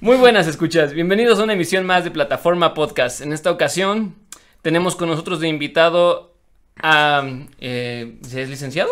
Muy 0.00 0.16
buenas 0.16 0.46
escuchas, 0.46 0.94
bienvenidos 0.94 1.38
a 1.38 1.44
una 1.44 1.52
emisión 1.52 1.84
más 1.84 2.04
de 2.04 2.10
Plataforma 2.10 2.72
Podcast. 2.74 3.20
En 3.20 3.32
esta 3.32 3.50
ocasión 3.50 4.14
tenemos 4.62 4.96
con 4.96 5.08
nosotros 5.08 5.40
de 5.40 5.48
invitado 5.48 6.34
a... 6.82 7.22
Eh, 7.60 8.16
¿Es 8.24 8.48
licenciado? 8.48 8.90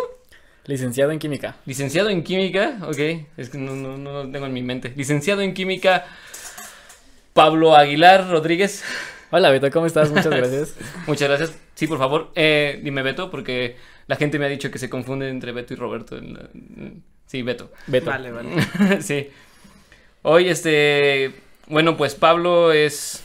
Licenciado 0.67 1.11
en 1.13 1.19
química. 1.19 1.57
Licenciado 1.65 2.11
en 2.11 2.23
química, 2.23 2.79
ok, 2.83 2.99
es 3.39 3.49
que 3.49 3.57
no, 3.57 3.75
no, 3.75 3.97
no 3.97 4.13
lo 4.25 4.31
tengo 4.31 4.45
en 4.47 4.53
mi 4.53 4.63
mente. 4.63 4.93
Licenciado 4.97 5.41
en 5.41 5.55
química, 5.55 6.05
Pablo 7.33 7.75
Aguilar 7.75 8.29
Rodríguez. 8.29 8.85
Hola 9.31 9.51
Beto, 9.51 9.71
¿cómo 9.71 9.87
estás? 9.87 10.11
Muchas 10.11 10.27
gracias. 10.31 10.75
Muchas 11.07 11.29
gracias. 11.29 11.59
Sí, 11.75 11.87
por 11.87 11.97
favor, 11.97 12.33
eh, 12.35 12.81
dime 12.83 13.03
Beto, 13.03 13.31
porque 13.31 13.77
la 14.09 14.17
gente 14.17 14.39
me 14.39 14.45
ha 14.45 14.49
dicho 14.49 14.71
que 14.71 14.79
se 14.79 14.91
confunde 14.91 15.31
entre 15.31 15.53
Beto 15.53 15.73
y 15.73 15.77
Roberto. 15.79 16.19
en 16.19 16.35
la- 16.35 16.49
Sí, 17.27 17.43
Beto. 17.43 17.71
Beto. 17.87 18.07
Vale, 18.11 18.31
vale. 18.31 18.51
sí. 19.03 19.29
Hoy, 20.23 20.49
este, 20.49 21.33
bueno, 21.67 21.97
pues 21.97 22.15
Pablo 22.15 22.73
es, 22.73 23.23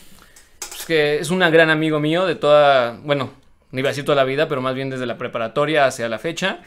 pues, 0.59 0.85
que 0.85 1.19
es 1.19 1.29
un 1.31 1.39
gran 1.39 1.69
amigo 1.69 1.99
mío 1.99 2.25
de 2.25 2.35
toda, 2.35 2.99
bueno, 3.03 3.33
no 3.71 3.79
iba 3.79 3.91
toda 3.93 4.15
la 4.15 4.23
vida, 4.23 4.47
pero 4.47 4.61
más 4.61 4.75
bien 4.75 4.89
desde 4.89 5.05
la 5.05 5.17
preparatoria 5.17 5.85
hacia 5.85 6.07
la 6.09 6.19
fecha. 6.19 6.59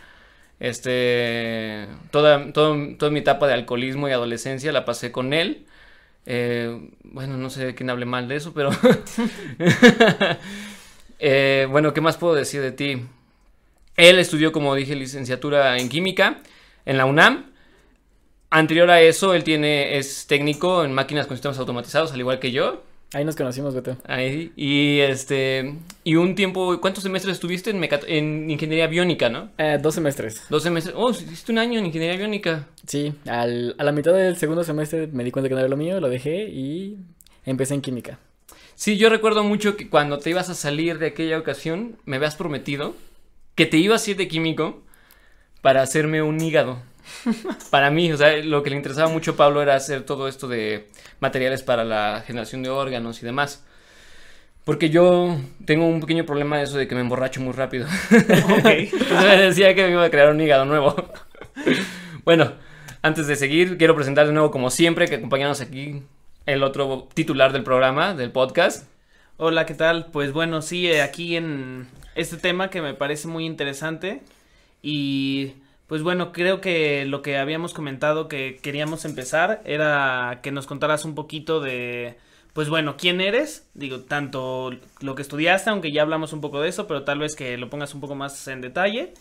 Este, 0.59 1.87
toda, 2.11 2.53
toda 2.53 3.11
mi 3.11 3.19
etapa 3.21 3.47
de 3.47 3.55
alcoholismo 3.55 4.09
y 4.09 4.13
adolescencia 4.13 4.73
la 4.73 4.85
pasé 4.85 5.13
con 5.13 5.33
él. 5.33 5.67
Eh, 6.27 6.91
bueno, 7.05 7.37
no 7.37 7.49
sé 7.51 7.75
quién 7.75 7.91
hable 7.91 8.07
mal 8.07 8.29
de 8.29 8.37
eso, 8.37 8.53
pero... 8.53 8.71
Eh, 11.19 11.67
bueno, 11.71 11.95
¿qué 11.95 12.03
más 12.03 12.19
puedo 12.19 12.35
decir 12.35 12.61
de 12.61 12.73
ti? 12.73 13.07
Él 13.97 14.19
estudió, 14.19 14.53
como 14.53 14.75
dije, 14.75 14.95
licenciatura 14.95 15.79
en 15.79 15.89
química 15.89 16.43
en 16.85 16.99
la 16.99 17.07
UNAM. 17.07 17.53
Anterior 18.59 18.91
a 18.91 19.03
eso, 19.03 19.35
él 19.35 19.45
tiene, 19.45 19.99
es 19.99 20.27
técnico 20.27 20.83
en 20.85 20.93
máquinas 20.93 21.27
con 21.27 21.37
sistemas 21.37 21.59
automatizados, 21.59 22.13
al 22.13 22.21
igual 22.21 22.39
que 22.39 22.53
yo. 22.53 22.83
Ahí 23.13 23.25
nos 23.25 23.37
conocimos, 23.37 23.75
Beto. 23.75 23.97
Ahí, 24.07 24.51
y 24.57 25.01
este, 25.01 25.75
y 26.05 26.17
un 26.17 26.35
tiempo, 26.35 26.81
¿cuántos 26.81 27.03
semestres 27.05 27.35
estuviste 27.35 27.71
en, 27.71 27.87
en 28.09 28.51
ingeniería 28.51 28.87
biónica, 28.87 29.29
no? 29.29 29.51
Eh, 29.59 29.79
dos 29.81 29.95
semestres. 29.95 30.43
Dos 30.49 30.63
semestres. 30.63 30.95
Oh, 30.99 31.11
hiciste 31.11 31.53
un 31.53 31.59
año 31.59 31.79
en 31.79 31.87
ingeniería 31.87 32.17
biónica. 32.17 32.67
Sí, 32.87 33.13
al- 33.27 33.75
a 33.79 33.85
la 33.85 33.93
mitad 33.93 34.13
del 34.15 34.37
segundo 34.37 34.65
semestre 34.65 35.07
me 35.07 35.23
di 35.23 35.31
cuenta 35.31 35.49
que 35.49 35.55
no 35.55 35.61
era 35.61 35.69
lo 35.69 35.77
mío, 35.77 36.01
lo 36.01 36.09
dejé 36.09 36.49
y 36.49 36.97
empecé 37.45 37.75
en 37.75 37.83
química. 37.83 38.19
Sí, 38.75 38.97
yo 38.97 39.09
recuerdo 39.11 39.45
mucho 39.45 39.77
que 39.77 39.89
cuando 39.89 40.19
te 40.19 40.31
ibas 40.31 40.49
a 40.49 40.55
salir 40.55 40.99
de 40.99 41.09
aquella 41.09 41.39
ocasión, 41.39 41.97
me 42.07 42.17
habías 42.17 42.37
prometido 42.37 42.95
que 43.55 43.67
te 43.67 43.77
ibas 43.77 44.07
a 44.07 44.11
ir 44.11 44.17
de 44.17 44.29
químico 44.29 44.83
para 45.63 45.83
hacerme 45.83 46.23
un 46.23 46.41
hígado. 46.41 46.83
Para 47.71 47.91
mí, 47.91 48.13
o 48.13 48.17
sea, 48.17 48.37
lo 48.39 48.63
que 48.63 48.71
le 48.71 48.77
interesaba 48.77 49.09
mucho 49.09 49.33
a 49.33 49.37
Pablo 49.37 49.63
era 49.63 49.75
hacer 49.75 50.03
todo 50.03 50.29
esto 50.29 50.49
de 50.49 50.89
materiales 51.21 51.63
para 51.63 51.85
la 51.85 52.23
generación 52.27 52.63
de 52.63 52.71
órganos 52.71 53.23
y 53.23 53.27
demás. 53.27 53.65
Porque 54.65 54.91
yo 54.91 55.39
tengo 55.65 55.87
un 55.87 56.01
pequeño 56.01 56.27
problema 56.27 56.59
de 56.59 56.65
eso 56.65 56.77
de 56.77 56.89
que 56.89 56.95
me 56.95 57.01
emborracho 57.01 57.41
muy 57.41 57.53
rápido. 57.53 57.87
Entonces 58.11 58.93
me 59.11 59.37
decía 59.37 59.75
que 59.75 59.85
me 59.85 59.93
iba 59.93 60.05
a 60.05 60.11
crear 60.11 60.31
un 60.31 60.41
hígado 60.41 60.65
nuevo. 60.65 60.95
Bueno, 62.25 62.55
antes 63.03 63.29
de 63.29 63.37
seguir, 63.37 63.79
quiero 63.79 63.95
presentar 63.95 64.27
de 64.27 64.33
nuevo, 64.33 64.51
como 64.51 64.69
siempre, 64.69 65.07
que 65.07 65.15
acompañamos 65.15 65.61
aquí 65.61 66.03
el 66.45 66.65
otro 66.65 67.07
titular 67.15 67.53
del 67.53 67.63
programa, 67.63 68.15
del 68.15 68.33
podcast. 68.33 68.89
Hola, 69.37 69.65
¿qué 69.65 69.75
tal? 69.75 70.07
Pues 70.07 70.33
bueno, 70.33 70.61
sí, 70.61 70.89
eh, 70.89 71.03
aquí 71.03 71.37
en 71.37 71.87
este 72.17 72.37
tema 72.37 72.69
que 72.69 72.83
me 72.83 72.95
parece 72.95 73.29
muy 73.29 73.47
interesante 73.47 74.23
y 74.83 75.55
pues 75.87 76.03
bueno, 76.03 76.33
creo 76.33 76.61
que 76.61 77.05
lo 77.05 77.23
que 77.23 77.39
habíamos 77.39 77.73
comentado 77.73 78.29
que 78.29 78.59
queríamos 78.63 79.05
empezar 79.05 79.63
era 79.65 80.41
que 80.43 80.51
nos 80.51 80.67
contaras 80.67 81.05
un 81.05 81.15
poquito 81.15 81.61
de, 81.61 82.19
pues 82.53 82.69
bueno, 82.69 82.97
quién 82.97 83.21
eres, 83.21 83.69
digo, 83.75 84.01
tanto 84.01 84.73
lo 85.01 85.15
que 85.15 85.23
estudiaste, 85.23 85.71
aunque 85.71 85.93
ya 85.93 86.03
hablamos 86.03 86.33
un 86.33 86.41
poco 86.41 86.61
de 86.61 86.71
eso, 86.71 86.87
pero 86.89 87.05
tal 87.05 87.21
vez 87.21 87.37
que 87.37 87.57
lo 87.57 87.71
pongas 87.71 87.95
un 87.95 88.01
poco 88.01 88.17
más 88.17 88.49
en 88.49 88.61
detalle 88.63 89.15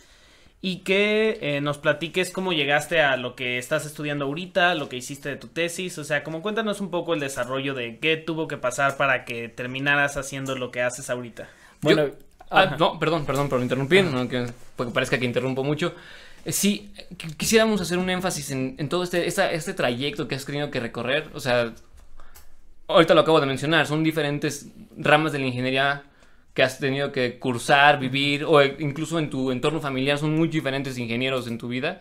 y 0.62 0.78
que 0.79 1.38
eh, 1.41 1.62
nos 1.62 1.78
platiques 1.78 2.31
cómo 2.31 2.51
llegaste 2.51 3.01
a 3.01 3.18
lo 3.18 3.35
que 3.35 3.59
estás 3.59 3.85
estudiando 3.85 4.25
ahorita, 4.25 4.73
lo 4.73 4.89
que 4.89 4.97
hiciste 4.97 5.29
de 5.29 5.35
tu 5.35 5.50
tesis, 5.50 5.97
o 6.00 6.03
sea, 6.03 6.23
como 6.23 6.41
cuéntanos 6.41 6.81
un 6.81 6.89
poco 6.89 7.13
el 7.13 7.19
desarrollo 7.19 7.75
de 7.75 8.00
qué 8.00 8.18
tuvo 8.18 8.47
que 8.47 8.57
pasar 8.57 8.97
para 8.97 9.25
que 9.25 9.50
terminaras 9.50 10.18
haciendo 10.18 10.56
lo 10.56 10.72
que 10.72 10.81
haces 10.81 11.09
ahorita. 11.12 11.47
Bueno, 11.81 12.09
Ah, 12.50 12.75
no, 12.78 13.00
perdón, 13.00 13.25
perdón 13.25 13.50
por 13.50 13.62
interrumpir, 13.62 14.06
no, 14.06 14.28
que, 14.29 14.47
porque 14.75 14.94
parezca 14.94 15.18
que 15.18 15.25
interrumpo 15.25 15.63
mucho. 15.63 15.94
Eh, 16.45 16.51
Sí, 16.51 16.91
qu- 17.17 17.35
quisiéramos 17.38 17.81
hacer 17.81 17.97
un 17.97 18.09
énfasis 18.09 18.51
en, 18.51 18.75
en 18.78 18.89
todo 18.89 19.03
este, 19.03 19.28
esta- 19.28 19.51
este 19.51 19.73
trayecto 19.73 20.28
que 20.28 20.35
has 20.35 20.45
tenido 20.45 20.72
que 20.72 20.79
recorrer. 20.79 21.29
O 21.33 21.39
sea, 21.39 21.73
ahorita 22.88 23.13
lo 23.13 23.22
acabo 23.22 23.39
de 23.39 23.47
mencionar, 23.47 23.88
son 23.88 24.03
diferentes 24.03 24.67
ramas 24.97 25.31
de 25.31 25.39
la 25.39 25.45
ingeniería 25.47 26.03
que 26.53 26.63
has 26.63 26.79
tenido 26.79 27.11
que 27.11 27.38
cursar, 27.39 28.00
vivir, 28.00 28.45
o 28.45 28.61
e- 28.61 28.78
incluso 28.79 29.19
en 29.19 29.29
tu 29.29 29.51
entorno 29.51 29.81
familiar 29.81 30.17
son 30.17 30.35
muy 30.35 30.47
diferentes 30.47 30.97
ingenieros 30.97 31.47
en 31.47 31.57
tu 31.57 31.67
vida. 31.67 32.00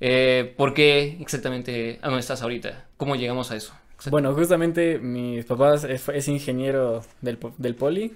Eh, 0.00 0.52
¿Por 0.56 0.74
qué 0.74 1.16
exactamente 1.20 1.98
a 2.02 2.06
dónde 2.06 2.20
estás 2.20 2.42
ahorita? 2.42 2.86
¿Cómo 2.96 3.16
llegamos 3.16 3.50
a 3.50 3.56
eso? 3.56 3.72
Bueno, 4.10 4.34
justamente 4.34 4.98
mis 4.98 5.44
papás 5.44 5.84
es, 5.84 6.08
es 6.08 6.26
ingeniero 6.28 7.04
del, 7.20 7.38
del 7.58 7.76
poli, 7.76 8.14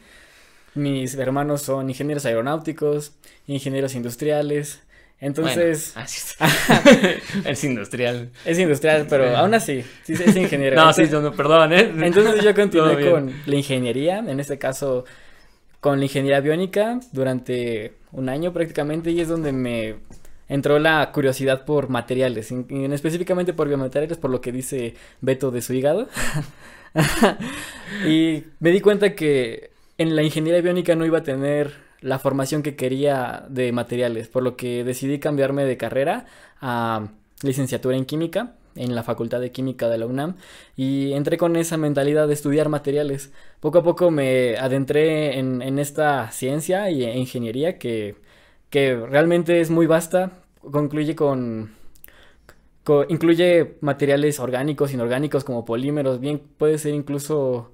mis 0.75 1.15
hermanos 1.15 1.63
son 1.63 1.89
ingenieros 1.89 2.27
aeronáuticos, 2.27 3.13
ingenieros 3.47 3.95
industriales, 3.95 4.83
entonces 5.21 5.95
Bueno, 6.39 7.11
es 7.45 7.65
industrial. 7.65 8.31
es 8.45 8.59
industrial, 8.59 9.07
pero 9.09 9.37
aún 9.37 9.55
así, 9.55 9.83
sí 10.05 10.13
es 10.13 10.37
ingeniero. 10.37 10.77
No, 10.83 10.93
sí, 10.93 11.03
Entonces- 11.03 11.13
no, 11.13 11.31
no, 11.31 11.37
perdón, 11.37 11.73
¿eh? 11.73 11.93
Entonces 12.03 12.43
yo 12.45 12.55
continué 12.55 13.11
con 13.11 13.33
la 13.47 13.55
ingeniería, 13.57 14.19
en 14.19 14.39
este 14.41 14.59
caso 14.59 15.05
con 15.81 15.99
la 15.99 16.05
ingeniería 16.07 16.41
biónica 16.41 16.99
durante 17.13 17.93
un 18.13 18.29
año 18.29 18.53
prácticamente 18.53 19.11
y 19.11 19.21
es 19.21 19.29
donde 19.29 19.53
me 19.53 19.97
entró 20.49 20.79
la 20.79 21.11
curiosidad 21.13 21.65
por 21.65 21.89
materiales, 21.89 22.51
en, 22.53 22.67
en 22.71 22.93
específicamente 22.93 23.53
por 23.53 23.69
biomateriales, 23.69 24.17
por 24.19 24.31
lo 24.31 24.41
que 24.41 24.53
dice 24.53 24.95
Beto 25.21 25.51
de 25.51 25.63
su 25.63 25.75
hígado. 25.75 26.09
y 28.07 28.45
me 28.61 28.71
di 28.71 28.81
cuenta 28.81 29.15
que 29.15 29.71
en 29.99 30.15
la 30.17 30.23
ingeniería 30.23 30.61
biónica 30.63 30.95
no 30.95 31.05
iba 31.07 31.19
a 31.19 31.23
tener 31.23 31.86
la 32.01 32.19
formación 32.19 32.63
que 32.63 32.77
quería 32.77 33.45
de 33.49 33.73
materiales, 33.73 34.29
por 34.29 34.43
lo 34.43 34.57
que 34.57 34.85
decidí 34.85 35.19
cambiarme 35.19 35.65
de 35.65 35.77
carrera 35.77 36.27
a 36.61 37.09
licenciatura 37.43 37.97
en 37.97 38.05
química 38.07 38.55
en 38.75 38.95
la 38.95 39.03
Facultad 39.03 39.41
de 39.41 39.53
Química 39.53 39.89
de 39.89 39.97
la 39.99 40.07
UNAM 40.07 40.37
y 40.77 41.13
entré 41.15 41.39
con 41.39 41.57
esa 41.57 41.79
mentalidad 41.79 42.29
de 42.29 42.35
estudiar 42.35 42.69
materiales. 42.69 43.33
Poco 43.61 43.79
a 43.79 43.83
poco 43.83 44.11
me 44.11 44.57
adentré 44.59 45.39
en, 45.39 45.63
en 45.63 45.79
esta 45.79 46.31
ciencia 46.31 46.91
y 46.91 47.03
e 47.05 47.17
ingeniería 47.19 47.79
que, 47.79 48.17
que 48.71 48.95
realmente 48.97 49.61
es 49.61 49.71
muy 49.71 49.87
vasta, 49.87 50.33
concluye 50.61 51.15
con, 51.17 51.71
co- 52.85 53.05
incluye 53.09 53.77
materiales 53.81 54.39
orgánicos, 54.41 54.93
inorgánicos 54.93 55.45
como 55.45 55.65
polímeros, 55.65 56.21
bien 56.21 56.41
puede 56.59 56.79
ser 56.79 56.95
incluso 56.95 57.73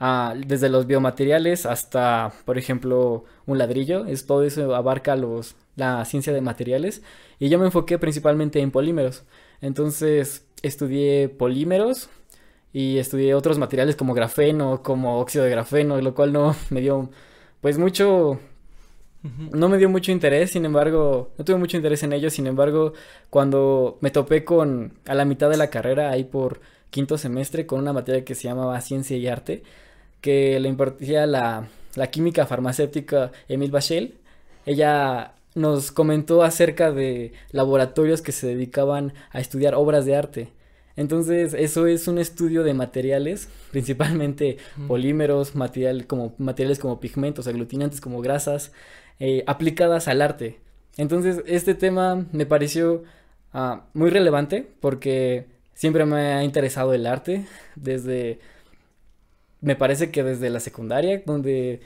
ah, 0.00 0.34
desde 0.36 0.68
los 0.68 0.86
biomateriales 0.86 1.66
hasta, 1.66 2.32
por 2.44 2.58
ejemplo, 2.58 3.24
un 3.46 3.58
ladrillo, 3.58 4.06
es 4.06 4.26
todo 4.26 4.42
eso 4.44 4.74
abarca 4.74 5.16
los 5.16 5.56
la 5.76 6.04
ciencia 6.06 6.32
de 6.32 6.40
materiales 6.40 7.02
y 7.38 7.48
yo 7.50 7.58
me 7.58 7.66
enfoqué 7.66 7.98
principalmente 7.98 8.60
en 8.60 8.70
polímeros. 8.70 9.24
Entonces 9.60 10.46
estudié 10.62 11.28
polímeros 11.28 12.08
y 12.72 12.98
estudié 12.98 13.34
otros 13.34 13.58
materiales 13.58 13.96
como 13.96 14.14
grafeno, 14.14 14.82
como 14.82 15.20
óxido 15.20 15.44
de 15.44 15.50
grafeno, 15.50 16.00
lo 16.00 16.14
cual 16.14 16.32
no 16.32 16.56
me 16.70 16.80
dio 16.80 17.10
pues 17.60 17.78
mucho 17.78 18.38
no 19.52 19.68
me 19.68 19.78
dio 19.78 19.88
mucho 19.88 20.12
interés, 20.12 20.52
sin 20.52 20.64
embargo, 20.64 21.32
no 21.38 21.44
tuve 21.44 21.56
mucho 21.56 21.76
interés 21.76 22.02
en 22.02 22.12
ello, 22.12 22.30
sin 22.30 22.46
embargo, 22.46 22.92
cuando 23.30 23.98
me 24.00 24.10
topé 24.10 24.44
con 24.44 24.94
a 25.06 25.14
la 25.14 25.24
mitad 25.24 25.50
de 25.50 25.56
la 25.56 25.70
carrera, 25.70 26.10
ahí 26.10 26.24
por 26.24 26.60
quinto 26.90 27.18
semestre, 27.18 27.66
con 27.66 27.80
una 27.80 27.92
materia 27.92 28.24
que 28.24 28.34
se 28.34 28.44
llamaba 28.44 28.80
Ciencia 28.80 29.16
y 29.16 29.26
Arte, 29.26 29.62
que 30.26 30.58
le 30.58 30.68
impartía 30.68 31.24
la, 31.24 31.68
la 31.94 32.10
química 32.10 32.46
farmacéutica 32.46 33.30
Emil 33.46 33.70
Bachel, 33.70 34.14
ella 34.66 35.34
nos 35.54 35.92
comentó 35.92 36.42
acerca 36.42 36.90
de 36.90 37.32
laboratorios 37.52 38.22
que 38.22 38.32
se 38.32 38.48
dedicaban 38.48 39.12
a 39.30 39.38
estudiar 39.38 39.76
obras 39.76 40.04
de 40.04 40.16
arte. 40.16 40.48
Entonces, 40.96 41.54
eso 41.54 41.86
es 41.86 42.08
un 42.08 42.18
estudio 42.18 42.64
de 42.64 42.74
materiales, 42.74 43.48
principalmente 43.70 44.56
polímeros, 44.88 45.54
material 45.54 46.08
como, 46.08 46.34
materiales 46.38 46.80
como 46.80 46.98
pigmentos, 46.98 47.46
aglutinantes 47.46 48.00
como 48.00 48.20
grasas, 48.20 48.72
eh, 49.20 49.44
aplicadas 49.46 50.08
al 50.08 50.22
arte. 50.22 50.58
Entonces, 50.96 51.44
este 51.46 51.76
tema 51.76 52.26
me 52.32 52.46
pareció 52.46 53.04
ah, 53.52 53.84
muy 53.94 54.10
relevante 54.10 54.68
porque 54.80 55.46
siempre 55.74 56.04
me 56.04 56.34
ha 56.34 56.42
interesado 56.42 56.94
el 56.94 57.06
arte 57.06 57.46
desde, 57.76 58.40
me 59.66 59.74
parece 59.74 60.12
que 60.12 60.22
desde 60.22 60.48
la 60.48 60.60
secundaria, 60.60 61.24
donde, 61.26 61.80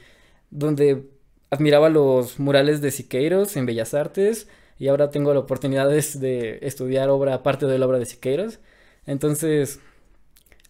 donde 0.51 1.09
admiraba 1.49 1.89
los 1.89 2.39
murales 2.39 2.83
de 2.83 2.91
Siqueiros 2.91 3.57
en 3.57 3.65
Bellas 3.65 3.95
Artes 3.95 4.49
y 4.79 4.89
ahora 4.89 5.11
tengo 5.11 5.33
la 5.33 5.41
oportunidad 5.41 5.89
de, 5.89 6.59
estudiar 6.61 7.09
obra, 7.09 7.43
parte 7.43 7.65
de 7.65 7.79
la 7.79 7.87
obra 7.87 7.99
de 7.99 8.05
Siqueiros. 8.05 8.59
Entonces, 9.07 9.81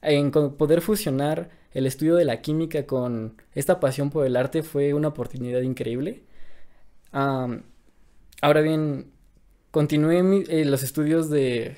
en 0.03 0.31
poder 0.31 0.83
fusionar 0.83 1.51
el 1.73 1.87
estudio 1.87 2.15
de 2.15 2.25
la 2.25 2.43
química 2.43 2.87
con 2.87 3.43
esta 3.57 3.81
pasión 3.81 4.11
por 4.11 4.25
el 4.25 4.37
arte 4.37 4.63
fue 4.63 4.95
una 4.95 5.09
oportunidad 5.09 5.63
increíble. 5.63 6.23
ahora 7.11 8.61
bien, 8.63 9.11
continué 9.73 10.45
eh, 10.49 10.65
los 10.65 10.85
estudios 10.85 11.29
de, 11.29 11.77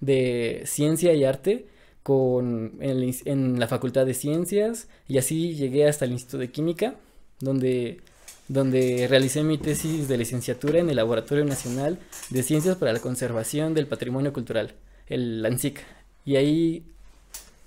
de 0.00 0.62
ciencia 0.64 1.12
y 1.12 1.24
arte 1.24 1.66
en, 2.08 3.60
la 3.60 3.68
Facultad 3.68 4.06
de 4.06 4.14
Ciencias 4.14 4.88
y 5.06 5.18
así 5.18 5.54
llegué 5.54 5.86
hasta 5.86 6.04
el 6.04 6.12
Instituto 6.12 6.38
de 6.38 6.50
Química, 6.50 6.94
donde, 7.40 8.00
donde 8.48 9.06
realicé 9.08 9.42
mi 9.42 9.58
tesis 9.58 10.08
de 10.08 10.16
licenciatura 10.16 10.78
en 10.78 10.90
el 10.90 10.96
Laboratorio 10.96 11.44
Nacional 11.44 11.98
de 12.30 12.42
Ciencias 12.42 12.76
para 12.76 12.92
la 12.92 13.00
Conservación 13.00 13.74
del 13.74 13.86
Patrimonio 13.86 14.32
Cultural, 14.32 14.74
el 15.06 15.42
LANCIC. 15.42 15.84
Y 16.24 16.36
ahí 16.36 16.82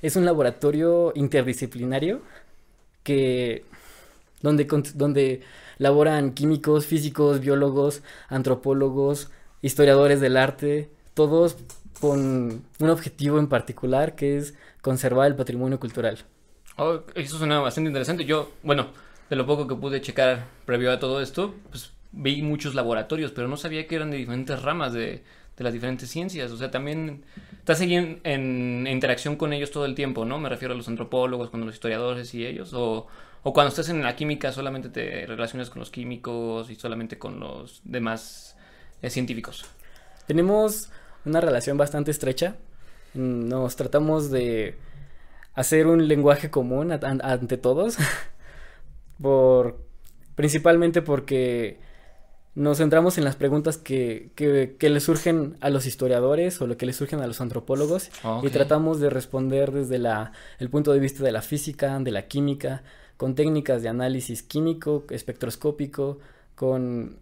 es 0.02 0.16
un 0.16 0.26
laboratorio 0.26 1.14
interdisciplinario 1.16 2.22
que 3.04 3.64
donde, 4.42 4.68
donde 4.96 5.42
laboran 5.78 6.34
químicos, 6.34 6.86
físicos, 6.86 7.40
biólogos, 7.40 8.02
antropólogos, 8.28 9.30
historiadores 9.62 10.20
del 10.20 10.38
arte, 10.38 10.90
todos 11.14 11.58
con 12.02 12.64
un 12.80 12.90
objetivo 12.90 13.40
en 13.40 13.48
particular 13.48 14.16
que 14.16 14.38
es 14.38 14.56
conservar 14.82 15.28
el 15.28 15.36
patrimonio 15.36 15.80
cultural. 15.80 16.18
Oh, 16.78 17.02
eso 17.16 17.38
suena 17.38 17.60
bastante 17.60 17.90
interesante. 17.90 18.26
Yo, 18.26 18.52
bueno, 18.64 18.88
de 19.30 19.36
lo 19.36 19.46
poco 19.46 19.68
que 19.68 19.76
pude 19.76 20.02
checar 20.02 20.48
previo 20.66 20.92
a 20.92 21.00
todo 21.00 21.22
esto, 21.22 21.54
pues 21.70 21.94
vi 22.12 22.42
muchos 22.42 22.76
laboratorios, 22.76 23.32
pero 23.32 23.48
no 23.48 23.56
sabía 23.56 23.88
que 23.88 23.96
eran 23.96 24.12
de 24.12 24.18
diferentes 24.18 24.62
ramas 24.62 24.94
de, 24.94 25.24
de 25.58 25.64
las 25.64 25.74
diferentes 25.74 26.10
ciencias. 26.10 26.52
O 26.52 26.58
sea, 26.58 26.72
también 26.72 27.24
estás 27.60 27.80
ahí 27.82 27.96
en, 27.96 28.88
interacción 28.88 29.36
con 29.36 29.54
ellos 29.54 29.70
todo 29.70 29.86
el 29.86 29.94
tiempo, 29.94 30.26
¿no? 30.26 30.40
Me 30.40 30.50
refiero 30.50 30.74
a 30.74 30.78
los 30.78 30.88
antropólogos, 30.88 31.52
con 31.52 31.62
los 31.62 31.74
historiadores 31.76 32.34
y 32.34 32.46
ellos. 32.46 32.74
O, 32.74 33.08
o 33.44 33.54
cuando 33.54 33.70
estás 33.70 33.90
en 33.90 34.02
la 34.02 34.16
química 34.16 34.52
solamente 34.52 34.90
te 34.90 35.26
relacionas 35.28 35.70
con 35.70 35.80
los 35.80 35.92
químicos 35.92 36.70
y 36.70 36.76
solamente 36.76 37.18
con 37.18 37.40
los 37.40 37.82
demás 37.84 38.58
eh, 39.02 39.10
científicos. 39.10 39.66
Tenemos 40.28 40.92
una 41.26 41.42
relación 41.42 41.78
bastante 41.78 42.12
estrecha. 42.12 42.56
Nos 43.14 43.76
tratamos 43.76 44.32
de 44.32 44.76
hacer 45.54 45.88
un 45.88 46.08
lenguaje 46.08 46.50
común 46.50 46.92
ante 46.92 47.58
todos. 47.58 47.98
por 49.22 49.80
principalmente 50.36 51.02
porque 51.02 51.80
nos 52.54 52.80
centramos 52.80 53.18
en 53.18 53.24
las 53.24 53.36
preguntas 53.36 53.78
que, 53.78 54.32
que, 54.36 54.90
le 54.90 55.00
surgen 55.00 55.56
a 55.62 55.70
los 55.70 55.86
historiadores 55.86 56.60
o 56.62 56.68
lo 56.68 56.76
que 56.76 56.86
le 56.86 56.94
surgen 56.94 57.22
a 57.22 57.28
los 57.28 57.40
antropólogos 57.40 58.10
y 58.44 58.50
tratamos 58.50 59.00
de 59.00 59.10
responder 59.10 59.72
desde 59.72 60.00
la, 60.00 60.34
el 60.60 60.70
punto 60.70 60.92
de 60.92 61.00
vista 61.00 61.24
de 61.24 61.32
la 61.32 61.42
física, 61.42 61.98
de 62.00 62.12
la 62.12 62.28
química, 62.28 62.84
con 63.16 63.36
técnicas 63.36 63.84
de 63.84 63.90
análisis 63.90 64.44
químico, 64.44 65.06
espectroscópico, 65.12 66.20
con 66.56 67.20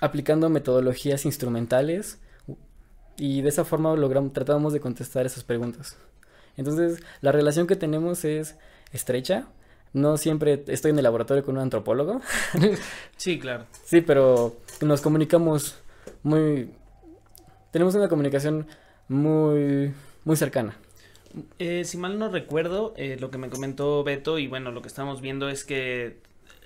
aplicando 0.00 0.48
metodologías 0.48 1.24
instrumentales 1.24 2.18
y 3.16 3.42
de 3.42 3.48
esa 3.48 3.64
forma 3.64 3.94
logramos, 3.96 4.32
tratamos 4.32 4.72
de 4.72 4.80
contestar 4.80 5.26
esas 5.26 5.44
preguntas. 5.44 5.96
Entonces, 6.56 7.02
la 7.20 7.32
relación 7.32 7.66
que 7.66 7.76
tenemos 7.76 8.24
es 8.24 8.56
estrecha, 8.92 9.46
no 9.92 10.16
siempre 10.16 10.64
estoy 10.66 10.90
en 10.90 10.98
el 10.98 11.04
laboratorio 11.04 11.44
con 11.44 11.56
un 11.56 11.62
antropólogo. 11.62 12.20
sí, 13.16 13.38
claro. 13.38 13.66
Sí, 13.84 14.00
pero 14.00 14.56
nos 14.80 15.00
comunicamos 15.00 15.76
muy... 16.22 16.70
Tenemos 17.70 17.94
una 17.94 18.08
comunicación 18.08 18.66
muy, 19.08 19.92
muy 20.24 20.36
cercana. 20.36 20.76
Eh, 21.58 21.84
si 21.84 21.96
mal 21.96 22.18
no 22.18 22.28
recuerdo, 22.28 22.94
eh, 22.96 23.16
lo 23.18 23.30
que 23.30 23.38
me 23.38 23.50
comentó 23.50 24.04
Beto 24.04 24.38
y 24.38 24.46
bueno, 24.46 24.70
lo 24.70 24.82
que 24.82 24.88
estamos 24.88 25.20
viendo 25.20 25.48
es 25.48 25.64
que, 25.64 26.20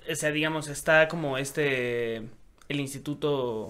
o 0.09 0.15
sea, 0.15 0.31
digamos, 0.31 0.67
está 0.67 1.07
como 1.07 1.37
este, 1.37 2.17
el 2.67 2.79
instituto... 2.79 3.69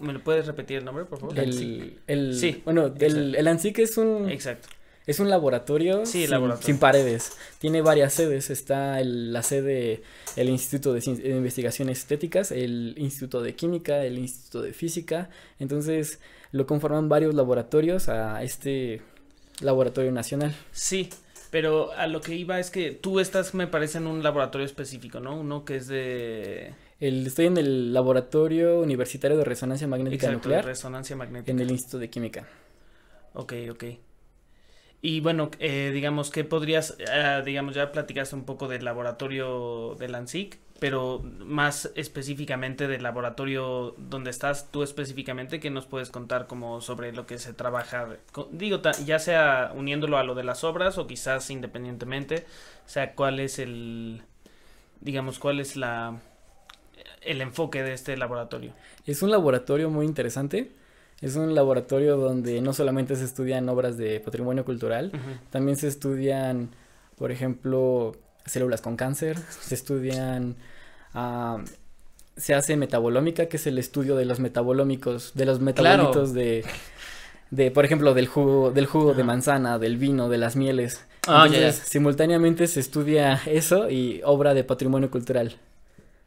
¿Me 0.00 0.12
lo 0.12 0.22
puedes 0.22 0.46
repetir 0.46 0.78
el 0.78 0.84
nombre, 0.84 1.04
por 1.04 1.20
favor? 1.20 1.38
El, 1.38 2.00
el, 2.06 2.36
sí. 2.36 2.62
Bueno, 2.64 2.92
el, 2.98 3.34
el 3.34 3.48
ANSIC 3.48 3.78
es 3.80 3.96
un... 3.96 4.30
Exacto. 4.30 4.68
Es 5.04 5.18
un 5.18 5.28
laboratorio, 5.28 6.06
sin, 6.06 6.78
paredes. 6.78 7.32
Tiene 7.58 7.82
varias 7.82 8.12
sedes. 8.12 8.50
Está 8.50 9.02
la 9.02 9.42
sede, 9.42 10.02
el 10.36 10.48
Instituto 10.48 10.92
de, 10.92 11.02
Investigaciones 11.30 11.98
Estéticas, 11.98 12.52
el 12.52 12.94
Instituto 12.96 13.42
de 13.42 13.56
Química, 13.56 14.04
el 14.04 14.16
Instituto 14.18 14.62
de 14.62 14.72
Física. 14.72 15.28
Entonces 15.58 16.20
lo 16.52 16.66
conforman 16.66 17.08
varios 17.08 17.34
laboratorios 17.34 18.08
a 18.08 18.44
este 18.44 19.02
laboratorio 19.60 20.12
nacional. 20.12 20.54
Sí, 20.70 21.10
pero 21.50 21.92
a 21.94 22.06
lo 22.06 22.20
que 22.20 22.36
iba 22.36 22.60
es 22.60 22.70
que 22.70 22.92
tú 22.92 23.18
estás, 23.18 23.54
me 23.54 23.66
parece, 23.66 23.98
en 23.98 24.06
un 24.06 24.22
laboratorio 24.22 24.64
específico, 24.64 25.18
¿no? 25.18 25.38
Uno 25.38 25.64
que 25.64 25.76
es 25.76 25.88
de... 25.88 26.74
El, 27.02 27.26
estoy 27.26 27.46
en 27.46 27.58
el 27.58 27.92
Laboratorio 27.92 28.78
Universitario 28.78 29.36
de 29.36 29.42
Resonancia 29.42 29.88
Magnética 29.88 30.30
Nuclear. 30.30 30.64
resonancia 30.64 31.16
magnética. 31.16 31.50
En 31.50 31.58
el 31.58 31.72
Instituto 31.72 31.98
de 31.98 32.08
Química. 32.08 32.46
Ok, 33.34 33.54
ok. 33.72 33.84
Y 35.00 35.18
bueno, 35.18 35.50
eh, 35.58 35.90
digamos 35.92 36.30
que 36.30 36.44
podrías, 36.44 36.96
eh, 37.00 37.42
digamos, 37.44 37.74
ya 37.74 37.90
platicaste 37.90 38.36
un 38.36 38.44
poco 38.44 38.68
del 38.68 38.84
laboratorio 38.84 39.96
de 39.98 40.08
LANSIC, 40.10 40.60
pero 40.78 41.24
más 41.40 41.90
específicamente 41.96 42.86
del 42.86 43.02
laboratorio 43.02 43.96
donde 43.98 44.30
estás 44.30 44.70
tú 44.70 44.84
específicamente, 44.84 45.58
¿qué 45.58 45.70
nos 45.70 45.86
puedes 45.86 46.10
contar 46.10 46.46
como 46.46 46.80
sobre 46.80 47.12
lo 47.12 47.26
que 47.26 47.40
se 47.40 47.52
trabaja? 47.52 48.10
Digo, 48.52 48.80
ya 49.04 49.18
sea 49.18 49.72
uniéndolo 49.74 50.18
a 50.18 50.22
lo 50.22 50.36
de 50.36 50.44
las 50.44 50.62
obras 50.62 50.98
o 50.98 51.08
quizás 51.08 51.50
independientemente, 51.50 52.46
o 52.86 52.88
sea, 52.88 53.16
cuál 53.16 53.40
es 53.40 53.58
el, 53.58 54.22
digamos, 55.00 55.40
cuál 55.40 55.58
es 55.58 55.74
la, 55.74 56.20
el 57.24 57.40
enfoque 57.40 57.82
de 57.82 57.94
este 57.94 58.16
laboratorio. 58.16 58.72
Es 59.06 59.22
un 59.22 59.30
laboratorio 59.30 59.90
muy 59.90 60.06
interesante 60.06 60.72
es 61.22 61.36
un 61.36 61.54
laboratorio 61.54 62.16
donde 62.16 62.60
no 62.60 62.72
solamente 62.72 63.14
se 63.14 63.24
estudian 63.24 63.68
obras 63.68 63.96
de 63.96 64.18
patrimonio 64.18 64.64
cultural, 64.64 65.12
también 65.50 65.76
se 65.76 65.86
estudian, 65.86 66.70
por 67.16 67.30
ejemplo, 67.30 68.16
células 68.44 68.80
con 68.80 68.96
cáncer, 68.96 69.38
se 69.60 69.76
estudian, 69.76 70.56
ah, 71.14 71.62
se 72.36 72.54
hace 72.54 72.76
metabolómica, 72.76 73.46
que 73.46 73.56
es 73.56 73.68
el 73.68 73.78
estudio 73.78 74.16
de 74.16 74.24
los 74.24 74.40
metabolómicos, 74.40 75.32
de 75.34 75.46
los 75.46 75.60
metabolitos 75.60 76.34
de, 76.34 76.64
de, 77.52 77.70
por 77.70 77.84
ejemplo, 77.84 78.14
del 78.14 78.26
jugo, 78.26 78.72
del 78.72 78.86
jugo 78.86 79.14
de 79.14 79.22
manzana, 79.22 79.78
del 79.78 79.98
vino, 79.98 80.28
de 80.28 80.38
las 80.38 80.56
mieles. 80.56 81.06
Ah, 81.28 81.46
simultáneamente 81.70 82.66
se 82.66 82.80
estudia 82.80 83.40
eso 83.46 83.88
y 83.88 84.22
obra 84.24 84.54
de 84.54 84.64
patrimonio 84.64 85.08
cultural. 85.08 85.56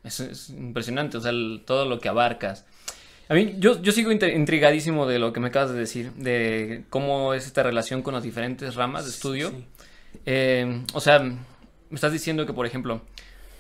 Es, 0.06 0.20
es 0.20 0.50
impresionante, 0.52 1.18
o 1.18 1.22
sea, 1.22 1.32
todo 1.66 1.86
lo 1.86 2.00
que 2.00 2.08
abarcas. 2.08 2.66
A 3.28 3.34
mí, 3.34 3.56
yo, 3.58 3.82
yo 3.82 3.92
sigo 3.92 4.12
intrigadísimo 4.12 5.08
de 5.08 5.18
lo 5.18 5.34
que 5.34 5.40
me 5.40 5.48
acabas 5.48 5.72
de 5.72 5.80
decir, 5.80 6.12
de 6.14 6.84
cómo 6.90 7.34
es 7.34 7.48
esta 7.48 7.64
relación 7.64 8.04
con 8.04 8.14
las 8.14 8.24
diferentes 8.24 8.76
ramas 8.76 9.06
de 9.06 9.12
estudio. 9.12 9.52
Eh, 10.26 10.84
o 10.94 11.02
sea, 11.02 11.20
me 11.20 11.96
estás 11.96 12.12
diciendo 12.12 12.46
que, 12.46 12.54
por 12.54 12.68
ejemplo, 12.68 13.02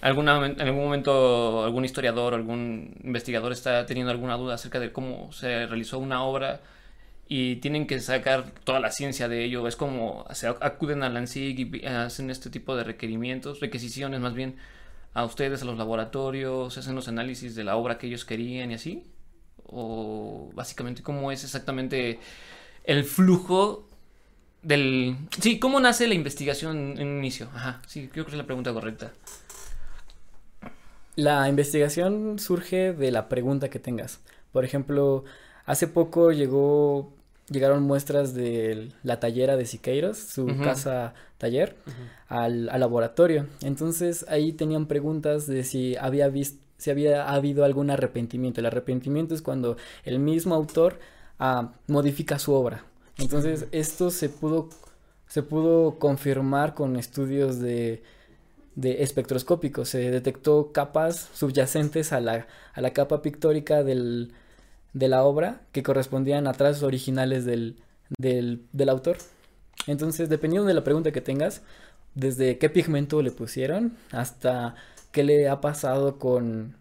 alguna, 0.01 0.45
en 0.45 0.61
algún 0.61 0.83
momento 0.83 1.63
algún 1.63 1.83
historiador 1.83 2.33
o 2.33 2.35
algún 2.35 2.95
investigador 3.03 3.51
está 3.51 3.87
teniendo 3.87 4.11
alguna 4.11 4.37
duda 4.37 4.53
acerca 4.53 4.79
de 4.79 4.91
cómo 4.91 5.31
se 5.31 5.65
realizó 5.65 5.97
una 5.97 6.23
obra 6.23 6.61
y 7.27 7.55
tienen 7.55 7.87
que 7.87 7.99
sacar 7.99 8.51
toda 8.63 8.79
la 8.79 8.91
ciencia 8.91 9.27
de 9.27 9.43
ello. 9.43 9.67
Es 9.67 9.75
como 9.75 10.27
se 10.31 10.47
acuden 10.47 11.01
a 11.01 11.09
la 11.09 11.23
y 11.35 11.85
hacen 11.87 12.29
este 12.29 12.51
tipo 12.51 12.75
de 12.75 12.83
requerimientos, 12.83 13.61
requisiciones 13.61 14.19
más 14.19 14.35
bien 14.35 14.57
a 15.15 15.25
ustedes, 15.25 15.63
a 15.63 15.65
los 15.65 15.77
laboratorios, 15.79 16.77
hacen 16.77 16.93
los 16.93 17.07
análisis 17.07 17.55
de 17.55 17.63
la 17.63 17.75
obra 17.75 17.97
que 17.97 18.05
ellos 18.05 18.23
querían 18.23 18.69
y 18.69 18.75
así 18.75 19.03
o 19.67 20.49
básicamente 20.53 21.01
cómo 21.03 21.31
es 21.31 21.43
exactamente 21.43 22.19
el 22.83 23.03
flujo 23.03 23.87
del... 24.61 25.17
Sí, 25.39 25.59
¿cómo 25.59 25.79
nace 25.79 26.07
la 26.07 26.13
investigación 26.13 26.99
en 26.99 27.07
un 27.07 27.17
inicio? 27.19 27.49
Ajá, 27.53 27.81
sí, 27.87 28.09
creo 28.11 28.25
que 28.25 28.31
es 28.31 28.37
la 28.37 28.45
pregunta 28.45 28.73
correcta. 28.73 29.11
La 31.15 31.47
investigación 31.49 32.39
surge 32.39 32.93
de 32.93 33.11
la 33.11 33.29
pregunta 33.29 33.69
que 33.69 33.79
tengas. 33.79 34.19
Por 34.51 34.65
ejemplo, 34.65 35.23
hace 35.65 35.87
poco 35.87 36.31
llegó 36.31 37.13
llegaron 37.49 37.83
muestras 37.83 38.33
de 38.33 38.91
la 39.03 39.19
tallera 39.19 39.57
de 39.57 39.65
Siqueiros, 39.65 40.17
su 40.17 40.47
casa 40.63 41.13
taller, 41.37 41.75
al, 42.27 42.69
al, 42.69 42.79
laboratorio. 42.79 43.47
Entonces 43.61 44.25
ahí 44.29 44.53
tenían 44.53 44.87
preguntas 44.87 45.47
de 45.47 45.63
si 45.63 45.95
había 45.97 46.27
visto 46.29 46.65
si 46.77 46.91
había 46.91 47.29
habido 47.29 47.65
algún 47.65 47.89
arrepentimiento. 47.89 48.59
El 48.59 48.67
arrepentimiento 48.67 49.33
es 49.33 49.41
cuando 49.41 49.77
el 50.03 50.19
mismo 50.19 50.55
autor 50.55 50.99
ah, 51.39 51.73
modifica 51.87 52.39
su 52.39 52.53
obra. 52.53 52.85
Entonces, 53.17 53.67
esto 53.71 54.11
se 54.11 54.29
pudo, 54.29 54.69
se 55.27 55.41
pudo 55.41 55.97
confirmar 55.99 56.73
con 56.73 56.97
estudios 56.97 57.59
de, 57.59 58.03
de 58.75 59.03
espectroscópicos. 59.03 59.89
Se 59.89 60.11
detectó 60.11 60.71
capas 60.73 61.29
subyacentes 61.33 62.11
a 62.11 62.19
la, 62.19 62.47
a 62.73 62.81
la 62.81 62.91
capa 62.91 63.21
pictórica 63.21 63.83
del, 63.83 64.33
de 64.95 65.07
la 65.09 65.23
obra 65.23 65.61
que 65.73 65.83
correspondían 65.83 66.47
a 66.47 66.53
trazos 66.53 66.81
originales 66.83 67.43
del, 67.45 67.75
del, 68.17 68.63
del 68.71 68.89
autor. 68.89 69.17
Entonces, 69.87 70.29
dependiendo 70.29 70.67
de 70.67 70.73
la 70.73 70.83
pregunta 70.85 71.11
que 71.11 71.19
tengas, 71.21 71.61
desde 72.15 72.57
qué 72.57 72.69
pigmento 72.69 73.21
le 73.21 73.31
pusieron 73.31 73.97
hasta 74.11 74.75
qué 75.11 75.23
le 75.25 75.49
ha 75.49 75.59
pasado 75.59 76.17
con, 76.17 76.77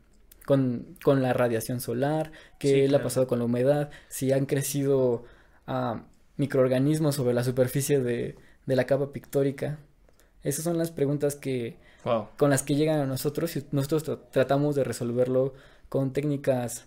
con, 0.47 0.87
con 1.02 1.23
la 1.23 1.33
radiación 1.33 1.80
solar, 1.80 2.30
qué 2.61 2.68
Sí, 2.85 2.88
le 2.88 2.97
ha 2.97 3.02
pasado 3.02 3.26
con 3.26 3.40
la 3.40 3.44
humedad, 3.47 3.90
si 4.09 4.30
han 4.33 4.47
crecido 4.47 5.25
ah, 5.66 6.04
microorganismos 6.37 7.16
sobre 7.16 7.35
la 7.35 7.42
superficie 7.44 7.99
de, 8.00 8.37
de 8.66 8.76
la 8.76 8.85
capa 8.87 9.12
pictórica. 9.12 9.78
Esas 10.44 10.64
son 10.64 10.78
las 10.78 10.90
preguntas 10.92 11.35
que, 11.35 11.76
Wow. 12.04 12.26
con 12.37 12.50
las 12.50 12.62
que 12.62 12.75
llegan 12.76 13.00
a 13.00 13.06
nosotros 13.06 13.56
y 13.56 13.64
nosotros 13.73 14.06
tra- 14.06 14.18
tratamos 14.30 14.75
de 14.76 14.85
resolverlo 14.85 15.54
con 15.88 16.12
técnicas 16.12 16.85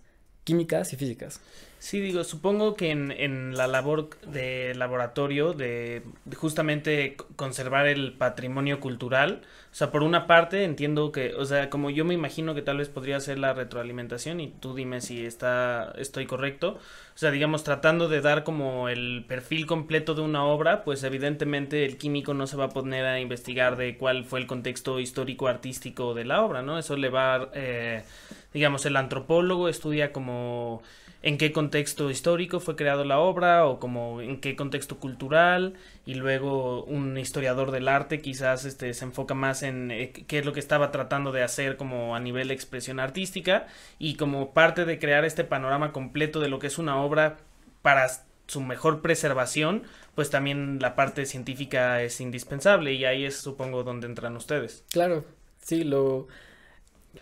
químicas 0.48 0.94
y 0.94 0.96
físicas. 0.96 1.42
Sí, 1.80 2.00
digo, 2.00 2.24
supongo 2.24 2.76
que 2.76 2.90
en, 2.90 3.12
en 3.12 3.56
la 3.56 3.68
labor 3.68 4.10
de 4.22 4.74
laboratorio, 4.74 5.54
de, 5.54 6.02
justamente 6.36 7.16
conservar 7.36 7.86
el 7.86 8.14
patrimonio 8.18 8.80
cultural, 8.80 9.44
o 9.72 9.76
sea, 9.76 9.92
por 9.92 10.02
una 10.02 10.26
parte 10.26 10.64
entiendo 10.64 11.12
que, 11.12 11.36
o 11.36 11.46
sea, 11.46 11.70
como 11.70 11.92
yo 11.92 12.04
me 12.04 12.16
imagino 12.16 12.56
que 12.56 12.64
tal 12.64 12.78
vez 12.78 12.90
podría 12.90 13.20
ser 13.20 13.38
la 13.38 13.54
retroalimentación 13.54 14.40
y 14.40 14.48
tú 14.48 14.74
dime 14.74 15.02
si 15.02 15.24
está, 15.24 15.94
estoy 16.00 16.26
correcto, 16.26 16.80
o 17.14 17.18
sea, 17.18 17.30
digamos, 17.30 17.64
tratando 17.64 18.10
de 18.10 18.22
dar 18.22 18.44
como 18.44 18.90
el 18.90 19.24
perfil 19.28 19.68
completo 19.68 20.16
de 20.16 20.22
una 20.22 20.44
obra, 20.46 20.84
pues 20.84 21.04
evidentemente 21.04 21.86
el 21.86 21.98
químico 22.00 22.34
no 22.34 22.48
se 22.48 22.58
va 22.58 22.66
a 22.66 22.70
poner 22.70 23.06
a 23.06 23.20
investigar 23.20 23.76
de 23.78 23.98
cuál 23.98 24.26
fue 24.26 24.40
el 24.40 24.48
contexto 24.48 25.00
histórico 25.00 25.48
artístico 25.48 26.16
de 26.16 26.26
la 26.26 26.42
obra, 26.44 26.64
¿no? 26.64 26.80
Eso 26.80 26.98
le 26.98 27.10
va, 27.10 27.52
eh, 27.54 28.04
digamos, 28.52 28.86
el 28.88 28.96
antropólogo 28.96 29.70
estudia 29.70 30.12
como 30.12 30.82
en 31.28 31.38
qué 31.38 31.52
contexto 31.52 32.10
histórico 32.10 32.62
fue 32.62 32.78
creado 32.78 33.04
la 33.04 33.20
obra 33.20 33.66
o 33.66 33.80
como 33.80 34.22
en 34.22 34.40
qué 34.40 34.56
contexto 34.56 34.98
cultural 34.98 35.74
y 36.06 36.14
luego 36.14 36.86
un 36.86 37.18
historiador 37.18 37.72
del 37.72 37.90
arte 37.90 38.22
quizás 38.22 38.64
este 38.64 38.94
se 38.94 39.04
enfoca 39.04 39.34
más 39.34 39.62
en 39.62 39.92
eh, 39.92 40.14
qué 40.14 40.40
es 40.40 40.46
lo 40.46 40.54
que 40.54 40.62
estaba 40.62 40.90
tratando 40.90 41.34
de 41.34 41.44
hacer 41.44 41.76
como 41.76 42.16
a 42.16 42.22
nivel 42.22 42.48
de 42.48 42.54
expresión 42.54 43.02
artística 43.02 43.68
y 44.00 44.16
como 44.16 44.54
parte 44.54 44.86
de 44.86 45.00
crear 45.00 45.26
este 45.26 45.44
panorama 45.44 45.92
completo 45.92 46.40
de 46.40 46.48
lo 46.48 46.60
que 46.60 46.68
es 46.68 46.78
una 46.78 47.02
obra 47.02 47.38
para 47.82 48.08
su 48.48 48.62
mejor 48.62 49.02
preservación 49.02 49.84
pues 50.16 50.30
también 50.30 50.80
la 50.80 50.96
parte 50.96 51.26
científica 51.26 52.02
es 52.04 52.22
indispensable 52.22 52.94
y 52.94 53.04
ahí 53.04 53.26
es 53.26 53.36
supongo 53.36 53.84
donde 53.84 54.08
entran 54.08 54.38
ustedes. 54.38 54.86
Claro, 54.92 55.26
sí, 55.62 55.84
lo 55.84 56.30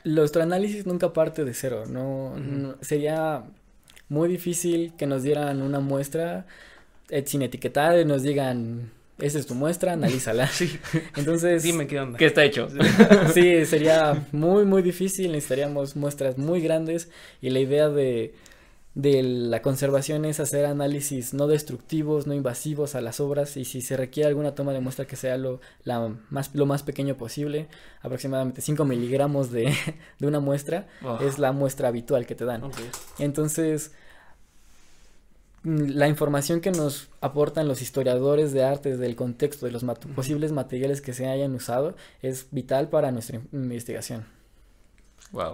nuestro 0.03 0.43
análisis 0.43 0.85
nunca 0.85 1.11
parte 1.11 1.43
de 1.43 1.55
cero, 1.55 1.85
no- 1.87 2.35
sería 2.81 3.43
muy 4.09 4.29
difícil 4.29 4.93
que 4.97 5.05
nos 5.05 5.23
dieran 5.23 5.61
una 5.61 5.79
muestra 5.79 6.45
eh, 7.09 7.23
sin 7.25 7.41
etiquetar 7.41 7.99
y 7.99 8.05
nos 8.05 8.23
digan, 8.23 8.91
esa 9.19 9.39
es 9.39 9.45
tu 9.45 9.55
muestra, 9.55 9.93
analízala. 9.93 10.47
sí 10.51 10.79
Entonces, 11.15 11.63
dime 11.63 11.87
qué 11.87 11.99
onda 11.99 12.17
¿Qué 12.17 12.25
está 12.25 12.43
hecho? 12.43 12.67
sí, 13.33 13.65
sería 13.65 14.25
muy, 14.31 14.65
muy 14.65 14.81
difícil, 14.81 15.31
necesitaríamos 15.31 15.95
muestras 15.95 16.37
muy 16.37 16.61
grandes 16.61 17.09
y 17.41 17.49
la 17.49 17.59
idea 17.59 17.89
de, 17.89 18.33
de 18.95 19.21
la 19.23 19.61
conservación 19.61 20.23
es 20.23 20.39
hacer 20.39 20.65
análisis 20.65 21.33
no 21.33 21.47
destructivos, 21.47 22.27
no 22.27 22.33
invasivos 22.33 22.95
a 22.95 23.01
las 23.01 23.19
obras 23.19 23.57
y 23.57 23.65
si 23.65 23.81
se 23.81 23.97
requiere 23.97 24.29
alguna 24.29 24.55
toma 24.55 24.71
de 24.71 24.79
muestra 24.79 25.05
que 25.05 25.17
sea 25.17 25.37
lo, 25.37 25.59
la 25.83 26.15
más, 26.29 26.55
lo 26.55 26.65
más 26.65 26.81
pequeño 26.81 27.15
posible, 27.17 27.67
aproximadamente 28.01 28.61
5 28.61 28.85
miligramos 28.85 29.51
de, 29.51 29.73
de 30.19 30.27
una 30.27 30.39
muestra, 30.39 30.87
Wow. 31.01 31.19
es 31.27 31.39
la 31.39 31.51
muestra 31.51 31.89
habitual 31.89 32.25
que 32.25 32.35
te 32.35 32.45
dan. 32.45 32.61
Entonces, 33.19 33.91
mm, 35.63 35.89
la 35.89 36.07
información 36.07 36.61
que 36.61 36.71
nos 36.71 37.09
aportan 37.21 37.67
los 37.67 37.81
historiadores 37.81 38.53
de 38.53 38.63
arte 38.63 38.97
del 38.97 39.15
contexto 39.15 39.65
de 39.65 39.71
los 39.73 39.83
mat- 39.83 40.05
posibles 40.15 40.51
materiales 40.51 41.01
que 41.01 41.13
se 41.13 41.27
hayan 41.27 41.53
usado 41.53 41.95
es 42.21 42.47
vital 42.51 42.89
para 42.89 43.11
nuestra 43.11 43.37
in- 43.37 43.49
investigación. 43.51 44.25
Wow, 45.31 45.53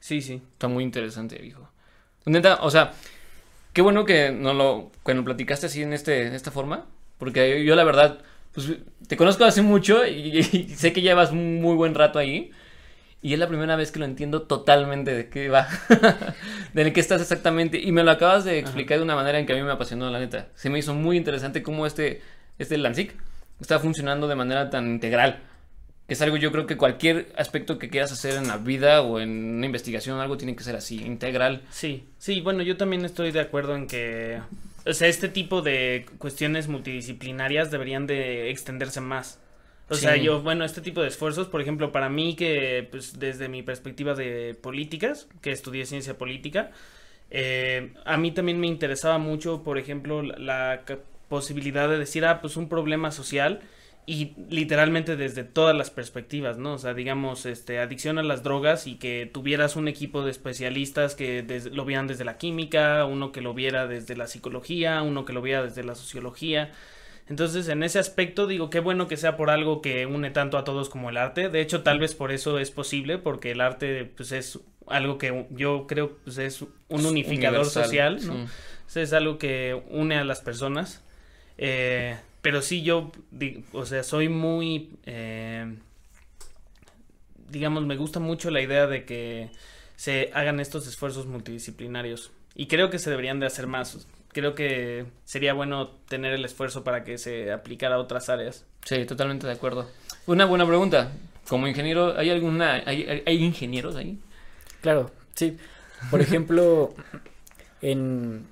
sí 0.00 0.20
sí 0.20 0.42
está 0.52 0.68
muy 0.68 0.84
interesante, 0.84 1.42
hijo. 1.44 1.68
Neta, 2.26 2.58
o 2.62 2.70
sea, 2.70 2.92
qué 3.72 3.82
bueno 3.82 4.04
que 4.04 4.30
no 4.30 4.54
lo, 4.54 4.90
que 5.04 5.14
nos 5.14 5.24
platicaste 5.24 5.66
así 5.66 5.82
en 5.82 5.92
este, 5.92 6.26
en 6.26 6.34
esta 6.34 6.50
forma, 6.50 6.86
porque 7.18 7.64
yo 7.64 7.76
la 7.76 7.84
verdad, 7.84 8.20
pues 8.52 8.72
te 9.06 9.16
conozco 9.16 9.44
hace 9.44 9.62
mucho 9.62 10.06
y, 10.06 10.38
y 10.38 10.68
sé 10.74 10.92
que 10.92 11.02
llevas 11.02 11.32
un 11.32 11.60
muy 11.60 11.74
buen 11.74 11.94
rato 11.94 12.18
ahí. 12.18 12.50
Y 13.24 13.32
es 13.32 13.38
la 13.38 13.48
primera 13.48 13.74
vez 13.74 13.90
que 13.90 13.98
lo 13.98 14.04
entiendo 14.04 14.42
totalmente 14.42 15.14
de 15.14 15.30
qué 15.30 15.48
va, 15.48 15.66
de 16.74 16.92
qué 16.92 17.00
estás 17.00 17.22
exactamente. 17.22 17.80
Y 17.80 17.90
me 17.90 18.02
lo 18.02 18.10
acabas 18.10 18.44
de 18.44 18.58
explicar 18.58 18.98
de 18.98 19.04
una 19.04 19.16
manera 19.16 19.38
en 19.38 19.46
que 19.46 19.54
a 19.54 19.56
mí 19.56 19.62
me 19.62 19.72
apasionó, 19.72 20.10
la 20.10 20.18
neta. 20.18 20.48
Se 20.54 20.68
me 20.68 20.78
hizo 20.78 20.92
muy 20.92 21.16
interesante 21.16 21.62
cómo 21.62 21.86
este, 21.86 22.20
este 22.58 22.76
Lancic 22.76 23.14
está 23.62 23.78
funcionando 23.78 24.28
de 24.28 24.34
manera 24.34 24.68
tan 24.68 24.88
integral. 24.88 25.40
Que 26.06 26.14
es 26.14 26.22
algo 26.22 26.36
yo 26.36 26.52
creo 26.52 26.66
que 26.66 26.76
cualquier 26.76 27.32
aspecto 27.36 27.78
que 27.78 27.88
quieras 27.88 28.12
hacer 28.12 28.34
en 28.34 28.46
la 28.46 28.58
vida 28.58 29.00
o 29.00 29.20
en 29.20 29.56
una 29.56 29.66
investigación, 29.66 30.20
algo 30.20 30.36
tiene 30.36 30.54
que 30.54 30.62
ser 30.62 30.76
así, 30.76 31.02
integral. 31.02 31.62
Sí, 31.70 32.04
sí, 32.18 32.40
bueno, 32.42 32.62
yo 32.62 32.76
también 32.76 33.04
estoy 33.04 33.32
de 33.32 33.40
acuerdo 33.40 33.74
en 33.74 33.86
que, 33.86 34.40
o 34.84 34.92
sea, 34.92 35.08
este 35.08 35.28
tipo 35.28 35.62
de 35.62 36.04
cuestiones 36.18 36.68
multidisciplinarias 36.68 37.70
deberían 37.70 38.06
de 38.06 38.50
extenderse 38.50 39.00
más. 39.00 39.40
O 39.88 39.94
sea, 39.94 40.16
yo, 40.16 40.40
bueno, 40.40 40.64
este 40.64 40.80
tipo 40.80 41.02
de 41.02 41.08
esfuerzos, 41.08 41.48
por 41.48 41.60
ejemplo, 41.60 41.92
para 41.92 42.08
mí 42.08 42.36
que, 42.36 42.88
pues, 42.90 43.18
desde 43.18 43.48
mi 43.48 43.62
perspectiva 43.62 44.14
de 44.14 44.54
políticas, 44.54 45.28
que 45.42 45.52
estudié 45.52 45.84
ciencia 45.84 46.16
política, 46.16 46.70
eh, 47.30 47.92
a 48.06 48.16
mí 48.16 48.30
también 48.32 48.58
me 48.60 48.66
interesaba 48.66 49.18
mucho, 49.18 49.62
por 49.62 49.76
ejemplo, 49.76 50.22
la, 50.22 50.38
la 50.38 50.98
posibilidad 51.28 51.88
de 51.88 51.98
decir, 51.98 52.24
ah, 52.24 52.40
pues 52.40 52.56
un 52.56 52.68
problema 52.68 53.10
social 53.10 53.60
y 54.06 54.32
literalmente 54.50 55.16
desde 55.16 55.44
todas 55.44 55.74
las 55.74 55.90
perspectivas, 55.90 56.58
¿no? 56.58 56.74
O 56.74 56.78
sea, 56.78 56.92
digamos, 56.94 57.46
este, 57.46 57.78
adicción 57.78 58.18
a 58.18 58.22
las 58.22 58.42
drogas 58.42 58.86
y 58.86 58.96
que 58.96 59.30
tuvieras 59.32 59.76
un 59.76 59.88
equipo 59.88 60.22
de 60.24 60.30
especialistas 60.30 61.14
que 61.14 61.42
des- 61.42 61.66
lo 61.72 61.84
vieran 61.86 62.06
desde 62.06 62.24
la 62.24 62.36
química, 62.36 63.04
uno 63.06 63.32
que 63.32 63.40
lo 63.40 63.54
viera 63.54 63.86
desde 63.86 64.16
la 64.16 64.26
psicología, 64.26 65.00
uno 65.02 65.24
que 65.24 65.32
lo 65.32 65.40
viera 65.40 65.62
desde 65.62 65.84
la 65.84 65.94
sociología. 65.94 66.70
Entonces, 67.28 67.68
en 67.68 67.82
ese 67.82 67.98
aspecto, 67.98 68.46
digo, 68.46 68.68
qué 68.68 68.80
bueno 68.80 69.08
que 69.08 69.16
sea 69.16 69.38
por 69.38 69.48
algo 69.48 69.80
que 69.80 70.04
une 70.04 70.30
tanto 70.30 70.58
a 70.58 70.64
todos 70.64 70.90
como 70.90 71.08
el 71.08 71.16
arte. 71.16 71.48
De 71.48 71.62
hecho, 71.62 71.82
tal 71.82 71.98
vez 71.98 72.14
por 72.14 72.30
eso 72.32 72.58
es 72.58 72.70
posible, 72.70 73.16
porque 73.16 73.52
el 73.52 73.62
arte, 73.62 74.04
pues, 74.04 74.32
es 74.32 74.60
algo 74.86 75.16
que 75.16 75.46
yo 75.50 75.86
creo, 75.86 76.18
pues, 76.24 76.36
es 76.36 76.60
un 76.60 77.06
unificador 77.06 77.60
Universal, 77.60 77.84
social. 77.84 78.26
¿no? 78.26 78.46
Es 79.00 79.12
algo 79.14 79.38
que 79.38 79.80
une 79.88 80.16
a 80.18 80.24
las 80.24 80.40
personas. 80.42 81.02
Eh, 81.56 82.16
pero 82.44 82.60
sí, 82.60 82.82
yo, 82.82 83.10
o 83.72 83.86
sea, 83.86 84.02
soy 84.02 84.28
muy, 84.28 84.90
eh, 85.06 85.78
digamos, 87.48 87.86
me 87.86 87.96
gusta 87.96 88.20
mucho 88.20 88.50
la 88.50 88.60
idea 88.60 88.86
de 88.86 89.06
que 89.06 89.48
se 89.96 90.30
hagan 90.34 90.60
estos 90.60 90.86
esfuerzos 90.86 91.24
multidisciplinarios. 91.24 92.32
Y 92.54 92.66
creo 92.66 92.90
que 92.90 92.98
se 92.98 93.08
deberían 93.08 93.40
de 93.40 93.46
hacer 93.46 93.66
más. 93.66 94.06
Creo 94.28 94.54
que 94.54 95.06
sería 95.24 95.54
bueno 95.54 95.88
tener 96.06 96.34
el 96.34 96.44
esfuerzo 96.44 96.84
para 96.84 97.02
que 97.02 97.16
se 97.16 97.50
aplicara 97.50 97.94
a 97.94 97.98
otras 97.98 98.28
áreas. 98.28 98.66
Sí, 98.84 99.06
totalmente 99.06 99.46
de 99.46 99.54
acuerdo. 99.54 99.88
Una 100.26 100.44
buena 100.44 100.66
pregunta. 100.66 101.12
Como 101.48 101.66
ingeniero, 101.66 102.14
¿hay 102.14 102.28
alguna, 102.28 102.82
hay 102.84 103.42
ingenieros 103.42 103.96
ahí? 103.96 104.18
Claro, 104.82 105.10
sí. 105.34 105.56
Por 106.10 106.20
ejemplo, 106.20 106.94
en 107.80 108.44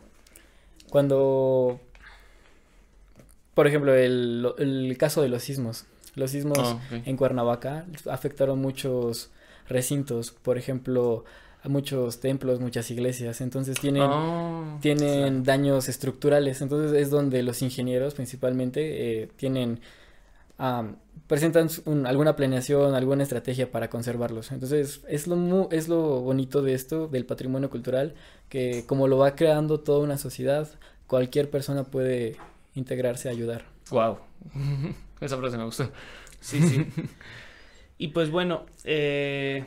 cuando, 0.89 1.79
por 3.55 3.67
ejemplo, 3.67 3.95
el, 3.95 4.47
el 4.59 4.97
caso 4.99 5.23
de 5.23 5.29
los 5.29 5.43
sismos. 5.43 5.85
Los 6.15 6.31
sismos 6.33 6.59
Ah, 6.59 6.79
en 7.07 7.17
Cuernavaca 7.17 7.87
afectaron 8.11 8.59
muchos 8.61 9.31
recintos, 9.69 10.31
por 10.31 10.59
ejemplo, 10.59 11.25
a 11.63 11.69
muchos 11.69 12.21
templos, 12.21 12.61
muchas 12.61 12.91
iglesias. 12.91 13.41
Entonces 13.41 13.79
tienen 13.81 14.11
Ah, 14.11 14.79
tienen 14.81 15.45
daños 15.45 15.89
estructurales. 15.89 16.61
Entonces 16.61 17.01
es 17.01 17.11
donde 17.11 17.43
los 17.43 17.63
ingenieros 17.63 18.15
principalmente 18.15 19.23
eh, 19.23 19.29
tienen 19.37 19.81
am, 20.59 20.97
presentan 21.27 21.69
un- 21.87 22.07
alguna 22.07 22.37
planeación, 22.37 22.95
alguna 22.95 23.23
estrategia 23.23 23.71
para 23.71 23.89
conservarlos. 23.91 24.53
Entonces 24.53 25.01
es 25.09 25.27
lo 25.27 25.37
mu- 25.37 25.69
es 25.71 25.89
lo 25.89 26.21
bonito 26.21 26.63
de 26.63 26.75
esto 26.75 27.09
del 27.09 27.25
patrimonio 27.27 27.71
cultural 27.71 28.15
que 28.49 28.85
como 28.87 29.09
lo 29.09 29.19
va 29.19 29.35
creando 29.35 29.81
toda 29.81 30.01
una 30.01 30.19
sociedad, 30.19 30.69
cualquier 31.07 31.51
persona 31.51 31.85
puede 31.85 32.37
integrarse 32.75 33.29
a 33.29 33.33
ayudar. 33.33 33.65
Wow. 33.91 34.19
Esa 35.21 35.37
frase 35.39 35.57
me 35.57 35.65
gustó. 35.65 35.91
Sí, 36.41 36.61
sí. 36.63 36.87
y 37.99 38.09
pues 38.09 38.31
bueno, 38.31 38.67
eh, 38.85 39.65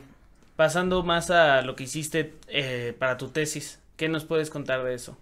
pasando 0.56 1.02
más 1.02 1.30
a 1.30 1.62
lo 1.62 1.76
que 1.76 1.84
hiciste 1.84 2.34
eh, 2.48 2.94
para 2.98 3.16
tu 3.16 3.28
tesis, 3.28 3.80
¿qué 3.96 4.08
nos 4.08 4.24
puedes 4.24 4.50
contar 4.50 4.84
de 4.84 4.94
eso? 4.94 5.16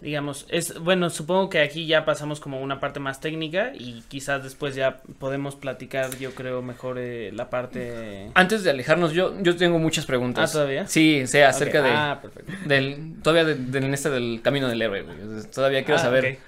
Digamos, 0.00 0.46
es 0.50 0.78
bueno, 0.80 1.08
supongo 1.08 1.48
que 1.48 1.60
aquí 1.60 1.86
ya 1.86 2.04
pasamos 2.04 2.40
como 2.40 2.60
una 2.60 2.80
parte 2.80 3.00
más 3.00 3.20
técnica 3.20 3.72
y 3.74 4.02
quizás 4.08 4.42
después 4.42 4.74
ya 4.74 4.98
podemos 5.18 5.54
platicar, 5.56 6.18
yo 6.18 6.34
creo, 6.34 6.62
mejor 6.62 6.98
eh, 6.98 7.30
la 7.32 7.48
parte... 7.48 8.30
Antes 8.34 8.64
de 8.64 8.70
alejarnos, 8.70 9.12
yo, 9.12 9.40
yo 9.40 9.56
tengo 9.56 9.78
muchas 9.78 10.04
preguntas. 10.04 10.50
Ah, 10.50 10.52
¿todavía? 10.52 10.86
Sí, 10.88 11.22
acerca 11.22 11.80
de, 11.80 11.90
Ah, 11.90 12.18
perfecto. 12.20 12.52
del, 12.66 13.14
todavía 13.22 13.44
de, 13.44 13.54
del, 13.54 13.94
este 13.94 14.10
del 14.10 14.40
camino 14.42 14.68
del 14.68 14.82
héroe, 14.82 15.02
güey. 15.02 15.16
Todavía 15.54 15.84
quiero 15.84 16.00
Ah, 16.00 16.02
saber. 16.02 16.38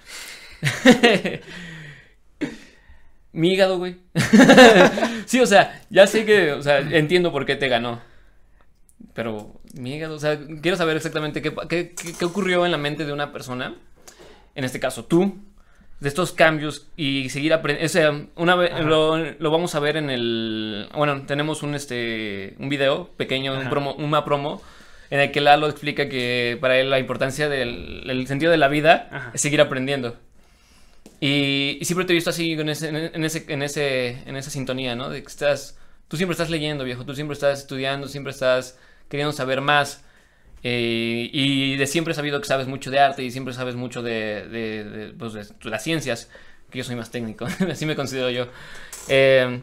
Mi 3.33 3.53
hígado, 3.53 3.79
güey. 3.79 3.97
sí, 5.27 5.41
o 5.41 5.47
sea, 5.47 5.83
ya 5.91 6.07
sé 6.07 6.25
que, 6.25 6.53
o 6.53 6.63
sea, 6.63 6.79
entiendo 6.79 7.33
por 7.33 7.45
qué 7.45 7.55
te 7.57 7.69
ganó. 7.69 8.01
Pero 9.17 9.59
mi 9.73 9.95
hígado, 9.95 10.15
o 10.15 10.19
sea, 10.19 10.39
quiero 10.61 10.77
saber 10.77 10.95
exactamente 10.97 11.41
qué, 11.41 11.53
qué, 11.69 11.95
qué 11.95 12.25
ocurrió 12.25 12.67
en 12.67 12.71
la 12.71 12.79
mente 12.79 13.07
de 13.07 13.15
una 13.15 13.33
persona, 13.33 13.75
en 14.55 14.65
este 14.65 14.79
caso 14.79 15.07
tú, 15.07 15.41
de 16.01 16.09
estos 16.09 16.33
cambios 16.33 16.87
y 16.99 17.31
seguir 17.31 17.55
aprendiendo. 17.55 17.87
O 17.87 17.89
sea, 17.89 18.27
una 18.37 18.55
vez 18.55 18.79
lo, 18.85 19.17
lo, 19.17 19.51
vamos 19.51 19.75
a 19.75 19.81
ver 19.81 19.97
en 19.97 20.11
el. 20.11 20.89
Bueno, 20.95 21.25
tenemos 21.27 21.63
un 21.63 21.75
este 21.75 22.55
un 22.59 22.69
video 22.69 23.09
pequeño, 23.17 23.59
un 23.59 23.71
promo, 23.71 23.95
una 23.95 24.23
promo, 24.23 24.61
en 25.09 25.21
el 25.21 25.33
que 25.33 25.41
Lalo 25.41 25.69
explica 25.69 26.11
que 26.11 26.59
para 26.61 26.79
él 26.79 26.91
la 26.91 26.99
importancia 26.99 27.49
del 27.49 28.09
el 28.11 28.27
sentido 28.27 28.53
de 28.53 28.59
la 28.59 28.69
vida 28.69 29.09
Ajá. 29.11 29.31
es 29.33 29.41
seguir 29.41 29.63
aprendiendo. 29.63 30.19
Y, 31.21 31.79
y, 31.81 31.85
siempre 31.87 32.05
te 32.05 32.13
he 32.13 32.15
visto 32.15 32.29
así 32.29 32.53
en 32.53 32.69
ese, 32.69 32.89
en 32.89 33.25
ese, 33.25 33.47
en 33.49 33.63
ese, 33.63 34.23
en 34.27 34.37
esa 34.37 34.51
sintonía, 34.51 34.95
¿no? 34.95 35.09
De 35.09 35.23
que 35.23 35.29
estás, 35.29 35.79
tú 36.09 36.19
siempre 36.19 36.33
estás 36.33 36.51
leyendo, 36.51 36.85
viejo, 36.85 37.07
tú 37.07 37.15
siempre 37.15 37.33
estás 37.33 37.61
estudiando, 37.61 38.07
siempre 38.07 38.33
estás 38.33 38.79
queriendo 39.09 39.33
saber 39.33 39.61
más. 39.61 40.05
Eh, 40.63 41.31
y 41.33 41.77
de 41.77 41.87
siempre 41.87 42.13
he 42.13 42.15
sabido 42.15 42.41
que 42.41 42.49
sabes 42.49 42.67
mucho 42.67 42.91
de 42.91 42.99
arte 42.99 43.23
y 43.23 43.31
siempre 43.31 43.55
sabes 43.55 43.77
mucho 43.77 44.03
de, 44.03 45.15
pues 45.19 45.33
de 45.33 45.45
las 45.71 45.85
ciencias, 45.85 46.31
que 46.71 46.79
yo 46.79 46.85
soy 46.85 46.97
más 46.97 47.11
técnico, 47.11 47.47
así 47.71 47.87
me 47.87 47.95
considero 47.95 48.31
yo. 48.31 48.49
Eh, 49.09 49.63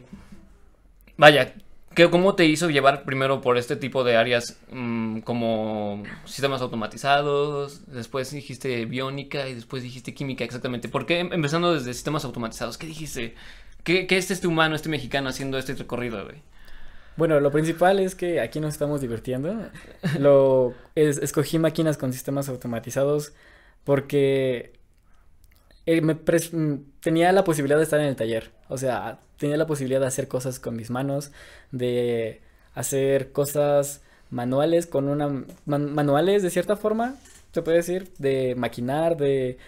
vaya, 1.16 1.52
¿qué, 1.94 2.08
¿cómo 2.08 2.34
te 2.34 2.46
hizo 2.46 2.70
llevar 2.70 3.04
primero 3.04 3.40
por 3.42 3.58
este 3.58 3.76
tipo 3.76 4.02
de 4.02 4.16
áreas 4.16 4.58
mmm, 4.70 5.18
como 5.20 6.02
sistemas 6.24 6.62
automatizados? 6.62 7.86
Después 7.86 8.30
dijiste 8.30 8.86
biónica 8.86 9.48
y 9.48 9.54
después 9.54 9.82
dijiste 9.82 10.14
química, 10.14 10.44
exactamente. 10.44 10.88
¿Por 10.88 11.06
qué 11.06 11.20
empezando 11.20 11.74
desde 11.74 11.92
sistemas 11.92 12.24
automatizados? 12.24 12.78
¿Qué 12.78 12.86
dijiste? 12.86 13.34
¿Qué, 13.82 14.06
qué 14.06 14.16
es 14.16 14.30
este 14.30 14.46
humano, 14.46 14.74
este 14.74 14.88
mexicano 14.88 15.28
haciendo 15.28 15.58
este 15.58 15.74
recorrido, 15.74 16.24
güey? 16.24 16.40
Bueno, 17.16 17.38
lo 17.40 17.52
principal 17.52 18.00
es 18.00 18.14
que 18.14 18.40
aquí 18.40 18.60
nos 18.60 18.74
estamos 18.74 19.00
divirtiendo. 19.00 19.54
Lo 20.18 20.74
es, 20.94 21.18
escogí 21.18 21.58
máquinas 21.58 21.96
con 21.96 22.12
sistemas 22.12 22.48
automatizados 22.48 23.32
porque 23.84 24.72
eh, 25.86 26.00
me 26.00 26.16
tenía 27.00 27.32
la 27.32 27.44
posibilidad 27.44 27.78
de 27.78 27.84
estar 27.84 28.00
en 28.00 28.06
el 28.06 28.16
taller. 28.16 28.50
O 28.68 28.78
sea, 28.78 29.20
tenía 29.38 29.56
la 29.56 29.66
posibilidad 29.66 30.00
de 30.00 30.06
hacer 30.06 30.28
cosas 30.28 30.58
con 30.58 30.76
mis 30.76 30.90
manos, 30.90 31.30
de 31.70 32.40
hacer 32.74 33.32
cosas 33.32 34.02
manuales 34.30 34.86
con 34.86 35.08
una 35.08 35.44
man, 35.66 35.94
manuales 35.94 36.42
de 36.42 36.50
cierta 36.50 36.76
forma, 36.76 37.14
se 37.52 37.62
puede 37.62 37.78
decir, 37.78 38.12
de 38.18 38.54
maquinar, 38.56 39.16
de 39.16 39.58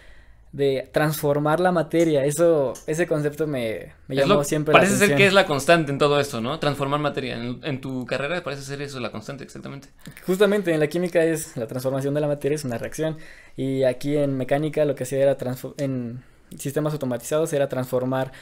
de 0.56 0.88
transformar 0.90 1.60
la 1.60 1.70
materia. 1.70 2.24
Eso, 2.24 2.72
ese 2.86 3.06
concepto 3.06 3.46
me, 3.46 3.92
me 4.08 4.16
llamó 4.16 4.34
lo, 4.34 4.44
siempre 4.44 4.72
Parece 4.72 4.94
la 4.94 4.98
ser 4.98 5.14
que 5.14 5.26
es 5.26 5.34
la 5.34 5.44
constante 5.44 5.92
en 5.92 5.98
todo 5.98 6.18
esto, 6.18 6.40
¿no? 6.40 6.58
Transformar 6.58 6.98
materia. 6.98 7.36
En, 7.36 7.60
en, 7.62 7.80
tu 7.82 8.06
carrera 8.06 8.42
parece 8.42 8.62
ser 8.62 8.80
eso 8.80 8.98
la 8.98 9.12
constante, 9.12 9.44
exactamente. 9.44 9.88
Justamente 10.26 10.72
en 10.72 10.80
la 10.80 10.86
química 10.86 11.22
es 11.22 11.58
la 11.58 11.66
transformación 11.66 12.14
de 12.14 12.22
la 12.22 12.26
materia, 12.26 12.56
es 12.56 12.64
una 12.64 12.78
reacción. 12.78 13.18
Y 13.54 13.82
aquí 13.82 14.16
en 14.16 14.34
mecánica 14.38 14.86
lo 14.86 14.94
que 14.94 15.02
hacía 15.02 15.18
era, 15.18 15.36
en 15.76 16.24
sistemas 16.56 16.94
automatizados, 16.94 17.52
era 17.52 17.68
transformar 17.68 18.32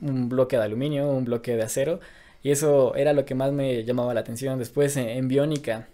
un 0.00 0.30
bloque 0.30 0.56
de 0.56 0.62
aluminio, 0.62 1.06
un 1.10 1.26
bloque 1.26 1.54
de 1.54 1.64
acero. 1.64 2.00
Y 2.42 2.50
eso 2.50 2.94
era 2.94 3.12
lo 3.12 3.26
que 3.26 3.34
más 3.34 3.52
me 3.52 3.84
llamaba 3.84 4.14
la 4.14 4.20
atención. 4.20 4.58
Después 4.58 4.96
en, 4.96 5.10
en 5.10 5.28
biónica, 5.28 5.86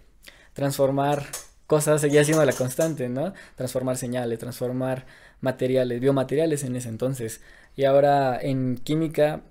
transformar 0.53 1.25
cosas 1.67 2.01
seguía 2.01 2.25
siendo 2.25 2.45
la 2.45 2.53
constante, 2.53 3.09
¿no? 3.09 3.33
Transformar 3.57 3.97
señales, 3.97 4.39
transformar 4.39 5.07
materiales, 5.41 6.01
biomateriales 6.01 6.65
en 6.65 6.77
ese 6.77 6.89
entonces. 6.89 7.41
Y 7.77 7.85
ahora 7.85 8.39
en 8.41 8.77
química 8.77 9.43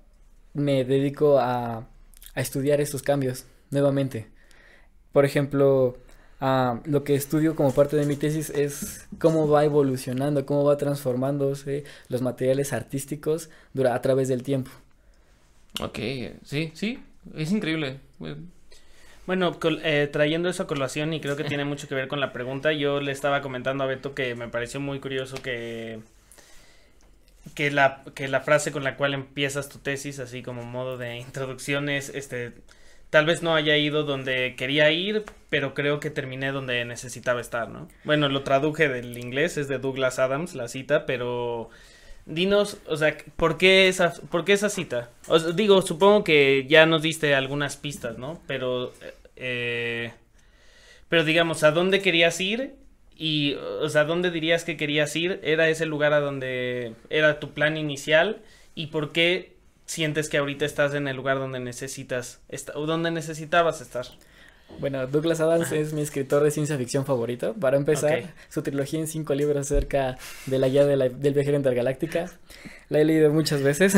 me 0.52 0.84
dedico 0.84 1.38
a, 1.38 1.86
a 2.34 2.40
estudiar 2.40 2.80
estos 2.80 3.02
cambios 3.02 3.44
nuevamente. 3.70 4.28
Por 5.12 5.24
ejemplo, 5.24 5.96
uh, 6.40 6.80
lo 6.84 7.04
que 7.04 7.14
estudio 7.14 7.54
como 7.54 7.72
parte 7.72 7.96
de 7.96 8.06
mi 8.06 8.16
tesis 8.16 8.50
es 8.50 9.06
cómo 9.18 9.48
va 9.48 9.64
evolucionando, 9.64 10.44
cómo 10.46 10.64
va 10.64 10.76
transformándose 10.76 11.84
los 12.08 12.22
materiales 12.22 12.72
artísticos 12.72 13.50
a 13.88 14.02
través 14.02 14.28
del 14.28 14.42
tiempo. 14.42 14.70
Ok, 15.80 15.98
sí, 16.44 16.72
sí, 16.74 17.02
es 17.36 17.52
increíble. 17.52 18.00
Bueno, 19.26 19.58
eh, 19.82 20.08
trayendo 20.12 20.48
eso 20.48 20.64
a 20.64 20.66
colación 20.66 21.14
y 21.14 21.20
creo 21.20 21.36
que 21.36 21.44
tiene 21.44 21.64
mucho 21.64 21.88
que 21.88 21.94
ver 21.94 22.08
con 22.08 22.20
la 22.20 22.32
pregunta, 22.32 22.72
yo 22.72 23.00
le 23.00 23.10
estaba 23.10 23.40
comentando 23.40 23.82
a 23.84 23.86
Beto 23.86 24.14
que 24.14 24.34
me 24.34 24.48
pareció 24.48 24.80
muy 24.80 25.00
curioso 25.00 25.40
que, 25.40 26.00
que, 27.54 27.70
la, 27.70 28.02
que 28.14 28.28
la 28.28 28.40
frase 28.42 28.70
con 28.70 28.84
la 28.84 28.96
cual 28.96 29.14
empiezas 29.14 29.70
tu 29.70 29.78
tesis, 29.78 30.18
así 30.18 30.42
como 30.42 30.62
modo 30.62 30.98
de 30.98 31.16
introducción, 31.16 31.88
es, 31.88 32.10
este, 32.10 32.52
tal 33.08 33.24
vez 33.24 33.42
no 33.42 33.54
haya 33.54 33.78
ido 33.78 34.02
donde 34.02 34.56
quería 34.56 34.90
ir, 34.90 35.24
pero 35.48 35.72
creo 35.72 36.00
que 36.00 36.10
terminé 36.10 36.52
donde 36.52 36.84
necesitaba 36.84 37.40
estar, 37.40 37.70
¿no? 37.70 37.88
Bueno, 38.04 38.28
lo 38.28 38.42
traduje 38.42 38.90
del 38.90 39.16
inglés, 39.16 39.56
es 39.56 39.68
de 39.68 39.78
Douglas 39.78 40.18
Adams 40.18 40.54
la 40.54 40.68
cita, 40.68 41.06
pero 41.06 41.70
dinos, 42.26 42.78
o 42.86 42.96
sea, 42.96 43.16
¿por 43.36 43.58
qué 43.58 43.88
esa, 43.88 44.14
por 44.30 44.44
qué 44.44 44.54
esa 44.54 44.68
cita? 44.68 45.10
Os 45.28 45.56
digo, 45.56 45.82
supongo 45.82 46.24
que 46.24 46.66
ya 46.68 46.86
nos 46.86 47.02
diste 47.02 47.34
algunas 47.34 47.76
pistas, 47.76 48.18
¿no? 48.18 48.40
Pero, 48.46 48.92
eh, 49.36 50.12
pero 51.08 51.24
digamos, 51.24 51.62
¿a 51.62 51.70
dónde 51.70 52.00
querías 52.00 52.40
ir? 52.40 52.74
Y, 53.16 53.54
o 53.54 53.88
sea, 53.88 54.04
¿dónde 54.04 54.30
dirías 54.30 54.64
que 54.64 54.76
querías 54.76 55.14
ir? 55.14 55.40
¿Era 55.44 55.68
ese 55.68 55.86
lugar 55.86 56.12
a 56.12 56.20
donde 56.20 56.94
era 57.10 57.38
tu 57.38 57.52
plan 57.52 57.76
inicial? 57.76 58.42
¿Y 58.74 58.88
por 58.88 59.12
qué 59.12 59.54
sientes 59.86 60.28
que 60.28 60.38
ahorita 60.38 60.64
estás 60.64 60.94
en 60.94 61.06
el 61.06 61.16
lugar 61.16 61.38
donde 61.38 61.60
necesitas, 61.60 62.40
o 62.74 62.86
donde 62.86 63.10
necesitabas 63.10 63.80
estar? 63.80 64.06
Bueno, 64.78 65.06
Douglas 65.06 65.40
Adams 65.40 65.72
es 65.72 65.92
mi 65.92 66.02
escritor 66.02 66.42
de 66.42 66.50
ciencia 66.50 66.76
ficción 66.76 67.04
favorito. 67.04 67.54
Para 67.54 67.76
empezar, 67.76 68.18
okay. 68.18 68.30
su 68.48 68.62
trilogía 68.62 69.00
en 69.00 69.06
cinco 69.06 69.34
libros 69.34 69.58
acerca 69.58 70.18
de 70.46 70.58
la 70.58 70.68
guía 70.68 70.84
de 70.84 70.96
la, 70.96 71.08
del 71.08 71.34
viajero 71.34 71.56
intergaláctica. 71.56 72.30
La 72.88 73.00
he 73.00 73.04
leído 73.04 73.32
muchas 73.32 73.62
veces. 73.62 73.94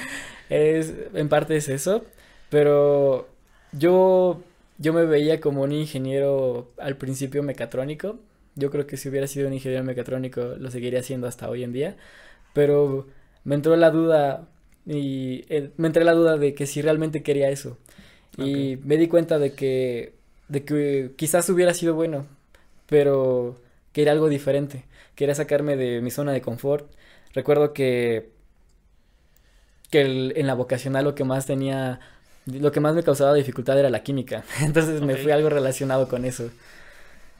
es, 0.50 0.94
en 1.14 1.28
parte 1.28 1.56
es 1.56 1.68
eso. 1.68 2.04
Pero 2.48 3.28
yo, 3.72 4.42
yo 4.78 4.92
me 4.92 5.04
veía 5.04 5.40
como 5.40 5.62
un 5.62 5.72
ingeniero 5.72 6.70
al 6.78 6.96
principio 6.96 7.42
mecatrónico. 7.42 8.18
Yo 8.56 8.70
creo 8.70 8.86
que 8.86 8.96
si 8.96 9.08
hubiera 9.08 9.26
sido 9.26 9.46
un 9.46 9.54
ingeniero 9.54 9.84
mecatrónico 9.84 10.42
lo 10.58 10.70
seguiría 10.70 11.00
haciendo 11.00 11.26
hasta 11.26 11.48
hoy 11.48 11.64
en 11.64 11.72
día. 11.72 11.96
Pero 12.52 13.08
me 13.44 13.54
entró 13.54 13.76
la 13.76 13.90
duda 13.90 14.48
y 14.86 15.44
eh, 15.48 15.70
me 15.76 15.88
entró 15.88 16.04
la 16.04 16.12
duda 16.12 16.36
de 16.36 16.54
que 16.54 16.66
si 16.66 16.82
realmente 16.82 17.22
quería 17.22 17.50
eso. 17.50 17.78
Y 18.38 18.78
me 18.84 18.96
di 18.96 19.08
cuenta 19.08 19.38
de 19.38 19.52
que, 19.54 20.14
de 20.48 20.64
que 20.64 21.12
quizás 21.16 21.48
hubiera 21.50 21.74
sido 21.74 21.94
bueno, 21.94 22.26
pero 22.86 23.60
que 23.92 24.02
era 24.02 24.12
algo 24.12 24.28
diferente. 24.28 24.84
Quería 25.14 25.34
sacarme 25.34 25.76
de 25.76 26.00
mi 26.00 26.10
zona 26.10 26.32
de 26.32 26.40
confort. 26.40 26.90
Recuerdo 27.34 27.72
que, 27.72 28.30
que 29.90 30.02
el, 30.02 30.32
en 30.36 30.46
la 30.46 30.54
vocacional 30.54 31.04
lo 31.04 31.14
que 31.14 31.24
más 31.24 31.46
tenía, 31.46 32.00
lo 32.46 32.72
que 32.72 32.80
más 32.80 32.94
me 32.94 33.02
causaba 33.02 33.34
dificultad 33.34 33.78
era 33.78 33.90
la 33.90 34.02
química. 34.02 34.44
Entonces 34.62 34.96
okay. 34.96 35.06
me 35.06 35.16
fui 35.16 35.32
algo 35.32 35.48
relacionado 35.50 36.08
con 36.08 36.24
eso. 36.24 36.50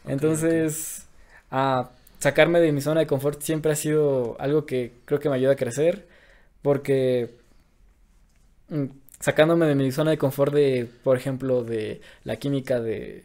Entonces, 0.07 1.07
a 1.51 1.91
sacarme 2.19 2.61
de 2.61 2.73
mi 2.73 2.81
zona 2.81 3.01
de 3.01 3.07
confort 3.07 3.43
siempre 3.43 3.73
ha 3.73 3.77
sido 3.77 4.37
algo 4.41 4.67
que 4.67 4.93
creo 5.05 5.21
que 5.21 5.29
me 5.29 5.37
ayuda 5.37 5.53
a 5.53 5.57
crecer. 5.57 6.07
Porque 6.63 7.35
mm, 8.69 8.87
sacándome 9.21 9.67
de 9.67 9.75
mi 9.75 9.93
zona 9.93 10.11
de 10.11 10.19
confort 10.19 10.53
de, 10.53 10.89
por 11.05 11.17
ejemplo, 11.17 11.63
de 11.63 12.01
la 12.25 12.37
química 12.37 12.81
de, 12.81 13.25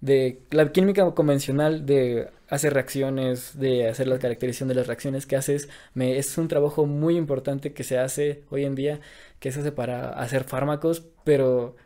de 0.00 0.40
la 0.50 0.72
química 0.72 1.10
convencional 1.14 1.86
de 1.86 2.30
hacer 2.48 2.74
reacciones, 2.74 3.58
de 3.58 3.88
hacer 3.88 4.08
la 4.08 4.18
caracterización 4.18 4.68
de 4.68 4.74
las 4.74 4.86
reacciones 4.86 5.26
que 5.26 5.36
haces, 5.36 5.68
me, 5.94 6.18
es 6.18 6.36
un 6.38 6.48
trabajo 6.48 6.86
muy 6.86 7.16
importante 7.16 7.72
que 7.72 7.84
se 7.84 7.98
hace 7.98 8.42
hoy 8.50 8.64
en 8.64 8.74
día, 8.74 9.00
que 9.38 9.52
se 9.52 9.60
hace 9.60 9.72
para 9.72 10.10
hacer 10.10 10.44
fármacos, 10.44 11.04
pero 11.24 11.76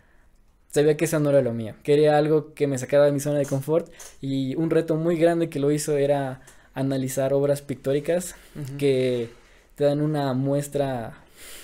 sabía 0.69 0.97
que 0.97 1.07
eso 1.07 1.21
no 1.21 1.31
era 1.31 1.43
lo 1.43 1.53
mío. 1.53 1.75
Quería 1.83 2.17
algo 2.19 2.55
que 2.55 2.67
me 2.67 2.79
sacara 2.79 3.05
de 3.07 3.12
mi 3.12 3.21
zona 3.21 3.39
de 3.39 3.47
confort 3.47 3.93
y 4.21 4.55
un 4.57 4.71
reto 4.71 4.97
muy 4.97 5.17
grande 5.17 5.49
que 5.51 5.61
lo 5.61 5.71
hizo 5.73 5.97
era 5.97 6.43
analizar 6.75 7.33
obras 7.33 7.62
pictóricas 7.62 8.35
uh 8.55 8.61
-huh. 8.61 8.77
que 8.77 9.31
te 9.75 9.85
dan 9.85 10.01
una 10.01 10.33
muestra 10.35 11.15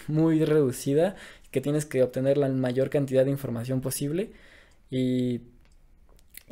muy 0.09 0.44
reducida 0.44 1.16
que 1.52 1.60
tienes 1.60 1.86
que 1.86 2.02
obtener 2.02 2.38
la 2.38 2.48
mayor 2.48 2.90
cantidad 2.90 3.24
de 3.24 3.30
información 3.30 3.80
posible 3.80 4.32
y, 4.90 5.42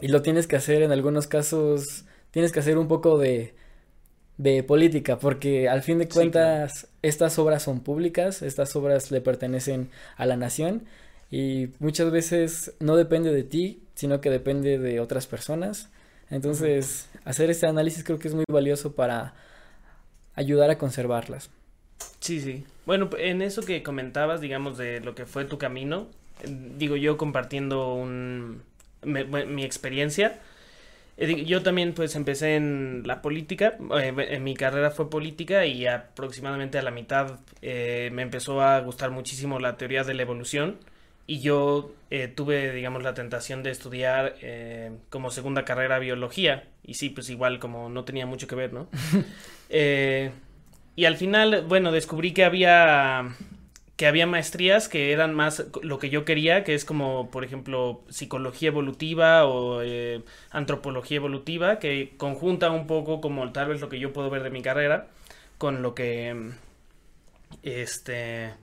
y 0.00 0.08
lo 0.08 0.22
tienes 0.22 0.46
que 0.46 0.56
hacer 0.56 0.82
en 0.82 0.92
algunos 0.92 1.26
casos, 1.26 2.04
tienes 2.30 2.52
que 2.52 2.60
hacer 2.60 2.78
un 2.78 2.86
poco 2.86 3.18
de, 3.18 3.54
de 4.38 4.62
política, 4.62 5.18
porque 5.18 5.68
al 5.68 5.82
fin 5.82 5.98
de 5.98 6.08
cuentas 6.08 6.72
sí, 6.72 6.80
claro. 6.80 6.98
estas 7.02 7.38
obras 7.38 7.62
son 7.62 7.80
públicas, 7.80 8.42
estas 8.42 8.76
obras 8.76 9.10
le 9.10 9.20
pertenecen 9.20 9.90
a 10.16 10.26
la 10.26 10.36
nación 10.36 10.84
y 11.30 11.70
muchas 11.78 12.10
veces 12.10 12.72
no 12.80 12.96
depende 12.96 13.32
de 13.32 13.44
ti, 13.44 13.82
sino 13.94 14.20
que 14.20 14.30
depende 14.30 14.78
de 14.78 15.00
otras 15.00 15.26
personas. 15.26 15.90
Entonces, 16.30 17.08
hacer 17.24 17.50
este 17.50 17.66
análisis 17.66 18.04
creo 18.04 18.18
que 18.18 18.28
es 18.28 18.34
muy 18.34 18.44
valioso 18.48 18.94
para 18.94 19.34
ayudar 20.34 20.70
a 20.70 20.78
conservarlas. 20.78 21.50
Sí, 22.20 22.40
sí. 22.40 22.64
Bueno, 22.90 23.08
en 23.16 23.40
eso 23.40 23.62
que 23.62 23.84
comentabas, 23.84 24.40
digamos, 24.40 24.76
de 24.76 24.98
lo 24.98 25.14
que 25.14 25.24
fue 25.24 25.44
tu 25.44 25.58
camino, 25.58 26.08
digo 26.76 26.96
yo 26.96 27.16
compartiendo 27.16 27.94
un, 27.94 28.64
mi 29.04 29.62
experiencia, 29.62 30.40
eh, 31.16 31.44
yo 31.44 31.62
también 31.62 31.94
pues 31.94 32.16
empecé 32.16 32.56
en 32.56 33.04
la 33.06 33.22
política, 33.22 33.76
eh, 33.96 34.12
en 34.30 34.42
mi 34.42 34.56
carrera 34.56 34.90
fue 34.90 35.08
política 35.08 35.66
y 35.66 35.86
aproximadamente 35.86 36.78
a 36.78 36.82
la 36.82 36.90
mitad 36.90 37.38
eh, 37.62 38.10
me 38.12 38.22
empezó 38.22 38.60
a 38.60 38.80
gustar 38.80 39.12
muchísimo 39.12 39.60
la 39.60 39.76
teoría 39.76 40.02
de 40.02 40.14
la 40.14 40.22
evolución 40.22 40.78
y 41.28 41.38
yo 41.38 41.92
tuve 42.34 42.72
digamos 42.72 43.04
la 43.04 43.14
tentación 43.14 43.62
de 43.62 43.70
estudiar 43.70 44.34
como 45.10 45.30
segunda 45.30 45.64
carrera 45.64 46.00
biología 46.00 46.64
y 46.82 46.94
sí 46.94 47.08
pues 47.08 47.30
igual 47.30 47.60
como 47.60 47.88
no 47.88 48.02
tenía 48.02 48.26
mucho 48.26 48.48
que 48.48 48.56
ver, 48.56 48.72
¿no? 48.72 48.88
y 50.96 51.04
al 51.04 51.16
final 51.16 51.64
bueno 51.68 51.92
descubrí 51.92 52.32
que 52.32 52.44
había 52.44 53.34
que 54.00 54.06
había 54.06 54.26
maestrías 54.26 54.88
que 54.88 55.12
eran 55.12 55.34
más 55.34 55.66
lo 55.82 55.98
que 55.98 56.08
yo 56.08 56.24
quería, 56.24 56.64
que 56.64 56.74
es 56.74 56.86
como, 56.86 57.30
por 57.30 57.44
ejemplo, 57.44 58.02
psicología 58.08 58.68
evolutiva 58.68 59.44
o 59.44 59.82
eh, 59.82 60.22
antropología 60.50 61.18
evolutiva, 61.18 61.78
que 61.78 62.14
conjunta 62.16 62.70
un 62.70 62.86
poco 62.86 63.20
como 63.20 63.52
tal 63.52 63.68
vez 63.68 63.82
lo 63.82 63.90
que 63.90 63.98
yo 63.98 64.14
puedo 64.14 64.30
ver 64.30 64.42
de 64.42 64.48
mi 64.48 64.62
carrera 64.62 65.08
con 65.58 65.82
lo 65.82 65.94
que, 65.94 66.52
este, 67.62 68.54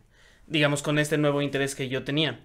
digamos, 0.48 0.82
con 0.82 0.98
este 0.98 1.20
nuevo 1.20 1.44
interés 1.44 1.76
que 1.76 1.88
yo 1.88 2.04
tenía. 2.04 2.40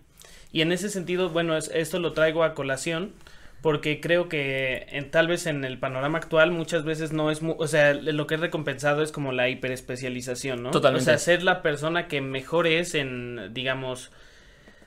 Y 0.53 0.61
en 0.61 0.71
ese 0.71 0.91
sentido, 0.91 1.31
bueno, 1.31 1.57
esto 1.57 1.99
lo 1.99 2.13
traigo 2.13 2.45
a 2.45 2.53
colación 2.53 3.15
porque 3.63 4.01
creo 4.01 4.29
que 4.29 4.87
en, 4.91 5.11
tal 5.11 5.29
vez 5.29 5.47
en 5.47 5.65
el 5.65 5.79
panorama 5.79 6.19
actual 6.19 6.51
muchas 6.51 6.85
veces 6.85 7.13
no 7.13 7.31
es, 7.31 7.41
o 7.43 7.67
sea, 7.69 7.95
lo 7.95 8.27
que 8.27 8.35
es 8.35 8.41
recompensado 8.41 9.03
es 9.03 9.13
como 9.13 9.31
la 9.31 9.49
hiperespecialización, 9.49 10.65
¿no? 10.65 10.73
Totalmente. 10.73 11.03
O 11.03 11.05
sea, 11.05 11.19
ser 11.19 11.45
la 11.45 11.63
persona 11.63 12.09
que 12.09 12.21
mejor 12.21 12.67
es 12.67 12.97
en, 12.97 13.55
digamos, 13.55 14.11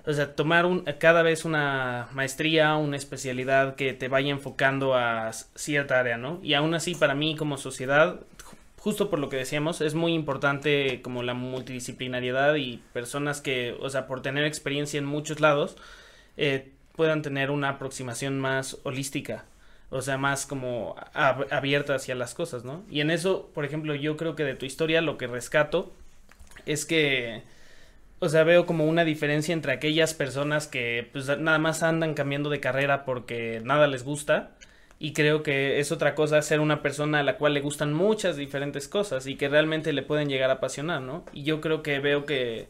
o 0.06 0.12
sea, 0.12 0.36
tomar 0.36 0.66
un, 0.66 0.84
cada 1.00 1.24
vez 1.24 1.46
una 1.46 2.10
maestría, 2.12 2.76
una 2.76 2.98
especialidad 2.98 3.76
que 3.76 3.94
te 3.94 4.10
vaya 4.10 4.30
enfocando 4.30 4.94
a 4.94 5.32
cierta 5.32 6.00
área, 6.00 6.18
¿no? 6.18 6.42
Y 6.44 6.54
aún 6.54 6.74
así, 6.74 6.96
para 6.96 7.16
mí 7.16 7.38
como 7.38 7.58
sociedad, 7.58 8.20
justo 8.78 9.10
por 9.10 9.20
lo 9.20 9.30
que 9.30 9.38
decíamos, 9.38 9.80
es 9.80 9.96
muy 9.96 10.14
importante 10.14 11.02
como 11.02 11.24
la 11.24 11.34
multidisciplinariedad 11.34 12.56
y 12.56 12.84
personas 12.92 13.40
que, 13.40 13.74
o 13.80 13.90
sea, 13.90 14.06
por 14.06 14.22
tener 14.22 14.44
experiencia 14.44 14.98
en 14.98 15.06
muchos 15.06 15.40
lados, 15.40 15.78
eh, 16.38 16.74
puedan 16.96 17.22
tener 17.22 17.52
una 17.52 17.70
aproximación 17.70 18.40
más 18.40 18.78
holística, 18.84 19.46
o 19.90 20.02
sea, 20.02 20.18
más 20.18 20.46
como 20.46 20.96
abierta 21.14 21.96
hacia 21.96 22.16
las 22.16 22.34
cosas, 22.34 22.64
¿no? 22.64 22.84
Y 22.90 23.02
en 23.02 23.12
eso, 23.12 23.50
por 23.54 23.66
ejemplo, 23.66 23.96
yo 23.96 24.18
creo 24.18 24.36
que 24.36 24.44
de 24.44 24.56
tu 24.56 24.66
historia 24.66 25.02
lo 25.02 25.18
que 25.18 25.28
rescato 25.28 25.94
es 26.66 26.86
que, 26.86 27.44
o 28.20 28.30
sea, 28.30 28.44
veo 28.44 28.66
como 28.66 28.86
una 28.86 29.06
diferencia 29.06 29.54
entre 29.54 29.74
aquellas 29.74 30.14
personas 30.14 30.68
que 30.68 31.10
pues 31.12 31.28
nada 31.38 31.60
más 31.60 31.84
andan 31.84 32.14
cambiando 32.14 32.50
de 32.50 32.60
carrera 32.60 33.06
porque 33.06 33.62
nada 33.64 33.88
les 33.88 34.04
gusta. 34.04 34.52
Y 34.98 35.12
creo 35.12 35.44
que 35.44 35.80
es 35.80 35.92
otra 35.92 36.16
cosa 36.16 36.42
ser 36.42 36.62
una 36.62 36.82
persona 36.82 37.20
a 37.20 37.24
la 37.24 37.38
cual 37.38 37.54
le 37.54 37.60
gustan 37.60 37.94
muchas 37.94 38.38
diferentes 38.38 38.88
cosas 38.88 39.28
y 39.28 39.36
que 39.36 39.50
realmente 39.50 39.92
le 39.92 40.04
pueden 40.04 40.30
llegar 40.30 40.50
a 40.50 40.54
apasionar, 40.54 41.02
¿no? 41.02 41.26
Y 41.34 41.44
yo 41.44 41.60
creo 41.60 41.84
que 41.84 42.00
veo 42.00 42.26
que 42.26 42.70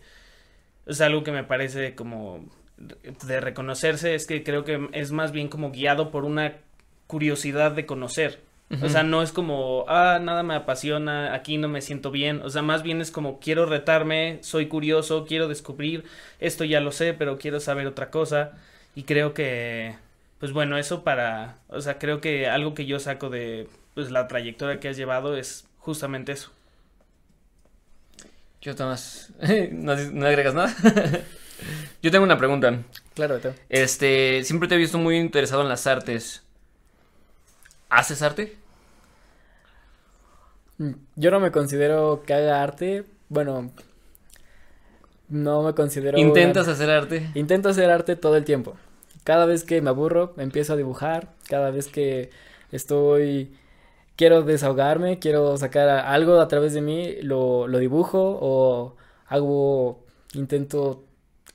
es 0.87 1.01
algo 1.01 1.23
que 1.23 1.31
me 1.31 1.43
parece 1.43 1.93
como 1.93 2.43
de 2.77 3.39
reconocerse 3.39 4.15
es 4.15 4.27
que 4.27 4.43
creo 4.43 4.63
que 4.63 4.89
es 4.91 5.11
más 5.11 5.31
bien 5.31 5.47
como 5.47 5.71
guiado 5.71 6.11
por 6.11 6.25
una 6.25 6.57
curiosidad 7.07 7.71
de 7.71 7.85
conocer. 7.85 8.39
O 8.81 8.89
sea, 8.89 9.03
no 9.03 9.21
es 9.21 9.31
como, 9.31 9.85
ah, 9.87 10.19
nada 10.19 10.41
me 10.41 10.55
apasiona, 10.55 11.35
aquí 11.35 11.57
no 11.57 11.67
me 11.67 11.81
siento 11.81 12.09
bien. 12.09 12.41
O 12.41 12.49
sea, 12.49 12.63
más 12.63 12.81
bien 12.81 12.99
es 12.99 13.11
como, 13.11 13.39
quiero 13.39 13.67
retarme, 13.67 14.39
soy 14.41 14.67
curioso, 14.67 15.25
quiero 15.25 15.47
descubrir, 15.47 16.03
esto 16.39 16.63
ya 16.63 16.81
lo 16.81 16.91
sé, 16.91 17.13
pero 17.13 17.37
quiero 17.37 17.59
saber 17.59 17.85
otra 17.85 18.09
cosa. 18.09 18.53
Y 18.95 19.03
creo 19.03 19.35
que, 19.35 19.95
pues 20.39 20.51
bueno, 20.51 20.79
eso 20.79 21.03
para, 21.03 21.59
o 21.69 21.79
sea, 21.79 21.99
creo 21.99 22.21
que 22.21 22.47
algo 22.47 22.73
que 22.73 22.87
yo 22.87 22.99
saco 22.99 23.29
de, 23.29 23.69
pues 23.93 24.09
la 24.09 24.27
trayectoria 24.27 24.79
que 24.79 24.89
has 24.89 24.97
llevado 24.97 25.37
es 25.37 25.67
justamente 25.77 26.31
eso. 26.31 26.51
Yo, 28.61 28.75
Tomás, 28.75 29.31
¿no, 29.71 29.95
¿no 29.95 30.25
agregas 30.25 30.55
nada? 30.55 30.75
Yo 32.01 32.11
tengo 32.11 32.23
una 32.23 32.37
pregunta. 32.37 32.83
Claro, 33.13 33.39
Este, 33.69 34.43
siempre 34.43 34.67
te 34.67 34.75
he 34.75 34.77
visto 34.77 34.97
muy 34.97 35.17
interesado 35.17 35.61
en 35.61 35.69
las 35.69 35.87
artes. 35.87 36.43
¿Haces 37.89 38.21
arte? 38.21 38.57
Mm, 40.77 40.91
yo 41.15 41.31
no 41.31 41.39
me 41.39 41.51
considero 41.51 42.23
que 42.25 42.33
haga 42.33 42.61
arte. 42.61 43.05
Bueno, 43.29 43.71
no 45.29 45.63
me 45.63 45.73
considero. 45.73 46.17
¿Intentas 46.17 46.67
hacer 46.67 46.89
arte? 46.89 47.29
Intento 47.33 47.69
hacer 47.69 47.89
arte 47.89 48.15
todo 48.15 48.35
el 48.35 48.45
tiempo. 48.45 48.75
Cada 49.23 49.45
vez 49.45 49.63
que 49.63 49.81
me 49.81 49.89
aburro, 49.89 50.33
empiezo 50.37 50.73
a 50.73 50.75
dibujar. 50.75 51.29
Cada 51.49 51.71
vez 51.71 51.87
que 51.87 52.29
estoy. 52.71 53.55
Quiero 54.15 54.43
desahogarme, 54.43 55.19
quiero 55.19 55.57
sacar 55.57 55.89
algo 55.89 56.39
a 56.39 56.47
través 56.47 56.73
de 56.73 56.81
mí, 56.81 57.15
lo, 57.21 57.67
lo 57.67 57.79
dibujo 57.79 58.37
o 58.41 58.95
hago. 59.27 60.03
Intento 60.33 61.03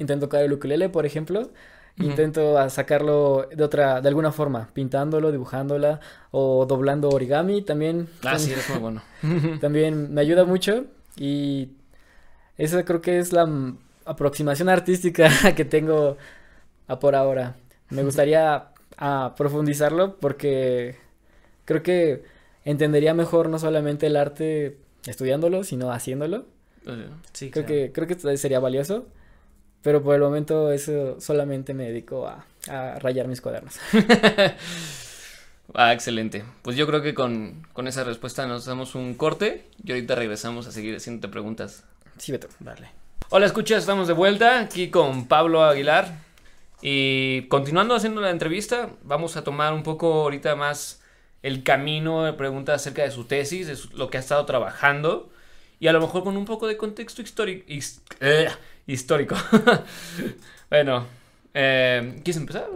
intento 0.00 0.26
tocar 0.26 0.42
el 0.42 0.52
ukulele, 0.52 0.88
por 0.88 1.06
ejemplo, 1.06 1.50
intento 1.98 2.68
sacarlo 2.70 3.46
de 3.54 3.62
otra, 3.62 4.00
de 4.00 4.08
alguna 4.08 4.32
forma, 4.32 4.70
pintándolo, 4.72 5.30
dibujándola 5.30 6.00
o 6.30 6.66
doblando 6.66 7.10
origami 7.10 7.62
también. 7.62 8.08
Ah, 8.24 8.38
sí, 8.38 8.52
es 8.56 8.68
muy 8.70 8.78
bueno. 8.78 9.02
también 9.60 10.12
me 10.12 10.20
ayuda 10.22 10.44
mucho 10.44 10.86
y 11.16 11.68
esa 12.56 12.84
creo 12.84 13.00
que 13.00 13.18
es 13.18 13.32
la 13.32 13.48
aproximación 14.04 14.68
artística 14.68 15.28
que 15.56 15.64
tengo 15.64 16.16
a 16.88 16.98
por 16.98 17.14
ahora. 17.14 17.56
Me 17.90 18.02
gustaría 18.02 18.68
a 18.96 19.34
profundizarlo 19.36 20.16
porque 20.16 20.96
creo 21.64 21.82
que 21.82 22.24
entendería 22.64 23.14
mejor 23.14 23.48
no 23.48 23.58
solamente 23.58 24.06
el 24.06 24.16
arte 24.16 24.78
estudiándolo, 25.06 25.64
sino 25.64 25.92
haciéndolo. 25.92 26.46
Sí, 27.32 27.50
creo 27.50 27.66
que 27.66 27.92
creo 27.92 28.06
que 28.06 28.36
sería 28.36 28.60
valioso. 28.60 29.06
Pero 29.82 30.02
por 30.02 30.14
el 30.14 30.20
momento 30.20 30.72
eso 30.72 31.20
solamente 31.20 31.74
me 31.74 31.84
dedico 31.84 32.26
a, 32.26 32.44
rayar 32.98 33.26
mis 33.26 33.40
cuadernos. 33.40 33.78
ah, 35.74 35.92
excelente. 35.92 36.44
Pues 36.62 36.76
yo 36.76 36.86
creo 36.86 37.00
que 37.00 37.14
con, 37.14 37.64
esa 37.86 38.04
respuesta 38.04 38.46
nos 38.46 38.66
damos 38.66 38.94
un 38.94 39.14
corte 39.14 39.64
y 39.82 39.92
ahorita 39.92 40.14
regresamos 40.14 40.66
a 40.66 40.72
seguir 40.72 40.94
haciéndote 40.94 41.28
preguntas. 41.28 41.84
Sí, 42.18 42.32
Beto. 42.32 42.48
Vale. 42.58 42.90
Hola, 43.30 43.46
escucha, 43.46 43.78
estamos 43.78 44.08
de 44.08 44.14
vuelta 44.14 44.60
aquí 44.60 44.90
con 44.90 45.26
Pablo 45.26 45.64
Aguilar. 45.64 46.12
Y 46.82 47.42
continuando 47.48 47.94
haciendo 47.94 48.20
la 48.20 48.30
entrevista, 48.30 48.90
vamos 49.02 49.36
a 49.36 49.44
tomar 49.44 49.72
un 49.72 49.82
poco 49.82 50.12
ahorita 50.22 50.56
más 50.56 51.02
el 51.42 51.62
camino 51.62 52.24
de 52.24 52.34
preguntas 52.34 52.82
acerca 52.82 53.02
de 53.02 53.10
su 53.10 53.24
tesis, 53.24 53.66
de 53.66 53.96
lo 53.96 54.10
que 54.10 54.18
ha 54.18 54.20
estado 54.20 54.44
trabajando 54.44 55.30
y 55.80 55.88
a 55.88 55.92
lo 55.92 56.00
mejor 56.00 56.22
con 56.22 56.36
un 56.36 56.44
poco 56.44 56.66
de 56.66 56.76
contexto 56.76 57.22
histórico. 57.22 57.64
Eh, 58.20 58.48
histórico. 58.92 59.36
bueno, 60.70 61.06
eh, 61.54 62.20
¿quieres 62.24 62.36
empezar? 62.36 62.66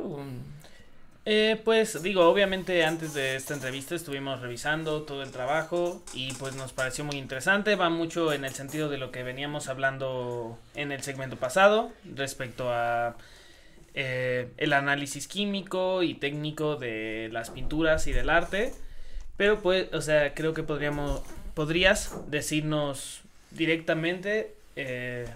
Eh, 1.26 1.58
pues 1.64 2.02
digo, 2.02 2.28
obviamente 2.28 2.84
antes 2.84 3.14
de 3.14 3.36
esta 3.36 3.54
entrevista 3.54 3.94
estuvimos 3.94 4.42
revisando 4.42 5.04
todo 5.04 5.22
el 5.22 5.30
trabajo 5.30 6.02
y 6.12 6.32
pues 6.34 6.54
nos 6.54 6.72
pareció 6.72 7.02
muy 7.04 7.16
interesante, 7.16 7.76
va 7.76 7.88
mucho 7.88 8.32
en 8.34 8.44
el 8.44 8.52
sentido 8.52 8.90
de 8.90 8.98
lo 8.98 9.10
que 9.10 9.22
veníamos 9.22 9.68
hablando 9.68 10.58
en 10.74 10.92
el 10.92 11.02
segmento 11.02 11.36
pasado 11.36 11.92
respecto 12.14 12.70
a 12.70 13.16
eh, 13.94 14.48
el 14.58 14.74
análisis 14.74 15.26
químico 15.26 16.02
y 16.02 16.12
técnico 16.12 16.76
de 16.76 17.30
las 17.32 17.48
pinturas 17.48 18.06
y 18.06 18.12
del 18.12 18.28
arte, 18.28 18.74
pero 19.38 19.62
pues, 19.62 19.86
o 19.94 20.02
sea, 20.02 20.34
creo 20.34 20.52
que 20.52 20.62
podríamos, 20.62 21.22
podrías 21.54 22.14
decirnos 22.30 23.22
directamente 23.50 24.54
eh, 24.76 25.26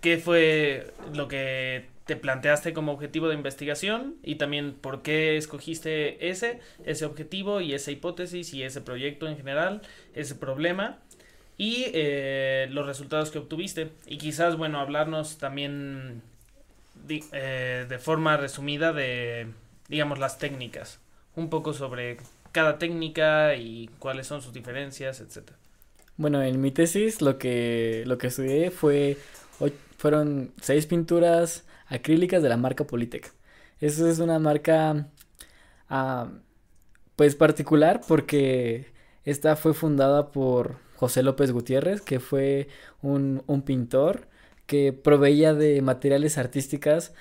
qué 0.00 0.18
fue 0.18 0.92
lo 1.12 1.28
que 1.28 1.86
te 2.08 2.16
planteaste 2.16 2.72
como 2.72 2.92
objetivo 2.92 3.28
de 3.28 3.34
investigación 3.34 4.16
y 4.22 4.36
también 4.36 4.72
por 4.72 5.02
qué 5.02 5.36
escogiste 5.36 6.30
ese, 6.30 6.60
ese 6.84 7.04
objetivo 7.04 7.60
y 7.60 7.74
esa 7.74 7.90
hipótesis 7.90 8.54
y 8.54 8.62
ese 8.62 8.80
proyecto 8.80 9.28
en 9.28 9.36
general, 9.36 9.82
ese 10.14 10.34
problema 10.34 10.98
y 11.58 11.84
eh, 11.92 12.68
los 12.70 12.86
resultados 12.86 13.30
que 13.30 13.38
obtuviste. 13.38 13.90
Y 14.06 14.16
quizás, 14.16 14.56
bueno, 14.56 14.80
hablarnos 14.80 15.36
también 15.36 16.22
eh, 17.08 17.84
de 17.86 17.98
forma 17.98 18.38
resumida 18.38 18.94
de, 18.94 19.48
digamos, 19.88 20.18
las 20.18 20.38
técnicas, 20.38 21.00
un 21.36 21.50
poco 21.50 21.74
sobre 21.74 22.16
cada 22.52 22.78
técnica 22.78 23.54
y 23.56 23.90
cuáles 23.98 24.26
son 24.26 24.40
sus 24.40 24.54
diferencias, 24.54 25.20
etcétera. 25.20 25.58
Bueno, 26.16 26.42
en 26.42 26.60
mi 26.60 26.70
tesis 26.70 27.20
lo 27.20 27.38
que, 27.38 28.04
lo 28.06 28.16
que 28.18 28.28
estudié 28.28 28.70
fue 28.70 29.18
fueron 29.98 30.54
seis 30.62 30.86
pinturas 30.86 31.66
acrílicas 31.86 32.42
de 32.42 32.48
la 32.48 32.56
marca 32.56 32.86
Politec. 32.86 33.32
Eso 33.80 34.08
es 34.08 34.20
una 34.20 34.38
marca 34.38 35.08
ah, 35.90 36.30
pues 37.16 37.34
particular 37.34 38.00
porque 38.08 38.86
esta 39.24 39.56
fue 39.56 39.74
fundada 39.74 40.30
por 40.30 40.76
José 40.96 41.22
López 41.22 41.52
Gutiérrez, 41.52 42.00
que 42.00 42.20
fue 42.20 42.68
un, 43.02 43.42
un 43.46 43.62
pintor 43.62 44.28
que 44.66 44.92
proveía 44.92 45.54
de 45.54 45.82
materiales 45.82 46.38
artísticos 46.38 47.12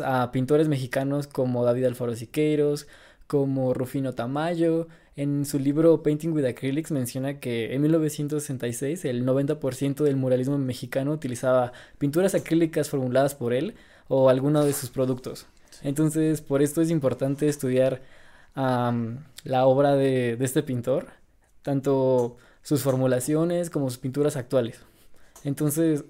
a 0.00 0.30
pintores 0.32 0.68
mexicanos 0.68 1.26
como 1.26 1.64
David 1.64 1.86
Alfaro 1.86 2.14
Siqueiros, 2.16 2.86
como 3.26 3.74
Rufino 3.74 4.14
Tamayo. 4.14 4.88
En 5.18 5.44
su 5.44 5.58
libro 5.58 6.04
Painting 6.04 6.32
with 6.32 6.44
Acrylics 6.44 6.92
menciona 6.92 7.40
que 7.40 7.74
en 7.74 7.82
1966 7.82 9.04
el 9.04 9.26
90% 9.26 10.04
del 10.04 10.14
muralismo 10.14 10.58
mexicano 10.58 11.10
utilizaba 11.10 11.72
pinturas 11.98 12.36
acrílicas 12.36 12.88
formuladas 12.88 13.34
por 13.34 13.52
él 13.52 13.74
o 14.06 14.28
alguno 14.28 14.64
de 14.64 14.72
sus 14.72 14.90
productos. 14.90 15.48
Entonces, 15.82 16.40
por 16.40 16.62
esto 16.62 16.82
es 16.82 16.90
importante 16.90 17.48
estudiar 17.48 18.00
um, 18.54 19.16
la 19.42 19.66
obra 19.66 19.96
de, 19.96 20.36
de 20.36 20.44
este 20.44 20.62
pintor, 20.62 21.08
tanto 21.62 22.36
sus 22.62 22.84
formulaciones 22.84 23.70
como 23.70 23.90
sus 23.90 23.98
pinturas 23.98 24.36
actuales. 24.36 24.82
Entonces, 25.42 26.04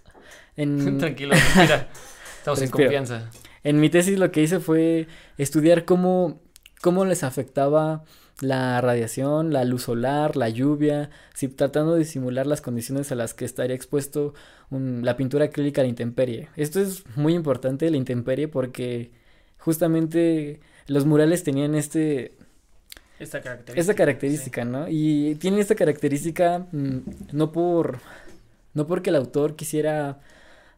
en... 0.56 0.96
Tranquilo, 0.98 1.34
mira, 1.60 1.90
estamos 2.38 2.62
en 2.62 2.70
confianza. 2.70 3.30
En 3.62 3.78
mi 3.78 3.90
tesis 3.90 4.18
lo 4.18 4.32
que 4.32 4.40
hice 4.40 4.58
fue 4.58 5.06
estudiar 5.36 5.84
cómo, 5.84 6.40
cómo 6.80 7.04
les 7.04 7.24
afectaba 7.24 8.04
la 8.40 8.80
radiación, 8.80 9.52
la 9.52 9.64
luz 9.64 9.84
solar, 9.84 10.36
la 10.36 10.48
lluvia, 10.48 11.10
si 11.34 11.48
tratando 11.48 11.94
de 11.94 12.04
simular 12.04 12.46
las 12.46 12.60
condiciones 12.60 13.12
a 13.12 13.14
las 13.14 13.32
que 13.32 13.44
estaría 13.44 13.76
expuesto 13.76 14.34
un, 14.70 15.04
la 15.04 15.16
pintura 15.16 15.46
acrílica 15.46 15.80
a 15.80 15.84
la 15.84 15.88
intemperie. 15.88 16.48
Esto 16.56 16.80
es 16.80 17.04
muy 17.16 17.34
importante, 17.34 17.90
la 17.90 17.96
intemperie, 17.96 18.48
porque 18.48 19.12
justamente 19.58 20.60
los 20.86 21.06
murales 21.06 21.44
tenían 21.44 21.74
este... 21.74 22.36
Esta 23.20 23.40
característica. 23.40 23.80
Esta 23.80 23.94
característica, 23.94 24.62
sí. 24.64 24.68
¿no? 24.68 24.86
Y 24.88 25.36
tienen 25.36 25.60
esta 25.60 25.76
característica 25.76 26.66
mmm, 26.72 26.98
no 27.32 27.52
por... 27.52 28.00
No 28.74 28.86
porque 28.88 29.10
el 29.10 29.16
autor 29.16 29.54
quisiera... 29.54 30.18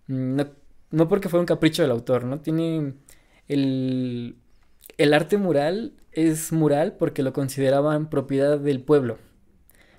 Mmm, 0.08 0.36
no, 0.36 0.48
no 0.90 1.08
porque 1.08 1.30
fue 1.30 1.40
un 1.40 1.46
capricho 1.46 1.80
del 1.80 1.90
autor, 1.90 2.24
¿no? 2.24 2.40
Tiene 2.40 2.92
el... 3.48 4.36
El 4.98 5.14
arte 5.14 5.38
mural 5.38 5.92
es 6.16 6.50
mural 6.50 6.94
porque 6.98 7.22
lo 7.22 7.32
consideraban 7.32 8.10
propiedad 8.10 8.58
del 8.58 8.80
pueblo. 8.80 9.18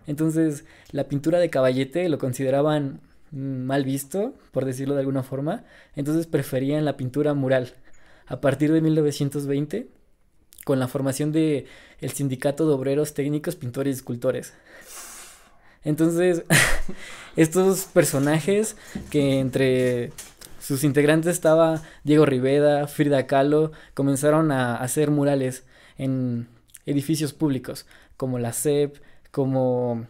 Entonces, 0.07 0.65
la 0.91 1.07
pintura 1.07 1.39
de 1.39 1.49
caballete 1.49 2.09
lo 2.09 2.17
consideraban 2.17 3.01
mal 3.31 3.83
visto, 3.85 4.33
por 4.51 4.65
decirlo 4.65 4.95
de 4.95 5.01
alguna 5.01 5.23
forma. 5.23 5.63
Entonces 5.95 6.27
preferían 6.27 6.85
la 6.85 6.97
pintura 6.97 7.33
mural. 7.33 7.75
A 8.25 8.41
partir 8.41 8.71
de 8.71 8.81
1920, 8.81 9.89
con 10.65 10.79
la 10.79 10.87
formación 10.87 11.31
de 11.31 11.65
el 12.01 12.11
Sindicato 12.11 12.67
de 12.67 12.73
Obreros 12.73 13.13
Técnicos, 13.13 13.55
Pintores 13.55 13.95
y 13.95 13.97
Escultores. 13.97 14.53
Entonces, 15.83 16.43
estos 17.35 17.85
personajes 17.85 18.75
que 19.09 19.39
entre 19.39 20.11
sus 20.59 20.83
integrantes 20.83 21.33
estaba 21.33 21.83
Diego 22.03 22.25
Rivera, 22.25 22.87
Frida 22.87 23.27
Kahlo, 23.27 23.71
comenzaron 23.93 24.51
a 24.51 24.75
hacer 24.75 25.11
murales 25.11 25.63
en 25.97 26.47
edificios 26.85 27.33
públicos, 27.33 27.85
como 28.15 28.39
la 28.39 28.53
CEP, 28.53 28.97
como, 29.31 30.05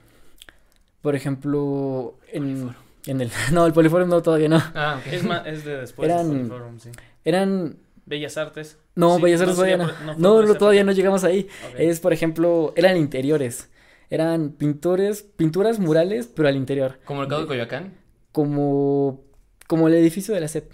por 1.02 1.16
ejemplo, 1.16 2.18
en, 2.32 2.76
en 3.06 3.22
el... 3.22 3.32
No, 3.52 3.66
el 3.66 3.74
Poliforum 3.74 4.10
no, 4.10 4.22
todavía 4.22 4.50
no. 4.50 4.64
Ah, 4.74 5.00
okay. 5.00 5.16
es, 5.16 5.24
más, 5.24 5.46
es 5.48 5.66
de 5.66 5.78
después 5.78 6.10
eran, 6.10 6.30
del 6.30 6.48
Poliforum, 6.48 6.80
sí. 6.80 6.90
Eran... 7.26 7.78
Bellas 8.06 8.38
Artes. 8.38 8.78
No, 8.96 9.18
sí, 9.18 9.24
Bellas 9.24 9.42
Artes 9.42 9.58
no 9.58 9.64
todavía 9.64 9.78
no. 9.78 9.88
No, 10.06 10.16
no, 10.18 10.44
no 10.44 10.56
todavía 10.56 10.84
no 10.86 10.94
llegamos 10.94 11.26
ahí. 11.26 11.50
Okay. 11.72 11.88
Es, 11.88 12.00
por 12.00 12.14
ejemplo, 12.14 12.74
eran 12.78 12.96
interiores. 12.96 13.70
Eran 14.10 14.52
pintores, 14.52 15.24
pinturas 15.24 15.80
murales, 15.80 16.28
pero 16.34 16.48
al 16.48 16.56
interior. 16.56 17.00
¿Como 17.04 17.24
el 17.24 17.28
caso 17.28 17.42
de 17.42 17.48
Coyoacán? 17.48 17.96
Como, 18.32 19.26
como 19.68 19.90
el 19.90 19.96
edificio 19.96 20.34
de 20.34 20.40
la 20.40 20.48
CEP. 20.48 20.72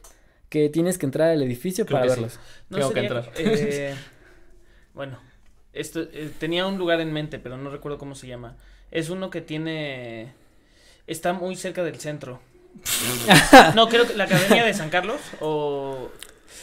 Que 0.49 0.69
tienes 0.69 0.99
que 0.99 1.08
entrar 1.08 1.32
al 1.32 1.41
edificio 1.41 1.88
Creo 1.88 1.99
para 1.99 2.12
verlos. 2.12 2.34
Sí. 2.34 2.39
No 2.69 2.78
Tengo 2.78 2.89
sería, 2.89 3.02
que 3.02 3.15
entrar. 3.15 3.34
Eh, 3.38 3.95
bueno, 4.93 5.19
esto 5.73 6.01
eh, 6.01 6.32
tenía 6.39 6.65
un 6.65 6.77
lugar 6.77 7.01
en 7.01 7.12
mente, 7.12 7.39
pero 7.39 7.58
no 7.58 7.69
recuerdo 7.69 7.97
cómo 7.97 8.15
se 8.15 8.27
llama. 8.27 8.58
Es 8.91 9.10
uno 9.10 9.29
que 9.29 9.41
tiene 9.41 10.34
está 11.08 11.34
muy 11.34 11.56
cerca 11.56 11.84
del 11.84 11.99
centro. 11.99 12.39
no, 13.75 13.88
creo 13.88 14.08
que 14.08 14.15
la 14.15 14.23
Academia 14.23 14.63
de 14.65 14.73
San 14.73 14.89
Carlos 14.89 15.21
o 15.41 16.10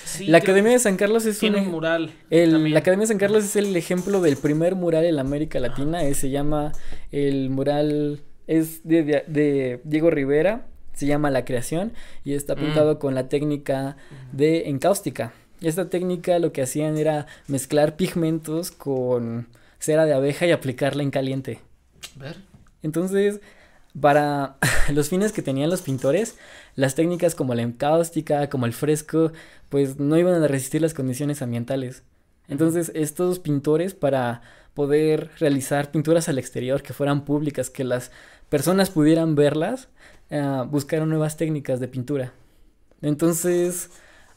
sí, 0.05 0.27
La 0.27 0.39
Academia 0.39 0.73
de 0.73 0.79
San 0.81 0.97
Carlos 0.97 1.25
es 1.25 1.39
tiene 1.39 1.59
un, 1.59 1.67
un 1.67 1.71
mural. 1.71 2.13
El, 2.31 2.73
la 2.73 2.81
Academia 2.81 3.05
de 3.05 3.09
San 3.09 3.19
Carlos 3.19 3.45
es 3.45 3.57
el 3.57 3.77
ejemplo 3.77 4.21
del 4.21 4.37
primer 4.37 4.75
mural 4.75 5.05
en 5.05 5.17
la 5.17 5.23
América 5.23 5.61
Latina, 5.61 6.03
eh, 6.05 6.15
se 6.15 6.31
llama 6.31 6.73
el 7.13 7.51
mural 7.51 8.21
es 8.47 8.83
de, 8.83 9.05
de, 9.05 9.25
de 9.29 9.81
Diego 9.85 10.11
Rivera, 10.11 10.67
se 10.93 11.07
llama 11.07 11.31
La 11.31 11.45
Creación 11.45 11.93
y 12.25 12.35
está 12.35 12.57
pintado 12.57 12.95
mm. 12.95 12.99
con 12.99 13.15
la 13.15 13.29
técnica 13.29 13.97
de 14.33 14.69
encáustica. 14.69 15.33
Esta 15.61 15.91
técnica 15.91 16.39
lo 16.39 16.53
que 16.53 16.63
hacían 16.63 16.97
era 16.97 17.27
mezclar 17.47 17.97
pigmentos 17.97 18.71
con 18.71 19.49
cera 19.79 20.07
de 20.07 20.15
abeja 20.15 20.47
y 20.47 20.53
aplicarla 20.53 21.03
en 21.03 21.11
caliente. 21.11 21.61
Ver. 22.17 22.37
Entonces, 22.83 23.41
para 23.99 24.57
los 24.93 25.09
fines 25.09 25.33
que 25.33 25.43
tenían 25.43 25.71
los 25.71 25.83
pintores, 25.83 26.37
las 26.77 26.95
técnicas 26.95 27.35
como 27.35 27.55
la 27.55 27.63
encáustica, 27.63 28.49
como 28.49 28.67
el 28.67 28.73
fresco, 28.73 29.33
pues 29.69 29.99
no 29.99 30.17
iban 30.17 30.43
a 30.43 30.49
resistir 30.49 30.83
las 30.83 30.95
condiciones 30.95 31.43
ambientales. 31.43 32.03
Entonces, 32.49 32.91
estos 32.95 33.39
pintores 33.39 33.95
para 33.95 34.43
poder 34.75 35.31
realizar 35.39 35.91
pinturas 35.91 36.29
al 36.29 36.39
exterior 36.39 36.83
que 36.83 36.93
fueran 36.93 37.25
públicas, 37.25 37.71
que 37.71 37.85
las 37.85 38.11
personas 38.49 38.91
pudieran 38.91 39.35
verlas, 39.35 39.89
uh, 40.31 40.65
buscaron 40.65 41.11
nuevas 41.11 41.37
técnicas 41.37 41.81
de 41.81 41.89
pintura. 41.89 42.33
Entonces, 43.03 43.91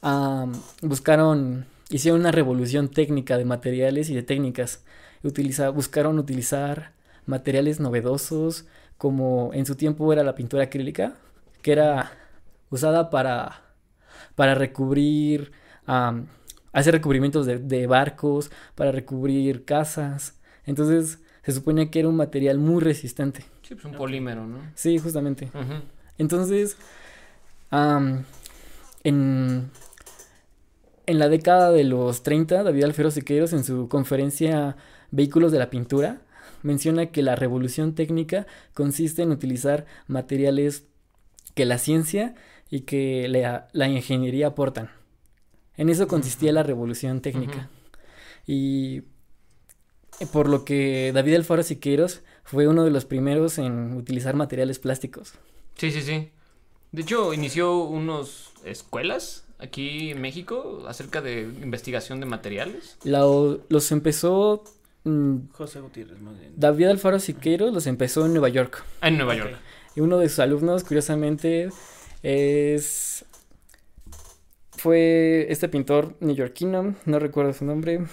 Um, 0.04 0.52
buscaron, 0.82 1.66
hicieron 1.90 2.20
una 2.20 2.32
revolución 2.32 2.90
técnica 2.90 3.38
de 3.38 3.46
materiales 3.46 4.10
y 4.10 4.16
de 4.16 4.24
técnicas. 4.24 4.84
Utiliza, 5.24 5.70
buscaron 5.70 6.20
utilizar 6.20 6.92
materiales 7.26 7.80
novedosos, 7.80 8.66
como 8.98 9.52
en 9.54 9.66
su 9.66 9.76
tiempo 9.76 10.12
era 10.12 10.24
la 10.24 10.36
pintura 10.36 10.64
acrílica, 10.64 11.16
que 11.62 11.72
era 11.72 12.12
usada 12.70 13.10
para, 13.10 13.62
para 14.36 14.56
recubrir, 14.56 15.54
um, 15.88 16.26
hacer 16.74 16.94
recubrimientos 16.94 17.46
de, 17.46 17.60
de, 17.60 17.88
barcos, 17.88 18.52
para 18.76 18.92
recubrir 18.92 19.64
casas. 19.64 20.38
Entonces 20.66 21.20
se 21.44 21.52
supone 21.54 21.90
que 21.90 22.00
era 22.00 22.10
un 22.10 22.18
material 22.18 22.58
muy 22.58 22.82
resistente. 22.84 23.46
Sí, 23.62 23.76
pues 23.76 23.86
un 23.86 23.94
polímero, 23.94 24.46
¿no? 24.46 24.60
Sí, 24.76 25.00
justamente. 25.00 25.50
Uh 25.54 25.60
-huh. 25.60 25.82
Entonces, 26.18 26.78
um, 27.72 28.24
en, 29.04 29.70
en 31.06 31.20
la 31.20 31.30
década 31.30 31.72
de 31.72 31.84
los 31.84 32.24
30, 32.24 32.64
David 32.64 32.84
Alfero 32.84 33.12
Siqueiros 33.12 33.54
en 33.54 33.64
su 33.64 33.88
conferencia 33.90 34.76
Vehículos 35.12 35.52
de 35.52 35.60
la 35.60 35.70
Pintura 35.70 36.22
menciona 36.64 37.08
que 37.08 37.22
la 37.22 37.36
revolución 37.36 37.94
técnica 37.94 38.48
consiste 38.74 39.22
en 39.22 39.32
utilizar 39.32 39.86
materiales 40.08 40.86
que 41.56 41.66
la 41.66 41.78
ciencia 41.78 42.36
y 42.70 42.82
que 42.82 43.28
la, 43.28 43.68
la 43.74 43.88
ingeniería 43.88 44.48
aportan. 44.48 44.90
En 45.78 45.90
eso 45.90 46.08
consistía 46.08 46.50
uh 46.50 46.54
-huh. 46.54 46.56
la 46.56 46.64
revolución 46.64 47.22
técnica. 47.22 47.58
Uh 47.58 47.62
-huh. 47.62 47.84
Y 48.48 49.02
por 50.32 50.48
lo 50.50 50.64
que 50.64 51.12
David 51.14 51.36
Alfaro 51.36 51.64
Siqueiros 51.64 52.22
fue 52.44 52.68
uno 52.68 52.84
de 52.84 52.92
los 52.92 53.06
primeros 53.06 53.58
en 53.58 53.94
utilizar 53.94 54.36
materiales 54.36 54.80
plásticos. 54.80 55.34
Sí, 55.76 55.92
sí, 55.92 56.02
sí. 56.02 56.30
De 56.92 57.02
hecho, 57.02 57.34
inició 57.34 57.84
unos 57.84 58.52
escuelas 58.64 59.43
aquí 59.64 60.12
en 60.12 60.22
México 60.22 60.84
acerca 60.88 61.22
de 61.22 61.42
investigación 61.42 62.20
de 62.20 62.26
materiales? 62.26 62.98
La, 63.04 63.22
los 63.70 63.92
empezó... 63.92 64.64
Mmm, 65.06 65.50
José 65.52 65.80
Gutiérrez, 65.80 66.20
más 66.22 66.40
bien. 66.40 66.54
David 66.56 66.88
Alfaro 66.88 67.20
Siqueiros 67.20 67.74
los 67.74 67.88
empezó 67.88 68.26
en 68.26 68.34
Nueva 68.34 68.50
York. 68.50 68.84
Ah, 69.02 69.08
en 69.08 69.18
Nueva 69.18 69.36
York. 69.36 69.50
Okay. 69.50 69.62
Y 69.96 70.02
uno 70.02 70.18
de 70.18 70.30
sus 70.30 70.40
alumnos, 70.40 70.84
curiosamente, 70.84 71.70
es... 72.22 73.26
Fue 74.72 75.46
este 75.50 75.70
pintor 75.70 76.16
neoyorquino, 76.20 76.96
no 77.06 77.20
recuerdo 77.20 77.54
su 77.54 77.64
nombre. 77.64 78.06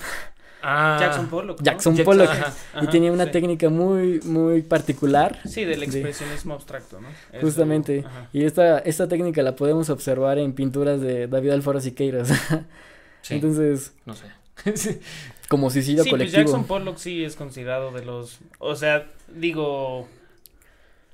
Ah, 0.62 0.96
Jackson 1.00 1.28
Pollock. 1.28 1.58
¿no? 1.58 1.64
Jackson, 1.64 1.96
Jackson 1.96 2.04
Pollock. 2.04 2.30
Ajá, 2.30 2.54
ajá, 2.74 2.84
y 2.84 2.86
tenía 2.88 3.12
una 3.12 3.26
sí. 3.26 3.30
técnica 3.30 3.68
muy, 3.68 4.20
muy 4.20 4.62
particular. 4.62 5.38
Sí, 5.46 5.64
del 5.64 5.82
expresionismo 5.82 6.54
de, 6.54 6.56
abstracto, 6.56 7.00
¿no? 7.00 7.08
Justamente. 7.40 8.04
y 8.32 8.44
esta, 8.44 8.78
esta 8.80 9.08
técnica 9.08 9.42
la 9.42 9.56
podemos 9.56 9.90
observar 9.90 10.38
en 10.38 10.52
pinturas 10.52 11.00
de 11.00 11.26
David 11.26 11.50
Alfaro 11.50 11.80
Siqueiros. 11.80 12.28
sí. 13.22 13.34
Entonces. 13.34 13.94
No 14.04 14.14
sé. 14.14 14.26
como 15.48 15.70
suicidio 15.70 16.04
sí, 16.04 16.10
colectivo. 16.10 16.42
Pues 16.42 16.46
Jackson 16.46 16.64
Pollock 16.64 16.98
sí 16.98 17.24
es 17.24 17.36
considerado 17.36 17.92
de 17.92 18.04
los. 18.04 18.38
O 18.58 18.76
sea, 18.76 19.06
digo. 19.28 20.08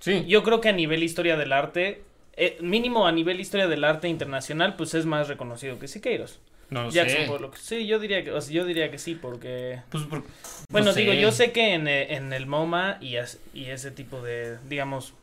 Sí. 0.00 0.24
Yo 0.26 0.42
creo 0.42 0.60
que 0.60 0.68
a 0.68 0.72
nivel 0.72 1.02
historia 1.02 1.36
del 1.36 1.52
arte. 1.52 2.02
Eh, 2.38 2.58
mínimo 2.60 3.06
a 3.06 3.12
nivel 3.12 3.40
historia 3.40 3.66
del 3.66 3.82
arte 3.82 4.08
internacional, 4.08 4.76
pues 4.76 4.92
es 4.92 5.06
más 5.06 5.26
reconocido 5.28 5.78
que 5.78 5.88
Siqueiros. 5.88 6.38
No 6.70 6.84
lo 6.84 6.90
Jackson 6.90 7.22
sé. 7.22 7.26
Pollock. 7.28 7.54
Sí, 7.56 7.86
yo 7.86 7.98
diría 7.98 8.24
que, 8.24 8.32
o 8.32 8.40
sea, 8.40 8.52
yo 8.54 8.64
diría 8.64 8.90
que 8.90 8.98
sí, 8.98 9.14
porque... 9.14 9.80
Pues, 9.90 10.04
por- 10.04 10.24
Bueno, 10.68 10.86
no 10.88 10.92
digo, 10.94 11.12
sé. 11.12 11.20
yo 11.20 11.30
sé 11.32 11.52
que 11.52 11.74
en, 11.74 11.86
eh, 11.86 12.14
en 12.16 12.32
el 12.32 12.46
MoMA 12.46 12.98
y, 13.00 13.16
as- 13.16 13.38
y 13.54 13.66
ese 13.66 13.90
tipo 13.92 14.20
de, 14.20 14.58
digamos, 14.68 15.14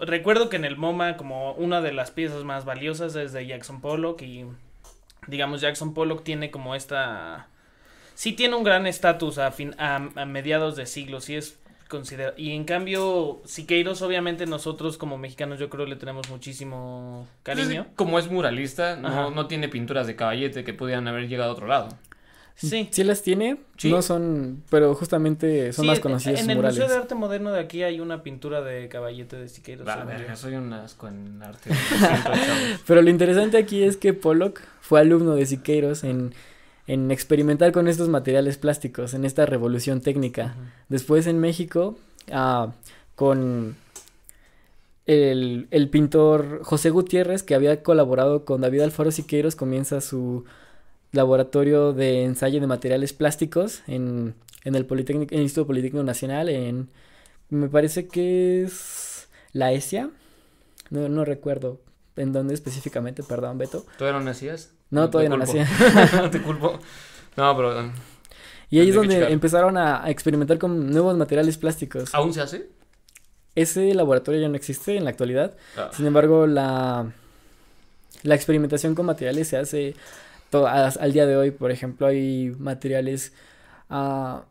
recuerdo 0.00 0.48
que 0.48 0.56
en 0.56 0.64
el 0.64 0.76
MoMA 0.76 1.16
como 1.16 1.52
una 1.52 1.80
de 1.82 1.92
las 1.92 2.10
piezas 2.10 2.44
más 2.44 2.64
valiosas 2.64 3.14
es 3.16 3.32
de 3.32 3.46
Jackson 3.46 3.80
Pollock 3.82 4.22
y, 4.22 4.46
digamos, 5.26 5.60
Jackson 5.60 5.92
Pollock 5.94 6.24
tiene 6.24 6.50
como 6.50 6.74
esta... 6.74 7.48
Sí 8.14 8.32
tiene 8.32 8.56
un 8.56 8.62
gran 8.64 8.86
estatus 8.86 9.38
a, 9.38 9.50
fin- 9.52 9.74
a, 9.78 9.96
a 9.96 10.24
mediados 10.26 10.76
de 10.76 10.86
siglo, 10.86 11.20
sí 11.20 11.34
es 11.36 11.58
considera 11.92 12.32
Y 12.38 12.50
en 12.52 12.64
cambio, 12.64 13.42
Siqueiros, 13.44 14.00
obviamente 14.02 14.46
nosotros 14.46 14.96
como 14.98 15.18
mexicanos 15.18 15.58
yo 15.60 15.68
creo 15.68 15.84
le 15.86 15.96
tenemos 15.96 16.28
muchísimo 16.30 17.28
cariño. 17.42 17.86
Como 17.96 18.18
es 18.18 18.30
muralista, 18.30 18.96
no, 18.96 19.30
no 19.30 19.46
tiene 19.46 19.68
pinturas 19.68 20.06
de 20.06 20.16
caballete 20.16 20.64
que 20.64 20.72
pudieran 20.74 21.06
haber 21.06 21.28
llegado 21.28 21.50
a 21.50 21.52
otro 21.54 21.66
lado. 21.66 21.88
Sí. 22.54 22.88
Sí 22.92 23.02
las 23.02 23.22
tiene, 23.22 23.56
Sí. 23.78 23.90
no 23.90 24.02
son, 24.02 24.62
pero 24.70 24.94
justamente 24.94 25.72
son 25.72 25.84
Sí, 25.84 25.86
más 25.88 25.98
en- 25.98 26.02
conocidos 26.02 26.38
En 26.40 26.44
sus 26.46 26.54
el. 26.54 26.80
Museo 26.82 26.88
de 26.88 27.02
Arte 27.02 27.14
Moderno 27.14 27.50
de 27.50 27.60
aquí 27.60 27.82
hay 27.82 27.98
una 28.00 28.22
pintura 28.22 28.60
de 28.62 28.88
caballete 28.88 29.36
de 29.36 29.48
Siqueiros. 29.48 29.86
La 29.86 30.04
verga, 30.04 30.36
soy 30.36 30.54
un 30.54 30.72
asco 30.72 31.08
en 31.08 31.42
arte. 31.42 31.70
Pero 32.86 33.02
lo 33.02 33.10
interesante 33.10 33.56
aquí 33.56 33.82
es 33.82 33.96
que 33.96 34.12
Pollock 34.12 34.60
fue 34.80 35.00
alumno 35.00 35.34
de 35.34 35.46
Siqueiros 35.46 36.04
en, 36.04 36.34
en 36.86 37.10
experimentar 37.10 37.72
con 37.72 37.88
estos 37.88 38.08
materiales 38.08 38.58
plásticos, 38.58 39.14
en 39.14 39.24
esta 39.24 39.46
revolución 39.46 40.00
técnica. 40.00 40.56
Después 40.88 41.26
en 41.26 41.38
México, 41.38 41.96
ah, 42.32 42.72
con 43.14 43.76
el, 45.06 45.68
el 45.70 45.88
pintor 45.88 46.62
José 46.62 46.90
Gutiérrez, 46.90 47.42
que 47.42 47.54
había 47.54 47.82
colaborado 47.82 48.44
con 48.44 48.60
David 48.60 48.82
Alfaro 48.82 49.10
Siqueiros, 49.10 49.56
comienza 49.56 50.00
su 50.00 50.44
laboratorio 51.12 51.92
de 51.92 52.24
ensayo 52.24 52.60
de 52.60 52.66
materiales 52.66 53.12
plásticos 53.12 53.82
en, 53.86 54.34
en 54.64 54.74
el, 54.74 54.86
Politécnico, 54.86 55.32
en 55.32 55.38
el 55.38 55.44
Instituto 55.44 55.68
Politécnico 55.68 56.04
Nacional, 56.04 56.48
en, 56.48 56.88
me 57.50 57.68
parece 57.68 58.08
que 58.08 58.62
es 58.62 59.28
la 59.52 59.72
ESIA, 59.72 60.10
no, 60.90 61.08
no 61.08 61.24
recuerdo 61.24 61.80
en 62.16 62.32
dónde 62.32 62.54
específicamente, 62.54 63.22
perdón, 63.22 63.58
Beto. 63.58 63.84
¿Todavía 63.98 64.18
no 64.18 64.24
nacías? 64.24 64.72
No, 64.92 65.10
todavía 65.10 65.30
no 65.30 65.38
nacía. 65.38 65.66
te 66.30 66.40
culpo. 66.40 66.78
No, 67.36 67.56
pero 67.56 67.80
um, 67.80 67.92
Y 68.70 68.78
ahí 68.78 68.90
es 68.90 68.94
donde 68.94 69.32
empezaron 69.32 69.76
a, 69.76 70.04
a 70.04 70.10
experimentar 70.10 70.58
con 70.58 70.90
nuevos 70.90 71.16
materiales 71.16 71.56
plásticos. 71.58 72.14
¿aún 72.14 72.32
se 72.32 72.42
hace? 72.42 72.68
Ese 73.54 73.92
laboratorio 73.94 74.40
ya 74.40 74.48
no 74.48 74.54
existe 74.56 74.96
en 74.96 75.04
la 75.04 75.10
actualidad. 75.10 75.54
Ah. 75.76 75.90
Sin 75.92 76.06
embargo, 76.06 76.46
la, 76.46 77.10
la 78.22 78.34
experimentación 78.34 78.94
con 78.94 79.06
materiales 79.06 79.48
se 79.48 79.56
hace 79.56 79.94
a- 80.52 80.92
al 81.00 81.12
día 81.12 81.26
de 81.26 81.36
hoy. 81.36 81.50
Por 81.50 81.70
ejemplo, 81.70 82.06
hay 82.06 82.54
materiales 82.58 83.32
ah, 83.90 84.44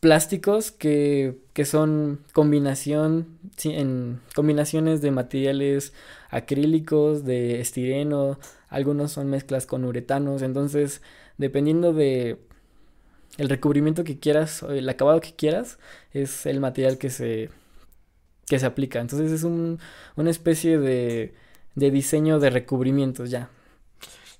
plásticos 0.00 0.72
que, 0.72 1.38
que 1.52 1.64
son 1.64 2.20
combinación, 2.32 3.38
sí, 3.56 3.72
en 3.72 4.20
combinaciones 4.34 5.00
de 5.00 5.10
materiales 5.12 5.92
acrílicos, 6.30 7.24
de 7.24 7.60
estireno, 7.60 8.38
algunos 8.72 9.12
son 9.12 9.28
mezclas 9.28 9.66
con 9.66 9.84
uretanos. 9.84 10.42
Entonces, 10.42 11.02
dependiendo 11.38 11.92
de 11.92 12.38
el 13.38 13.48
recubrimiento 13.48 14.02
que 14.04 14.18
quieras, 14.18 14.62
o 14.62 14.72
el 14.72 14.88
acabado 14.88 15.20
que 15.20 15.34
quieras, 15.34 15.78
es 16.12 16.46
el 16.46 16.60
material 16.60 16.98
que 16.98 17.10
se, 17.10 17.50
que 18.46 18.58
se 18.58 18.66
aplica. 18.66 19.00
Entonces 19.00 19.30
es 19.30 19.44
un, 19.44 19.78
una 20.16 20.30
especie 20.30 20.78
de, 20.78 21.34
de 21.74 21.90
diseño 21.90 22.40
de 22.40 22.50
recubrimientos 22.50 23.30
ya. 23.30 23.50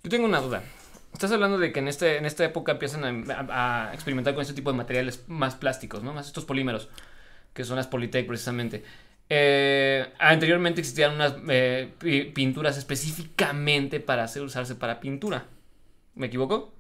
Yo 0.03 0.11
tengo 0.11 0.27
una 0.27 0.40
duda. 0.40 0.62
Estás 1.12 1.31
hablando 1.31 1.59
de 1.59 1.73
que 1.73 1.81
en, 1.81 1.88
este, 1.88 2.16
en 2.16 2.25
esta 2.25 2.45
época 2.45 2.73
empiezan 2.73 3.31
a, 3.31 3.90
experimentar 3.92 4.35
con 4.35 4.42
este 4.42 4.55
tipo 4.55 4.73
de 4.73 4.79
materiales 4.79 5.25
más 5.29 5.55
plásticos, 5.55 6.03
¿no? 6.03 6.14
Más 6.14 6.27
estos 6.27 6.45
polímeros, 6.45 6.88
que 7.53 7.64
son 7.64 7.77
las 7.77 7.87
Polytech 7.87 8.27
precisamente. 8.27 8.83
Eh, 9.28 10.12
anteriormente 10.18 10.80
existían 10.80 11.14
unas 11.14 11.35
eh, 11.48 11.92
pi- 11.98 12.24
pinturas 12.35 12.76
específicamente 12.76 14.00
para 14.00 14.24
hacer, 14.24 14.42
usarse 14.42 14.74
para 14.74 15.00
pintura. 15.00 15.46
¿Me 16.14 16.26
equivoco? 16.28 16.72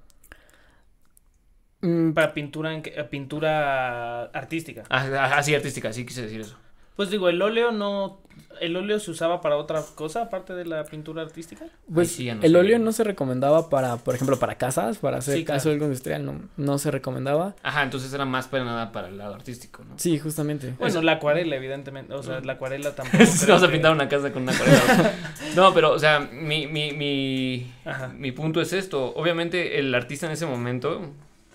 Mm, 1.80 2.12
Para 2.14 2.32
pintura, 2.34 2.72
eh, 2.74 3.04
pintura 3.10 4.24
artística. 4.26 4.82
Ah, 4.88 5.06
ah, 5.22 5.36
ah, 5.38 5.42
sí, 5.42 5.54
artística, 5.54 5.92
sí 5.92 6.06
quise 6.06 6.22
decir 6.22 6.40
eso. 6.40 6.56
Pues 6.96 7.10
digo, 7.10 7.28
el 7.28 7.40
óleo 7.42 7.72
no... 7.72 8.20
¿El 8.60 8.76
óleo 8.76 9.00
se 9.00 9.10
usaba 9.10 9.40
para 9.40 9.56
otra 9.56 9.82
cosa 9.94 10.22
aparte 10.22 10.54
de 10.54 10.64
la 10.64 10.84
pintura 10.84 11.22
artística? 11.22 11.64
Pues 11.92 12.12
sí 12.12 12.26
no 12.32 12.42
el 12.42 12.52
sé. 12.52 12.56
óleo 12.56 12.78
no 12.78 12.92
se 12.92 13.02
recomendaba 13.02 13.68
para, 13.70 13.96
por 13.96 14.14
ejemplo, 14.14 14.38
para 14.38 14.56
casas, 14.56 14.98
para 14.98 15.16
hacer 15.18 15.36
Sí, 15.38 15.44
claro. 15.44 15.58
caso 15.58 15.70
algo 15.70 15.84
industrial, 15.86 16.24
no, 16.24 16.40
no 16.56 16.78
se 16.78 16.90
recomendaba. 16.90 17.56
Ajá, 17.62 17.82
entonces 17.82 18.12
era 18.12 18.24
más 18.24 18.46
para 18.48 18.64
nada 18.64 18.92
para 18.92 19.08
el 19.08 19.18
lado 19.18 19.34
artístico, 19.34 19.82
¿no? 19.84 19.98
Sí, 19.98 20.18
justamente. 20.18 20.74
Bueno, 20.78 20.86
Eso. 20.86 21.02
la 21.02 21.12
acuarela, 21.12 21.56
evidentemente. 21.56 22.14
O 22.14 22.22
sea, 22.22 22.40
la 22.40 22.52
acuarela 22.52 22.94
tampoco. 22.94 23.24
Si 23.26 23.46
vas 23.46 23.62
a 23.62 23.68
que- 23.68 23.78
una 23.78 24.08
casa 24.08 24.32
con 24.32 24.42
una 24.42 24.52
acuarela. 24.52 25.12
No, 25.56 25.74
pero, 25.74 25.90
o 25.92 25.98
sea, 25.98 26.20
mi, 26.20 26.66
mi, 26.66 26.92
mi, 26.92 27.72
Ajá. 27.84 28.08
mi 28.08 28.32
punto 28.32 28.60
es 28.60 28.72
esto. 28.72 29.12
Obviamente, 29.16 29.78
el 29.78 29.92
artista 29.94 30.26
en 30.26 30.32
ese 30.32 30.46
momento, 30.46 31.00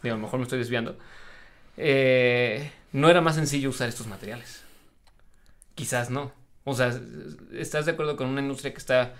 digo, 0.03 0.15
a 0.15 0.17
lo 0.17 0.23
mejor 0.23 0.39
me 0.39 0.43
estoy 0.43 0.59
desviando, 0.59 0.97
eh, 1.77 2.71
no 2.91 3.09
era 3.09 3.21
más 3.21 3.35
sencillo 3.35 3.69
usar 3.69 3.87
estos 3.89 4.07
materiales. 4.07 4.63
Quizás 5.77 6.09
no. 6.09 6.31
O 6.63 6.73
sea, 6.73 6.91
¿estás 7.53 7.85
de 7.85 7.91
acuerdo 7.91 8.17
con 8.17 8.27
una 8.27 8.41
industria 8.41 8.71
que 8.73 8.79
está 8.79 9.13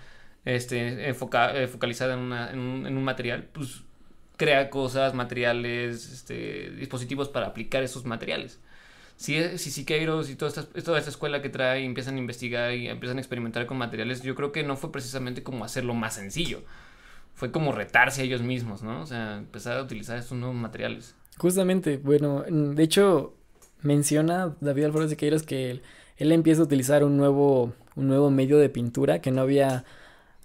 este, 0.44 1.08
enfoca- 1.08 1.54
eh, 1.54 1.68
focalizada 1.68 2.14
en, 2.14 2.18
una- 2.20 2.50
en 2.50 2.58
un, 2.58 2.86
en 2.86 2.96
un 2.96 3.04
material? 3.04 3.48
Pues 3.52 3.82
crea 4.36 4.68
cosas, 4.70 5.14
materiales, 5.14 6.12
este, 6.12 6.70
dispositivos 6.72 7.28
para 7.28 7.46
aplicar 7.46 7.82
esos 7.84 8.04
materiales. 8.04 8.58
Si, 9.16 9.56
si 9.58 9.70
Siqueiros 9.70 10.30
y 10.30 10.34
toda 10.36 10.48
esta, 10.50 10.64
toda 10.82 10.98
esta 10.98 11.10
escuela 11.10 11.40
que 11.42 11.48
trae 11.48 11.84
empiezan 11.84 12.16
a 12.16 12.18
investigar 12.18 12.74
y 12.74 12.88
empiezan 12.88 13.18
a 13.18 13.20
experimentar 13.20 13.66
con 13.66 13.76
materiales, 13.78 14.22
yo 14.22 14.34
creo 14.34 14.50
que 14.52 14.62
no 14.64 14.76
fue 14.76 14.92
precisamente 14.92 15.42
como 15.44 15.64
hacerlo 15.64 15.94
más 15.94 16.14
sencillo. 16.14 16.62
Fue 17.34 17.52
como 17.52 17.70
retarse 17.72 18.20
a 18.22 18.24
ellos 18.24 18.42
mismos, 18.42 18.82
¿no? 18.82 19.00
O 19.00 19.06
sea, 19.06 19.38
empezar 19.38 19.76
a 19.78 19.82
utilizar 19.82 20.18
estos 20.18 20.36
nuevos 20.38 20.56
materiales. 20.56 21.14
Justamente, 21.38 21.98
bueno, 21.98 22.44
de 22.48 22.82
hecho 22.82 23.34
menciona 23.82 24.56
David 24.60 24.84
Alfaro 24.84 25.08
Siqueiros 25.08 25.44
que 25.44 25.80
él 26.18 26.32
empieza 26.32 26.60
a 26.60 26.64
utilizar 26.64 27.02
un 27.04 27.16
nuevo, 27.16 27.72
un 27.96 28.08
nuevo 28.08 28.30
medio 28.30 28.58
de 28.58 28.68
pintura 28.68 29.20
que 29.20 29.30
no 29.30 29.40
había, 29.40 29.84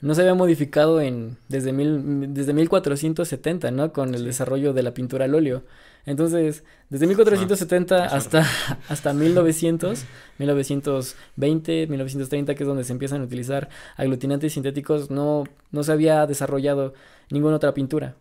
no 0.01 0.15
se 0.15 0.21
había 0.21 0.33
modificado 0.33 1.01
en, 1.01 1.37
desde, 1.49 1.73
mil, 1.73 2.33
desde 2.33 2.53
1470, 2.53 3.71
¿no? 3.71 3.91
Con 3.93 4.13
el 4.13 4.21
Sí. 4.21 4.25
desarrollo 4.27 4.73
de 4.73 4.83
la 4.83 4.93
pintura 4.93 5.25
al 5.25 5.35
óleo. 5.35 5.63
Entonces, 6.05 6.63
desde 6.89 7.07
1470 7.07 8.03
Ah, 8.03 8.07
hasta, 8.17 8.45
hasta 8.89 9.13
1900, 9.13 10.03
1920, 10.39 11.87
1930, 11.87 12.55
que 12.55 12.63
es 12.63 12.67
donde 12.67 12.83
se 12.83 12.91
empiezan 12.93 13.21
a 13.21 13.23
utilizar 13.25 13.69
aglutinantes 13.95 14.53
sintéticos, 14.53 15.09
no, 15.09 15.43
no 15.71 15.83
se 15.83 15.91
había 15.91 16.25
desarrollado 16.27 16.93
ninguna 17.29 17.55
otra 17.55 17.73
pintura. 17.73 18.15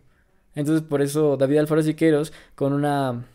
Entonces, 0.55 0.85
por 0.87 1.01
eso 1.01 1.35
David 1.37 1.57
Alfaro 1.57 1.81
Siqueiros, 1.83 2.31
con 2.55 2.73
una 2.73 3.25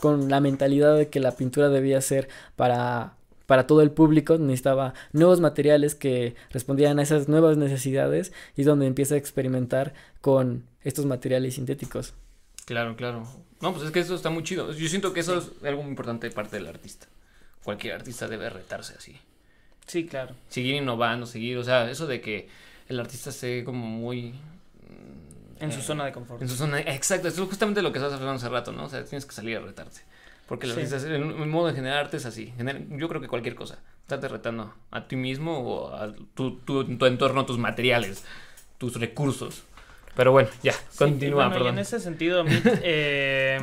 con 0.00 0.28
la 0.28 0.40
mentalidad 0.40 0.96
de 0.96 1.08
que 1.08 1.20
la 1.20 1.30
pintura 1.32 1.68
debía 1.68 2.00
ser 2.00 2.28
para 2.56 3.14
para 3.46 3.66
todo 3.66 3.82
el 3.82 3.90
público, 3.90 4.38
necesitaba 4.38 4.94
nuevos 5.12 5.40
materiales 5.40 5.94
que 5.94 6.34
respondieran 6.50 6.98
a 6.98 7.02
esas 7.02 7.28
nuevas 7.28 7.56
necesidades 7.56 8.32
y 8.56 8.62
es 8.62 8.66
donde 8.66 8.86
empieza 8.86 9.14
a 9.14 9.18
experimentar 9.18 9.94
con 10.20 10.64
estos 10.82 11.06
materiales 11.06 11.54
sintéticos. 11.54 12.14
Claro, 12.64 12.96
claro. 12.96 13.26
No, 13.60 13.72
pues 13.72 13.84
es 13.84 13.90
que 13.92 14.00
eso 14.00 14.14
está 14.14 14.30
muy 14.30 14.42
chido. 14.42 14.72
Yo 14.72 14.88
siento 14.88 15.12
que 15.12 15.20
eso 15.20 15.38
es 15.38 15.64
algo 15.64 15.82
muy 15.82 15.90
importante 15.90 16.28
de 16.28 16.34
parte 16.34 16.56
del 16.56 16.66
artista. 16.66 17.06
Cualquier 17.62 17.94
artista 17.94 18.26
debe 18.26 18.50
retarse 18.50 18.94
así. 18.94 19.16
Sí, 19.86 20.06
claro. 20.06 20.34
Seguir 20.48 20.74
innovando, 20.74 21.26
seguir, 21.26 21.58
o 21.58 21.64
sea, 21.64 21.90
eso 21.90 22.06
de 22.06 22.20
que 22.20 22.48
el 22.88 22.98
artista 22.98 23.30
esté 23.30 23.64
como 23.64 23.86
muy... 23.86 24.34
En 25.60 25.70
su 25.70 25.80
eh, 25.80 25.82
zona 25.82 26.04
de 26.04 26.12
confort. 26.12 26.42
En 26.42 26.48
su 26.48 26.56
zona, 26.56 26.80
exacto, 26.80 27.28
eso 27.28 27.42
es 27.42 27.48
justamente 27.48 27.82
lo 27.82 27.92
que 27.92 27.98
estabas 27.98 28.18
hablando 28.18 28.38
hace 28.38 28.48
rato, 28.48 28.72
¿no? 28.72 28.84
O 28.84 28.88
sea, 28.88 29.04
tienes 29.04 29.26
que 29.26 29.32
salir 29.32 29.56
a 29.56 29.60
retarte. 29.60 30.00
Porque 30.46 30.66
el 30.66 30.88
Sí. 30.88 31.06
el, 31.06 31.24
modo 31.24 31.68
de 31.68 31.74
generar 31.74 31.98
arte 31.98 32.16
es 32.18 32.26
así. 32.26 32.52
Gener- 32.58 32.86
yo 32.98 33.08
creo 33.08 33.20
que 33.20 33.28
cualquier 33.28 33.54
cosa. 33.54 33.78
Estás 34.08 34.30
retando 34.30 34.74
a 34.90 35.06
ti 35.08 35.16
mismo 35.16 35.58
o 35.60 35.94
a 35.94 36.12
tu, 36.34 36.56
tu, 36.58 36.84
tu 36.96 37.06
entorno, 37.06 37.46
tus 37.46 37.58
materiales, 37.58 38.24
tus 38.78 38.96
recursos. 39.00 39.62
Pero 40.14 40.32
bueno, 40.32 40.50
ya, 40.62 40.72
Sí, 40.72 40.80
continúa, 40.98 41.44
bueno, 41.46 41.52
perdón. 41.52 41.74
en 41.74 41.78
ese 41.78 41.98
sentido, 42.00 42.40
a 42.40 42.44
mí, 42.44 42.50
eh, 42.82 43.60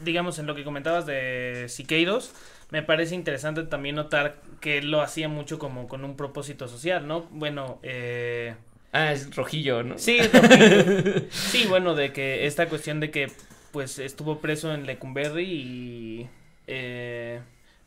digamos, 0.00 0.38
en 0.38 0.46
lo 0.46 0.54
que 0.54 0.64
comentabas 0.64 1.04
de 1.04 1.66
Siqueiros, 1.68 2.32
me 2.70 2.82
parece 2.82 3.14
interesante 3.14 3.62
también 3.64 3.96
notar 3.96 4.40
que 4.60 4.78
él 4.78 4.90
lo 4.90 5.02
hacía 5.02 5.28
mucho 5.28 5.58
como 5.58 5.88
con 5.88 6.04
un 6.04 6.16
propósito 6.16 6.68
social, 6.68 7.06
¿no? 7.06 7.22
Bueno, 7.30 7.78
eh, 7.82 8.54
Ah, 8.94 9.12
es 9.12 9.34
rojillo, 9.36 9.82
¿no? 9.82 9.98
sí, 9.98 10.18
Rojillo. 10.22 11.22
sí, 11.30 11.66
bueno, 11.68 11.94
de 11.94 12.12
que 12.12 12.46
esta 12.46 12.68
cuestión 12.68 13.00
de 13.00 13.10
que 13.10 13.30
pues 13.72 13.98
estuvo 13.98 14.40
preso 14.40 14.72
en 14.74 14.86
Lecumberri 14.86 15.44
y 15.44 16.28
eh, 16.66 17.40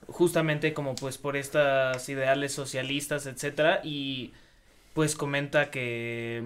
justamente 0.08 0.74
como 0.74 0.96
pues 0.96 1.18
por 1.18 1.38
estas 1.38 2.08
ideales 2.10 2.54
socialistas, 2.54 3.26
etcétera, 3.28 3.82
y 3.84 4.34
pues 4.94 5.16
comenta 5.16 5.72
que 5.72 6.46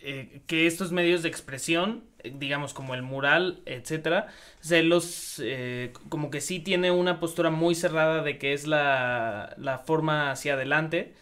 eh, 0.00 0.42
que 0.46 0.66
estos 0.66 0.92
medios 0.92 1.22
de 1.22 1.28
expresión, 1.28 2.04
digamos 2.24 2.72
como 2.74 2.94
el 2.94 3.02
mural, 3.02 3.60
etcétera, 3.66 4.28
se 4.60 4.82
los 4.82 5.40
eh, 5.44 5.92
como 6.08 6.30
que 6.30 6.40
sí 6.40 6.60
tiene 6.60 6.90
una 6.92 7.18
postura 7.20 7.50
muy 7.50 7.74
cerrada 7.74 8.22
de 8.22 8.38
que 8.38 8.52
es 8.52 8.66
la, 8.66 9.54
la 9.58 9.78
forma 9.78 10.30
hacia 10.30 10.54
adelante. 10.54 11.14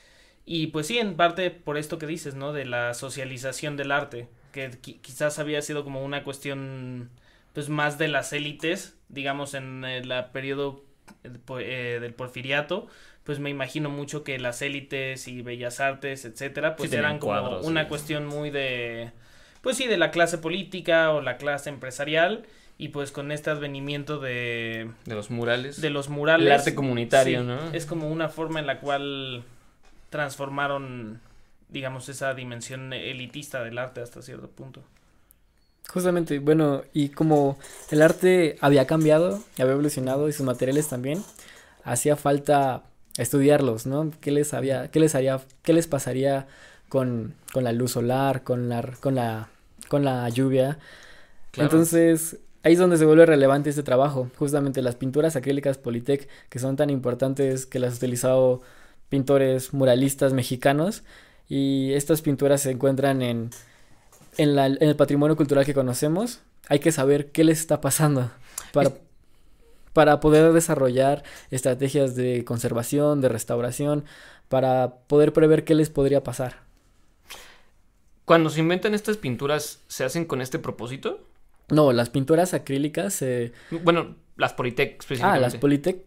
Y 0.46 0.68
pues 0.68 0.86
sí, 0.88 0.98
en 0.98 1.16
parte 1.16 1.50
por 1.50 1.78
esto 1.78 1.98
que 1.98 2.06
dices, 2.06 2.34
¿no? 2.34 2.52
De 2.52 2.64
la 2.66 2.94
socialización 2.94 3.76
del 3.76 3.92
arte, 3.92 4.28
que 4.56 4.70
qui- 4.80 4.98
quizás 5.02 5.38
había 5.38 5.60
sido 5.62 5.84
como 5.84 6.02
una 6.02 6.24
cuestión 6.24 7.10
pues 7.52 7.68
más 7.68 7.98
de 7.98 8.08
las 8.08 8.32
élites, 8.32 8.96
digamos 9.08 9.54
en 9.54 9.84
el 9.84 10.08
la 10.08 10.32
periodo 10.32 10.82
eh, 11.24 11.30
eh, 11.60 11.98
del 12.00 12.14
porfiriato, 12.14 12.86
pues 13.24 13.38
me 13.38 13.50
imagino 13.50 13.90
mucho 13.90 14.24
que 14.24 14.38
las 14.38 14.62
élites 14.62 15.28
y 15.28 15.42
bellas 15.42 15.80
artes, 15.80 16.24
etcétera, 16.24 16.76
pues 16.76 16.92
eran 16.92 17.18
como 17.18 17.32
cuadros, 17.32 17.66
una 17.66 17.82
sí. 17.82 17.88
cuestión 17.88 18.26
muy 18.26 18.50
de 18.50 19.12
pues 19.62 19.76
sí, 19.76 19.86
de 19.86 19.96
la 19.98 20.10
clase 20.10 20.38
política 20.38 21.10
o 21.10 21.20
la 21.20 21.36
clase 21.38 21.68
empresarial 21.70 22.44
y 22.78 22.88
pues 22.88 23.10
con 23.10 23.32
este 23.32 23.50
advenimiento 23.50 24.18
de 24.20 24.90
De 25.06 25.14
los 25.14 25.30
murales. 25.30 25.80
de 25.80 25.90
los 25.90 26.08
murales. 26.08 26.46
El 26.46 26.52
arte 26.52 26.74
comunitario, 26.74 27.40
sí, 27.40 27.46
¿no? 27.46 27.70
Es 27.72 27.86
como 27.86 28.08
una 28.08 28.28
forma 28.28 28.60
en 28.60 28.66
la 28.66 28.80
cual 28.80 29.42
transformaron, 30.10 31.20
digamos, 31.68 32.08
esa 32.08 32.34
dimensión 32.34 32.92
elitista 32.92 33.62
del 33.62 33.78
arte 33.78 34.00
hasta 34.00 34.22
cierto 34.22 34.48
punto. 34.48 34.82
Justamente, 35.88 36.38
bueno, 36.40 36.82
y 36.92 37.10
como 37.10 37.58
el 37.90 38.02
arte 38.02 38.56
había 38.60 38.86
cambiado, 38.86 39.42
había 39.58 39.72
evolucionado 39.72 40.28
y 40.28 40.32
sus 40.32 40.44
materiales 40.44 40.88
también, 40.88 41.22
hacía 41.84 42.16
falta 42.16 42.82
estudiarlos, 43.16 43.86
¿no? 43.86 44.10
¿Qué 44.20 44.30
les 44.30 44.52
había, 44.52 44.90
qué 44.90 45.00
les 45.00 45.14
haría, 45.14 45.40
qué 45.62 45.72
les 45.72 45.86
pasaría 45.86 46.48
con, 46.88 47.34
con 47.52 47.64
la 47.64 47.72
luz 47.72 47.92
solar, 47.92 48.42
con 48.42 48.68
la, 48.68 48.82
con 49.00 49.14
la, 49.14 49.48
con 49.88 50.04
la 50.04 50.28
lluvia? 50.28 50.78
Claro. 51.52 51.70
Entonces, 51.70 52.38
ahí 52.62 52.72
es 52.72 52.78
donde 52.78 52.98
se 52.98 53.04
vuelve 53.04 53.24
relevante 53.26 53.70
este 53.70 53.82
trabajo. 53.84 54.28
Justamente 54.36 54.82
las 54.82 54.96
pinturas 54.96 55.36
acrílicas 55.36 55.78
Politec, 55.78 56.28
que 56.48 56.58
son 56.58 56.76
tan 56.76 56.90
importantes 56.90 57.64
que 57.64 57.78
las 57.78 57.92
han 57.92 57.96
utilizado 57.98 58.60
pintores 59.08 59.72
muralistas 59.72 60.32
mexicanos. 60.32 61.04
Y 61.48 61.92
estas 61.92 62.22
pinturas 62.22 62.60
se 62.62 62.70
encuentran 62.72 63.22
en, 63.22 63.50
en, 64.36 64.56
la- 64.56 64.66
en 64.66 64.82
el 64.82 64.96
patrimonio 64.96 65.36
cultural 65.36 65.64
que 65.64 65.74
conocemos. 65.74 66.40
Hay 66.68 66.80
que 66.80 66.90
saber 66.92 67.30
qué 67.30 67.44
les 67.44 67.60
está 67.60 67.80
pasando 67.80 68.30
para, 68.72 68.92
para 69.92 70.18
poder 70.20 70.52
desarrollar 70.52 71.22
estrategias 71.50 72.16
de 72.16 72.44
conservación, 72.44 73.20
de 73.20 73.28
restauración, 73.28 74.04
para 74.48 74.96
poder 75.06 75.32
prever 75.32 75.64
qué 75.64 75.74
les 75.76 75.90
podría 75.90 76.24
pasar. 76.24 76.64
Cuando 78.24 78.50
se 78.50 78.60
inventan 78.60 78.94
estas 78.94 79.16
pinturas, 79.16 79.80
¿se 79.86 80.04
hacen 80.04 80.24
con 80.24 80.40
este 80.40 80.58
propósito? 80.58 81.20
No, 81.68 81.92
las 81.92 82.10
pinturas 82.10 82.54
acrílicas, 82.54 83.22
eh, 83.22 83.52
Bueno, 83.84 84.16
las 84.36 84.52
Politec 84.52 84.92
ah, 84.92 84.96
específicamente. 85.00 85.40
las 85.40 85.56
Politec. 85.56 85.98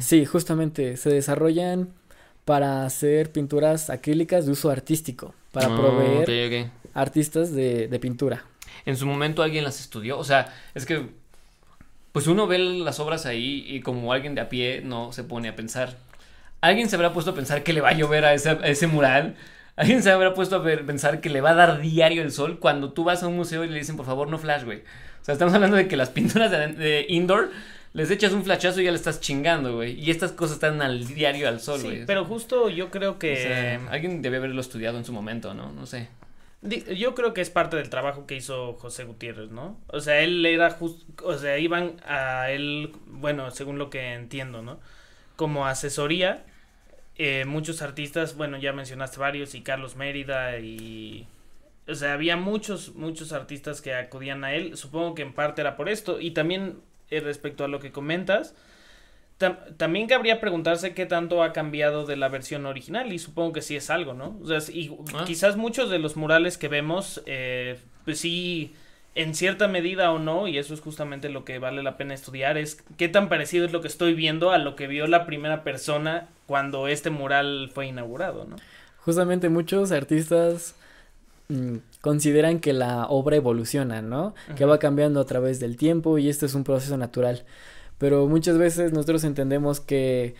Sí, 0.00 0.26
justamente 0.26 0.98
se 0.98 1.08
desarrollan 1.08 1.94
para 2.44 2.84
hacer 2.84 3.30
pinturas 3.32 3.90
acrílicas 3.90 4.46
de 4.46 4.52
uso 4.52 4.70
artístico, 4.70 5.34
para 5.52 5.66
Ah, 5.68 5.76
proveer 5.76 6.70
artistas 6.94 7.52
de, 7.54 7.88
de 7.88 7.98
pintura. 8.00 8.44
En 8.86 8.96
su 8.96 9.06
momento 9.06 9.42
alguien 9.42 9.64
las 9.64 9.80
estudió. 9.80 10.18
O 10.18 10.24
sea, 10.24 10.52
es 10.74 10.86
que. 10.86 11.06
Pues 12.12 12.26
uno 12.26 12.46
ve 12.46 12.58
las 12.58 13.00
obras 13.00 13.24
ahí 13.24 13.64
y 13.66 13.80
como 13.80 14.12
alguien 14.12 14.34
de 14.34 14.42
a 14.42 14.48
pie 14.50 14.82
no 14.84 15.12
se 15.12 15.24
pone 15.24 15.48
a 15.48 15.56
pensar. 15.56 15.96
Alguien 16.60 16.90
se 16.90 16.96
habrá 16.96 17.12
puesto 17.14 17.30
a 17.30 17.34
pensar 17.34 17.62
que 17.62 17.72
le 17.72 17.80
va 17.80 17.88
a 17.90 17.92
llover 17.94 18.24
a 18.26 18.34
ese, 18.34 18.50
a 18.50 18.54
ese 18.66 18.86
mural. 18.86 19.34
Alguien 19.76 20.02
se 20.02 20.10
habrá 20.10 20.34
puesto 20.34 20.56
a 20.56 20.58
ver- 20.58 20.84
pensar 20.84 21.22
que 21.22 21.30
le 21.30 21.40
va 21.40 21.50
a 21.50 21.54
dar 21.54 21.80
diario 21.80 22.22
el 22.22 22.30
sol 22.30 22.58
cuando 22.58 22.92
tú 22.92 23.04
vas 23.04 23.22
a 23.22 23.28
un 23.28 23.36
museo 23.36 23.64
y 23.64 23.68
le 23.70 23.78
dicen, 23.78 23.96
por 23.96 24.04
favor, 24.04 24.28
no 24.28 24.36
flash, 24.38 24.64
güey. 24.64 24.80
O 24.80 25.24
sea, 25.24 25.32
estamos 25.32 25.54
hablando 25.54 25.76
de 25.78 25.88
que 25.88 25.96
las 25.96 26.10
pinturas 26.10 26.50
de, 26.50 26.68
de 26.68 27.06
indoor 27.08 27.50
les 27.94 28.10
echas 28.10 28.32
un 28.32 28.42
flashazo 28.44 28.80
y 28.80 28.84
ya 28.84 28.90
le 28.90 28.96
estás 28.96 29.20
chingando, 29.20 29.74
güey. 29.76 29.98
Y 30.00 30.10
estas 30.10 30.32
cosas 30.32 30.54
están 30.54 30.80
al 30.82 31.06
diario 31.06 31.48
al 31.48 31.60
sol, 31.60 31.80
Sí, 31.80 31.86
güey. 31.86 32.06
pero 32.06 32.24
justo 32.24 32.68
yo 32.70 32.90
creo 32.90 33.18
que... 33.18 33.32
O 33.32 33.36
sea, 33.36 33.80
alguien 33.90 34.22
debe 34.22 34.38
haberlo 34.38 34.60
estudiado 34.60 34.98
en 34.98 35.04
su 35.04 35.12
momento, 35.12 35.52
¿no? 35.54 35.72
No 35.72 35.86
sé. 35.86 36.08
Yo 36.62 37.14
creo 37.16 37.34
que 37.34 37.40
es 37.40 37.50
parte 37.50 37.76
del 37.76 37.90
trabajo 37.90 38.24
que 38.26 38.36
hizo 38.36 38.74
José 38.74 39.02
Gutiérrez, 39.04 39.50
¿no? 39.50 39.80
O 39.88 40.00
sea, 40.00 40.20
él 40.20 40.46
era 40.46 40.70
justo, 40.70 41.04
o 41.26 41.36
sea, 41.36 41.58
iban 41.58 41.96
a 42.06 42.50
él, 42.52 42.92
bueno, 43.06 43.50
según 43.50 43.78
lo 43.78 43.90
que 43.90 44.12
entiendo, 44.14 44.62
¿no? 44.62 44.78
Como 45.34 45.66
asesoría, 45.66 46.44
eh, 47.16 47.44
muchos 47.46 47.82
artistas, 47.82 48.36
bueno, 48.36 48.58
ya 48.58 48.72
mencionaste 48.72 49.18
varios, 49.18 49.56
y 49.56 49.62
Carlos 49.62 49.96
Mérida, 49.96 50.58
y... 50.60 51.26
O 51.88 51.96
sea, 51.96 52.12
había 52.12 52.36
muchos, 52.36 52.94
muchos 52.94 53.32
artistas 53.32 53.82
que 53.82 53.92
acudían 53.94 54.44
a 54.44 54.54
él, 54.54 54.76
supongo 54.76 55.16
que 55.16 55.22
en 55.22 55.32
parte 55.32 55.62
era 55.62 55.76
por 55.76 55.88
esto, 55.88 56.20
y 56.20 56.30
también 56.30 56.76
eh, 57.12 57.20
respecto 57.20 57.64
a 57.64 57.68
lo 57.68 57.78
que 57.80 57.92
comentas, 57.92 58.54
tam- 59.38 59.58
también 59.76 60.06
cabría 60.06 60.40
preguntarse 60.40 60.94
qué 60.94 61.06
tanto 61.06 61.42
ha 61.42 61.52
cambiado 61.52 62.04
de 62.06 62.16
la 62.16 62.28
versión 62.28 62.66
original 62.66 63.12
y 63.12 63.18
supongo 63.18 63.52
que 63.52 63.62
sí 63.62 63.76
es 63.76 63.90
algo, 63.90 64.14
¿no? 64.14 64.36
O 64.42 64.46
sea, 64.46 64.58
y 64.74 64.90
Ah. 65.14 65.24
quizás 65.26 65.56
muchos 65.56 65.90
de 65.90 65.98
los 65.98 66.16
murales 66.16 66.58
que 66.58 66.68
vemos, 66.68 67.22
eh, 67.26 67.78
pues 68.04 68.18
sí, 68.20 68.74
en 69.14 69.34
cierta 69.34 69.68
medida 69.68 70.10
o 70.10 70.18
no, 70.18 70.48
y 70.48 70.56
eso 70.56 70.72
es 70.72 70.80
justamente 70.80 71.28
lo 71.28 71.44
que 71.44 71.58
vale 71.58 71.82
la 71.82 71.98
pena 71.98 72.14
estudiar, 72.14 72.56
es 72.56 72.82
qué 72.96 73.08
tan 73.08 73.28
parecido 73.28 73.66
es 73.66 73.72
lo 73.72 73.82
que 73.82 73.88
estoy 73.88 74.14
viendo 74.14 74.52
a 74.52 74.58
lo 74.58 74.74
que 74.74 74.86
vio 74.86 75.06
la 75.06 75.26
primera 75.26 75.62
persona 75.64 76.28
cuando 76.46 76.88
este 76.88 77.10
mural 77.10 77.70
fue 77.74 77.86
inaugurado, 77.88 78.46
¿no? 78.46 78.56
Justamente 79.04 79.48
muchos 79.50 79.92
artistas 79.92 80.74
consideran 82.00 82.60
que 82.60 82.72
la 82.72 83.06
obra 83.06 83.36
evoluciona, 83.36 84.02
¿no? 84.02 84.34
Que 84.56 84.64
va 84.64 84.78
cambiando 84.78 85.20
a 85.20 85.26
través 85.26 85.60
del 85.60 85.76
tiempo 85.76 86.18
y 86.18 86.28
esto 86.28 86.46
es 86.46 86.54
un 86.54 86.64
proceso 86.64 86.96
natural. 86.96 87.44
Pero 87.98 88.26
muchas 88.26 88.58
veces 88.58 88.92
nosotros 88.92 89.24
entendemos 89.24 89.80
que, 89.80 90.34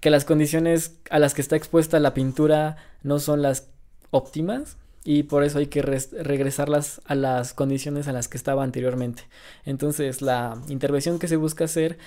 que 0.00 0.10
las 0.10 0.24
condiciones 0.24 0.96
a 1.10 1.18
las 1.18 1.34
que 1.34 1.40
está 1.42 1.56
expuesta 1.56 2.00
la 2.00 2.14
pintura 2.14 2.76
no 3.02 3.18
son 3.20 3.40
las 3.42 3.68
óptimas 4.10 4.76
y 5.04 5.24
por 5.24 5.44
eso 5.44 5.58
hay 5.58 5.66
que 5.66 5.82
res- 5.82 6.10
regresarlas 6.12 7.00
a 7.04 7.14
las 7.14 7.54
condiciones 7.54 8.08
a 8.08 8.12
las 8.12 8.28
que 8.28 8.36
estaba 8.36 8.62
anteriormente. 8.64 9.24
Entonces 9.64 10.22
la 10.22 10.60
intervención 10.68 11.18
que 11.18 11.28
se 11.28 11.36
busca 11.36 11.64
hacer 11.64 11.98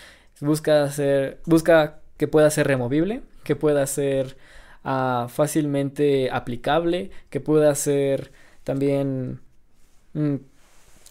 busca 0.42 0.84
hacer 0.84 1.40
busca 1.46 2.00
que 2.18 2.28
pueda 2.28 2.50
ser 2.50 2.68
removible, 2.68 3.22
que 3.44 3.56
pueda 3.56 3.86
ser 3.88 4.36
ah, 4.86 5.28
fácilmente 5.30 6.30
aplicable, 6.32 7.12
que 7.30 7.42
pueda 7.42 7.76
ser 7.76 8.32
también 8.64 9.42
mm, 10.14 10.36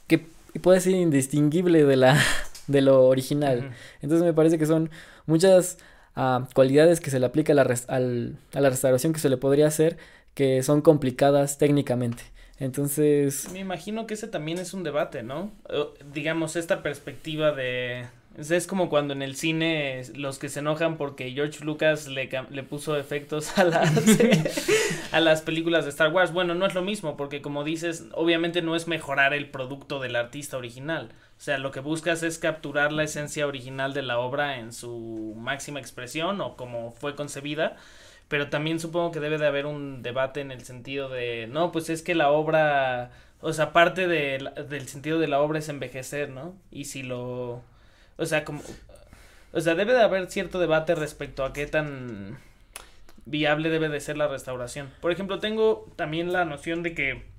que 0.06 0.18
pueda 0.60 0.80
ser 0.80 0.94
indistinguible 0.94 1.84
de 1.84 1.96
la 1.96 2.18
de 2.66 2.80
lo 2.80 3.04
original. 3.06 3.72
Entonces 4.00 4.24
me 4.24 4.32
parece 4.32 4.58
que 4.58 4.66
son 4.66 4.90
muchas 5.26 5.78
ah, 6.16 6.48
cualidades 6.54 7.00
que 7.00 7.10
se 7.10 7.18
le 7.20 7.26
aplica 7.26 7.52
a 7.52 7.56
la, 7.56 7.74
al- 7.88 8.38
a 8.54 8.60
la 8.60 8.70
restauración 8.70 9.12
que 9.12 9.20
se 9.20 9.28
le 9.28 9.36
podría 9.36 9.66
hacer 9.66 9.98
que 10.34 10.62
son 10.62 10.80
complicadas 10.80 11.58
técnicamente. 11.58 12.22
Entonces, 12.58 13.48
Me 13.52 13.58
imagino 13.60 14.06
que 14.06 14.14
ese 14.14 14.28
también 14.28 14.58
es 14.58 14.74
un 14.74 14.84
debate, 14.84 15.22
¿no? 15.22 15.52
Digamos, 16.12 16.56
esta 16.56 16.82
perspectiva 16.82 17.52
de... 17.52 18.06
Es 18.36 18.66
como 18.66 18.88
cuando 18.88 19.14
en 19.14 19.22
el 19.22 19.36
cine 19.36 20.02
los 20.14 20.38
que 20.38 20.48
se 20.48 20.58
enojan 20.58 20.96
porque 20.96 21.30
George 21.30 21.64
Lucas 21.64 22.08
le, 22.08 22.28
le 22.50 22.62
puso 22.64 22.96
efectos 22.96 23.56
a 23.58 23.64
las, 23.64 23.92
a 25.12 25.20
las 25.20 25.42
películas 25.42 25.84
de 25.84 25.90
Star 25.90 26.12
Wars. 26.12 26.32
Bueno, 26.32 26.54
no 26.54 26.66
es 26.66 26.74
lo 26.74 26.82
mismo 26.82 27.16
porque 27.16 27.42
como 27.42 27.62
dices, 27.62 28.06
obviamente 28.12 28.60
no 28.60 28.74
es 28.74 28.88
mejorar 28.88 29.34
el 29.34 29.50
producto 29.50 30.00
del 30.00 30.16
artista 30.16 30.56
original. 30.56 31.10
O 31.38 31.40
sea, 31.40 31.58
lo 31.58 31.70
que 31.70 31.80
buscas 31.80 32.22
es 32.22 32.38
capturar 32.38 32.92
la 32.92 33.04
esencia 33.04 33.46
original 33.46 33.94
de 33.94 34.02
la 34.02 34.18
obra 34.18 34.58
en 34.58 34.72
su 34.72 35.34
máxima 35.38 35.78
expresión 35.78 36.40
o 36.40 36.56
como 36.56 36.92
fue 36.92 37.14
concebida 37.14 37.76
pero 38.28 38.48
también 38.48 38.80
supongo 38.80 39.12
que 39.12 39.20
debe 39.20 39.38
de 39.38 39.46
haber 39.46 39.66
un 39.66 40.02
debate 40.02 40.40
en 40.40 40.50
el 40.50 40.64
sentido 40.64 41.08
de, 41.08 41.46
no, 41.46 41.72
pues 41.72 41.90
es 41.90 42.02
que 42.02 42.14
la 42.14 42.30
obra, 42.30 43.10
o 43.40 43.52
sea, 43.52 43.72
parte 43.72 44.08
de 44.08 44.50
del 44.68 44.88
sentido 44.88 45.18
de 45.18 45.28
la 45.28 45.40
obra 45.40 45.58
es 45.58 45.68
envejecer, 45.68 46.30
¿no? 46.30 46.56
Y 46.70 46.86
si 46.86 47.02
lo, 47.02 47.62
o 48.16 48.26
sea, 48.26 48.44
como, 48.44 48.62
o 49.52 49.60
sea, 49.60 49.74
debe 49.74 49.92
de 49.92 50.02
haber 50.02 50.30
cierto 50.30 50.58
debate 50.58 50.94
respecto 50.94 51.44
a 51.44 51.52
qué 51.52 51.66
tan 51.66 52.38
viable 53.26 53.70
debe 53.70 53.88
de 53.88 54.00
ser 54.00 54.16
la 54.16 54.28
restauración. 54.28 54.90
Por 55.00 55.12
ejemplo, 55.12 55.38
tengo 55.38 55.90
también 55.96 56.32
la 56.32 56.44
noción 56.44 56.82
de 56.82 56.94
que 56.94 57.34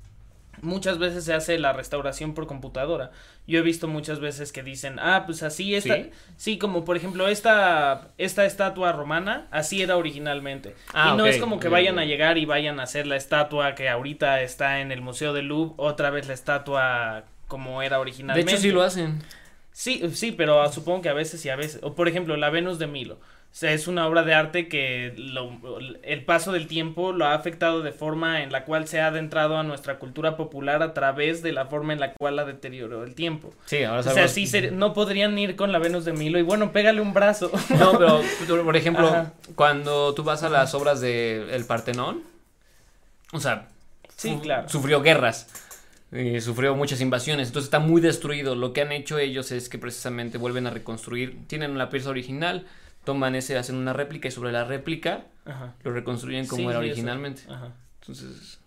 muchas 0.62 0.98
veces 0.98 1.26
se 1.26 1.34
hace 1.34 1.60
la 1.60 1.74
restauración 1.74 2.34
por 2.34 2.48
computadora. 2.48 3.12
Yo 3.48 3.60
he 3.60 3.62
visto 3.62 3.88
muchas 3.88 4.20
veces 4.20 4.52
que 4.52 4.64
dicen, 4.64 4.98
ah, 5.00 5.24
pues 5.26 5.44
así 5.44 5.76
esta, 5.76 5.96
¿Sí? 5.96 6.12
sí, 6.38 6.58
como 6.58 6.86
por 6.86 6.98
ejemplo 6.98 7.28
esta, 7.28 8.10
esta 8.18 8.46
estatua 8.46 8.92
romana, 8.92 9.48
así 9.52 9.82
era 9.82 9.98
originalmente. 9.98 10.76
Ah, 10.94 11.12
y 11.14 11.18
no 11.18 11.26
es 11.26 11.38
como 11.38 11.60
que 11.60 11.68
vayan 11.68 12.00
a 12.00 12.06
llegar 12.06 12.38
y 12.38 12.46
vayan 12.46 12.80
a 12.80 12.84
hacer 12.84 13.06
la 13.06 13.16
estatua 13.18 13.76
que 13.76 13.90
ahorita 13.90 14.42
está 14.42 14.80
en 14.82 14.92
el 14.92 15.02
Museo 15.02 15.34
del 15.34 15.48
Louvre, 15.48 15.76
otra 15.78 16.10
vez 16.10 16.28
la 16.28 16.34
estatua 16.34 17.26
como 17.48 17.82
era 17.82 17.98
De 17.98 18.02
originalmente. 18.02 18.52
hecho, 18.52 18.62
sí 18.62 18.72
lo 18.72 18.82
hacen. 18.82 19.22
Sí, 19.78 20.02
sí, 20.14 20.32
pero 20.32 20.72
supongo 20.72 21.02
que 21.02 21.10
a 21.10 21.14
veces 21.14 21.44
y 21.46 21.50
a 21.50 21.58
veces. 21.58 21.82
O 21.84 21.96
por 21.96 22.08
ejemplo, 22.08 22.38
la 22.38 22.50
Venus 22.50 22.80
de 22.80 22.88
Milo. 22.88 23.16
O 23.16 23.58
sea, 23.58 23.72
es 23.74 23.88
una 23.88 24.08
obra 24.08 24.24
de 24.24 24.34
arte 24.34 24.68
que 24.70 25.14
lo, 25.18 25.50
el 26.04 26.24
paso 26.26 26.54
del 26.54 26.68
tiempo 26.68 27.12
lo 27.12 27.26
ha 27.26 27.34
afectado 27.34 27.82
de 27.82 27.92
forma 27.92 28.42
en 28.44 28.52
la 28.54 28.64
cual 28.64 28.88
se 28.88 29.02
ha 29.02 29.08
adentrado 29.08 29.58
a 29.58 29.64
nuestra 29.64 29.98
cultura 30.00 30.38
popular 30.38 30.82
a 30.82 30.94
través 30.94 31.42
de 31.42 31.52
la 31.52 31.66
forma 31.66 31.92
en 31.94 32.00
la 32.00 32.14
cual 32.14 32.38
la 32.38 32.46
deterioró 32.46 33.04
el 33.04 33.16
tiempo. 33.16 33.54
Sí, 33.66 33.84
ahora 33.84 34.00
O 34.00 34.04
sabemos. 34.04 34.32
sea, 34.32 34.34
sí, 34.34 34.48
se- 34.48 34.72
no 34.72 34.94
podrían 34.94 35.38
ir 35.38 35.56
con 35.58 35.72
la 35.74 35.80
Venus 35.80 36.06
de 36.06 36.14
Milo 36.14 36.40
y 36.40 36.42
bueno, 36.42 36.72
pégale 36.72 37.02
un 37.02 37.14
brazo. 37.14 37.52
No, 37.80 37.98
pero 37.98 38.64
por 38.64 38.76
ejemplo, 38.78 39.08
Ajá. 39.08 39.34
cuando 39.56 40.14
tú 40.14 40.24
vas 40.24 40.44
a 40.44 40.50
las 40.50 40.74
obras 40.74 41.00
de 41.02 41.54
El 41.56 41.66
Partenón, 41.66 42.24
o 43.34 43.40
sea, 43.42 43.68
Sí, 44.18 44.38
claro. 44.42 44.68
sufrió 44.70 45.02
guerras, 45.02 45.48
y 46.16 46.40
sufrió 46.42 46.76
muchas 46.76 47.02
invasiones, 47.02 47.48
entonces 47.50 47.68
está 47.68 47.80
muy 47.80 48.02
destruido. 48.02 48.56
Lo 48.56 48.74
que 48.74 48.82
han 48.82 48.92
hecho 48.92 49.18
ellos 49.20 49.52
es 49.52 49.70
que 49.70 49.78
precisamente 49.78 50.38
vuelven 50.38 50.68
a 50.68 50.70
reconstruir, 50.70 51.40
tienen 51.48 51.78
la 51.78 51.90
pieza 51.90 52.10
original, 52.10 52.66
toman 53.04 53.36
ese, 53.36 53.58
hacen 53.58 53.76
una 53.76 53.94
réplica 53.94 54.28
y 54.28 54.32
sobre 54.32 54.52
la 54.52 54.64
réplica 54.64 55.26
Ajá. 55.46 55.76
lo 55.84 55.92
reconstruyen 55.92 56.48
como 56.48 56.64
Sí, 56.64 56.68
era 56.70 56.80
originalmente. 56.80 57.44
Ajá. 57.50 57.74
Entonces, 58.02 58.60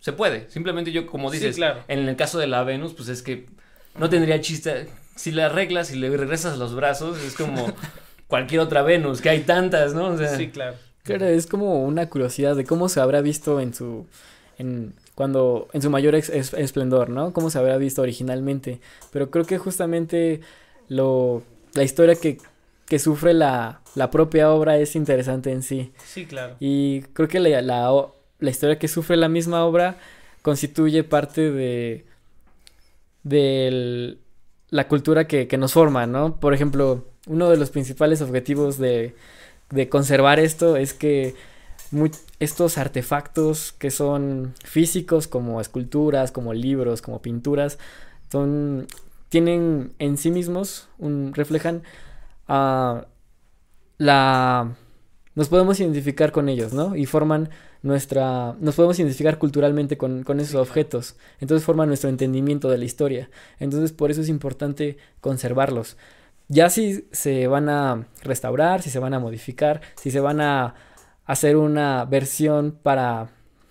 se 0.00 0.12
puede. 0.12 0.48
Simplemente 0.50 0.92
yo, 0.92 1.06
como 1.06 1.30
Sí, 1.30 1.38
dices, 1.38 1.56
claro. 1.56 1.82
en 1.88 2.08
el 2.08 2.16
caso 2.16 2.38
de 2.38 2.46
la 2.46 2.62
Venus, 2.64 2.94
pues 2.94 3.08
es 3.08 3.22
que 3.22 3.46
no 3.98 4.08
tendría 4.10 4.40
chiste. 4.40 4.88
Si 5.16 5.30
la 5.32 5.46
arreglas 5.46 5.92
y 5.92 5.96
le 5.96 6.14
regresas 6.16 6.58
los 6.58 6.74
brazos, 6.74 7.18
es 7.22 7.34
como 7.34 7.72
cualquier 8.26 8.60
otra 8.60 8.82
Venus, 8.82 9.20
que 9.20 9.30
hay 9.30 9.40
tantas, 9.40 9.94
¿no? 9.94 10.06
O 10.08 10.18
sea, 10.18 10.36
Sí, 10.36 10.48
claro. 10.48 10.76
Claro, 11.02 11.26
es 11.26 11.46
como 11.46 11.84
una 11.84 12.08
curiosidad 12.08 12.56
de 12.56 12.64
cómo 12.64 12.88
se 12.88 12.98
habrá 13.00 13.20
visto 13.20 13.60
en 13.60 13.74
su 13.74 14.06
en 14.56 14.94
cuando 15.14 15.68
en 15.72 15.82
su 15.82 15.90
mayor 15.90 16.14
es- 16.14 16.30
esplendor, 16.30 17.08
¿no? 17.10 17.32
Cómo 17.32 17.50
se 17.50 17.58
habrá 17.58 17.76
visto 17.76 18.02
originalmente, 18.02 18.80
pero 19.12 19.30
creo 19.30 19.44
que 19.44 19.58
justamente 19.58 20.40
lo 20.88 21.42
la 21.74 21.82
historia 21.84 22.14
que 22.16 22.38
que 22.86 22.98
sufre 22.98 23.32
la 23.34 23.80
la 23.94 24.10
propia 24.10 24.50
obra 24.50 24.76
es 24.78 24.94
interesante 24.96 25.50
en 25.52 25.62
sí 25.62 25.92
Sí, 26.04 26.26
claro. 26.26 26.56
y 26.60 27.02
creo 27.14 27.28
que 27.28 27.40
la 27.40 27.62
la, 27.62 28.06
la 28.40 28.50
historia 28.50 28.78
que 28.78 28.88
sufre 28.88 29.16
la 29.16 29.28
misma 29.28 29.64
obra 29.64 29.96
constituye 30.42 31.04
parte 31.04 31.50
de 31.50 32.04
de 33.22 34.18
la 34.70 34.88
cultura 34.88 35.26
que, 35.26 35.46
que 35.48 35.56
nos 35.56 35.72
forma, 35.72 36.06
¿no? 36.06 36.38
Por 36.40 36.54
ejemplo, 36.54 37.04
uno 37.26 37.48
de 37.50 37.56
los 37.56 37.70
principales 37.70 38.20
objetivos 38.20 38.78
de, 38.78 39.14
de 39.70 39.88
conservar 39.88 40.40
esto 40.40 40.76
es 40.76 40.92
que 40.94 41.34
estos 42.40 42.78
artefactos 42.78 43.72
que 43.72 43.90
son 43.90 44.54
físicos, 44.64 45.28
como 45.28 45.60
esculturas, 45.60 46.32
como 46.32 46.52
libros, 46.52 47.02
como 47.02 47.22
pinturas, 47.22 47.78
son, 48.30 48.86
tienen 49.28 49.92
en 49.98 50.16
sí 50.16 50.30
mismos, 50.30 50.88
un, 50.98 51.32
reflejan 51.34 51.82
ah, 52.48 53.06
la... 53.98 54.76
Nos 55.36 55.48
podemos 55.48 55.80
identificar 55.80 56.30
con 56.30 56.48
ellos, 56.48 56.72
¿no? 56.72 56.94
Y 56.96 57.06
forman 57.06 57.50
nuestra... 57.82 58.54
Nos 58.60 58.76
podemos 58.76 58.98
identificar 58.98 59.38
culturalmente 59.38 59.96
con, 59.96 60.22
con 60.22 60.40
esos 60.40 60.54
objetos. 60.56 61.16
Entonces 61.40 61.64
forman 61.64 61.88
nuestro 61.88 62.08
entendimiento 62.10 62.70
de 62.70 62.78
la 62.78 62.84
historia. 62.84 63.30
Entonces 63.58 63.92
por 63.92 64.10
eso 64.10 64.20
es 64.20 64.28
importante 64.28 64.96
conservarlos. 65.20 65.96
Ya 66.48 66.70
si 66.70 67.06
se 67.10 67.46
van 67.46 67.68
a 67.68 68.06
restaurar, 68.22 68.82
si 68.82 68.90
se 68.90 68.98
van 68.98 69.14
a 69.14 69.18
modificar, 69.18 69.80
si 69.96 70.10
se 70.10 70.20
van 70.20 70.40
a 70.40 70.74
hacer 71.26 71.56
una 71.56 72.04
versión 72.04 72.78
para 72.82 73.30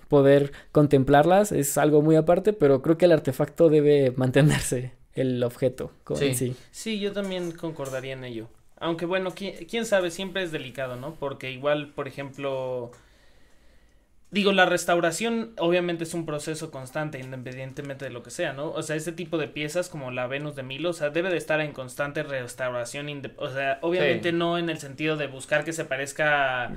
poder 0.10 0.52
contemplarlas, 0.72 1.52
es 1.52 1.78
algo 1.78 2.02
muy 2.02 2.16
aparte, 2.16 2.54
pero 2.54 2.82
creo 2.82 2.98
que 2.98 3.06
el 3.06 3.12
artefacto 3.12 3.70
debe 3.70 4.12
mantenerse, 4.18 4.94
el 5.14 5.44
objeto 5.44 5.92
con 6.04 6.18
Sí. 6.18 6.34
sí. 6.36 6.56
Sí, 6.72 7.00
yo 7.00 7.12
también 7.14 7.52
concordaría 7.52 8.14
en 8.14 8.24
ello. 8.24 8.48
Aunque 8.78 9.06
bueno, 9.06 9.32
quién, 9.36 9.66
quién 9.66 9.86
sabe, 9.86 10.12
siempre 10.12 10.44
es 10.44 10.52
delicado, 10.52 10.96
¿no? 10.98 11.16
Porque 11.16 11.52
igual, 11.52 11.94
por 11.94 12.08
ejemplo, 12.08 12.92
digo, 14.32 14.52
la 14.52 14.66
restauración 14.66 15.54
obviamente 15.60 16.04
es 16.04 16.14
un 16.14 16.26
proceso 16.26 16.72
constante, 16.72 17.20
independientemente 17.20 18.06
de 18.06 18.12
lo 18.12 18.24
que 18.24 18.32
sea, 18.32 18.54
¿no? 18.54 18.72
O 18.72 18.82
sea, 18.82 18.96
este 18.96 19.12
tipo 19.12 19.38
de 19.38 19.48
piezas 19.48 19.90
como 19.90 20.12
la 20.12 20.28
Venus 20.28 20.56
de 20.56 20.64
Milo, 20.64 20.90
o 20.90 20.94
sea, 20.94 21.12
debe 21.12 21.30
de 21.30 21.38
estar 21.38 21.62
en 21.62 21.72
constante 21.72 22.24
restauración, 22.24 23.08
o 23.38 23.50
sea, 23.50 23.78
obviamente 23.82 24.32
Sí. 24.32 24.36
no 24.36 24.58
en 24.58 24.70
el 24.70 24.80
sentido 24.80 25.18
de 25.18 25.28
buscar 25.28 25.64
que 25.64 25.74
se 25.74 25.86
parezca... 25.86 26.72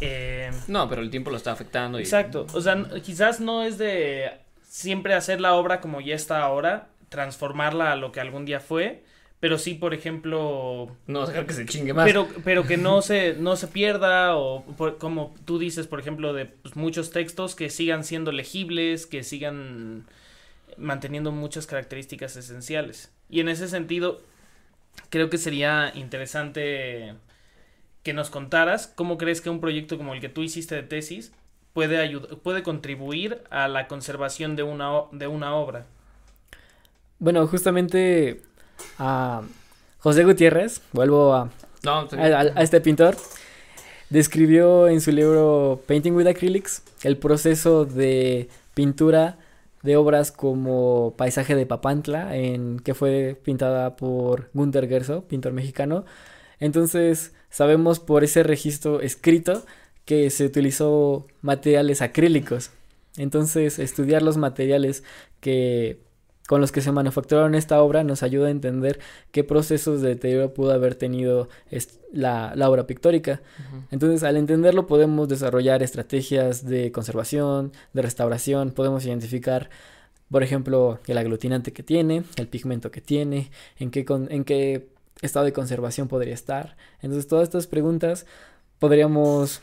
eh, 0.00 0.50
No, 0.68 0.88
pero 0.88 1.02
el 1.02 1.10
tiempo 1.10 1.30
lo 1.30 1.36
está 1.36 1.52
afectando. 1.52 1.98
Y... 1.98 2.02
Exacto, 2.02 2.46
o 2.52 2.60
sea, 2.60 2.84
quizás 3.02 3.40
no 3.40 3.62
es 3.62 3.78
de 3.78 4.30
siempre 4.62 5.14
hacer 5.14 5.40
la 5.40 5.54
obra 5.54 5.80
como 5.80 6.00
ya 6.00 6.14
está 6.14 6.42
ahora, 6.42 6.88
transformarla 7.08 7.92
a 7.92 7.96
lo 7.96 8.10
que 8.12 8.20
algún 8.20 8.44
día 8.44 8.58
fue, 8.60 9.04
pero 9.38 9.58
sí, 9.58 9.74
por 9.74 9.92
ejemplo, 9.92 10.96
No 11.06 11.26
dejar 11.26 11.46
que 11.46 11.52
se 11.52 11.66
chingue 11.66 11.92
más. 11.92 12.06
pero, 12.06 12.28
pero 12.44 12.64
que 12.66 12.76
no 12.76 13.02
se, 13.02 13.34
no 13.34 13.56
se 13.56 13.66
pierda, 13.68 14.36
o 14.36 14.62
por- 14.76 14.98
como 14.98 15.34
tú 15.44 15.58
dices, 15.58 15.86
por 15.86 16.00
ejemplo, 16.00 16.32
de 16.32 16.46
pues, 16.46 16.76
muchos 16.76 17.10
textos 17.10 17.54
que 17.54 17.68
sigan 17.68 18.04
siendo 18.04 18.32
legibles, 18.32 19.06
que 19.06 19.22
sigan 19.24 20.06
manteniendo 20.78 21.32
muchas 21.32 21.66
características 21.66 22.36
esenciales. 22.36 23.12
Y 23.28 23.40
en 23.40 23.48
ese 23.48 23.68
sentido, 23.68 24.22
creo 25.10 25.28
que 25.28 25.38
sería 25.38 25.92
interesante 25.94 27.14
que 28.02 28.12
nos 28.12 28.30
contaras 28.30 28.86
cómo 28.94 29.16
crees 29.18 29.40
que 29.40 29.50
un 29.50 29.60
proyecto 29.60 29.96
como 29.98 30.14
el 30.14 30.20
que 30.20 30.28
tú 30.28 30.42
hiciste 30.42 30.74
de 30.74 30.82
tesis 30.82 31.32
puede 31.72 31.98
ayudar, 32.00 32.36
puede 32.38 32.62
contribuir 32.62 33.42
a 33.50 33.68
la 33.68 33.86
conservación 33.88 34.56
de 34.56 34.62
una, 34.64 34.92
o- 34.92 35.08
de 35.12 35.26
una 35.26 35.54
obra. 35.54 35.86
Bueno, 37.18 37.46
justamente 37.46 38.42
a 38.98 39.42
José 40.00 40.24
Gutiérrez, 40.24 40.82
vuelvo 40.92 41.32
a, 41.34 41.50
No, 41.84 42.08
sí. 42.10 42.16
a, 42.16 42.24
a- 42.40 42.40
a 42.40 42.62
este 42.62 42.80
pintor, 42.80 43.16
describió 44.10 44.88
en 44.88 45.00
su 45.00 45.12
libro 45.12 45.80
Painting 45.86 46.12
with 46.14 46.26
Acrylics 46.26 46.82
el 47.02 47.16
proceso 47.16 47.84
de 47.84 48.48
pintura 48.74 49.38
de 49.82 49.96
obras 49.96 50.30
como 50.30 51.14
Paisaje 51.16 51.54
de 51.56 51.66
Papantla, 51.66 52.36
en, 52.36 52.78
que 52.80 52.94
fue 52.94 53.36
pintada 53.44 53.96
por 53.96 54.48
Gunther 54.54 54.88
Gerso, 54.88 55.22
pintor 55.22 55.52
mexicano. 55.52 56.04
Entonces, 56.62 57.32
sabemos 57.50 57.98
por 57.98 58.22
ese 58.22 58.44
registro 58.44 59.00
escrito 59.00 59.64
que 60.04 60.30
se 60.30 60.44
utilizó 60.46 61.26
materiales 61.42 62.02
acrílicos. 62.02 62.70
Entonces, 63.16 63.78
estudiar 63.80 64.22
los 64.22 64.36
materiales 64.36 65.02
que 65.40 65.98
con 66.48 66.60
los 66.60 66.70
que 66.72 66.80
se 66.82 66.92
manufacturaron 66.92 67.54
esta 67.54 67.80
obra 67.82 68.04
nos 68.04 68.22
ayuda 68.22 68.46
a 68.48 68.50
entender 68.50 69.00
qué 69.30 69.42
procesos 69.44 70.02
de 70.02 70.08
deterioro 70.10 70.52
pudo 70.54 70.72
haber 70.72 70.94
tenido 70.96 71.48
la, 72.12 72.52
la 72.54 72.68
obra 72.70 72.86
pictórica. 72.86 73.40
Entonces, 73.90 74.22
al 74.22 74.36
entenderlo, 74.36 74.86
podemos 74.86 75.28
desarrollar 75.28 75.82
estrategias 75.82 76.64
de 76.66 76.92
conservación, 76.92 77.72
de 77.92 78.02
restauración, 78.02 78.70
podemos 78.72 79.04
identificar, 79.06 79.70
por 80.30 80.42
ejemplo, 80.42 80.98
el 81.06 81.18
aglutinante 81.18 81.72
que 81.72 81.82
tiene, 81.82 82.22
el 82.36 82.46
pigmento 82.48 82.90
que 82.90 83.00
tiene, 83.00 83.50
en 83.78 83.90
qué, 83.90 84.04
con- 84.04 84.30
en 84.30 84.44
qué 84.44 84.88
estado 85.22 85.44
de 85.46 85.52
conservación 85.52 86.08
podría 86.08 86.34
estar. 86.34 86.76
Entonces, 87.00 87.26
todas 87.28 87.44
estas 87.44 87.66
preguntas 87.66 88.26
podríamos, 88.78 89.62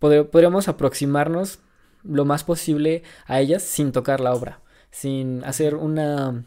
podr- 0.00 0.28
podríamos 0.28 0.68
aproximarnos 0.68 1.60
lo 2.02 2.24
más 2.24 2.44
posible 2.44 3.02
a 3.26 3.40
ellas 3.40 3.62
sin 3.62 3.92
tocar 3.92 4.20
la 4.20 4.34
obra, 4.34 4.60
sin 4.90 5.44
hacer 5.44 5.74
una... 5.74 6.44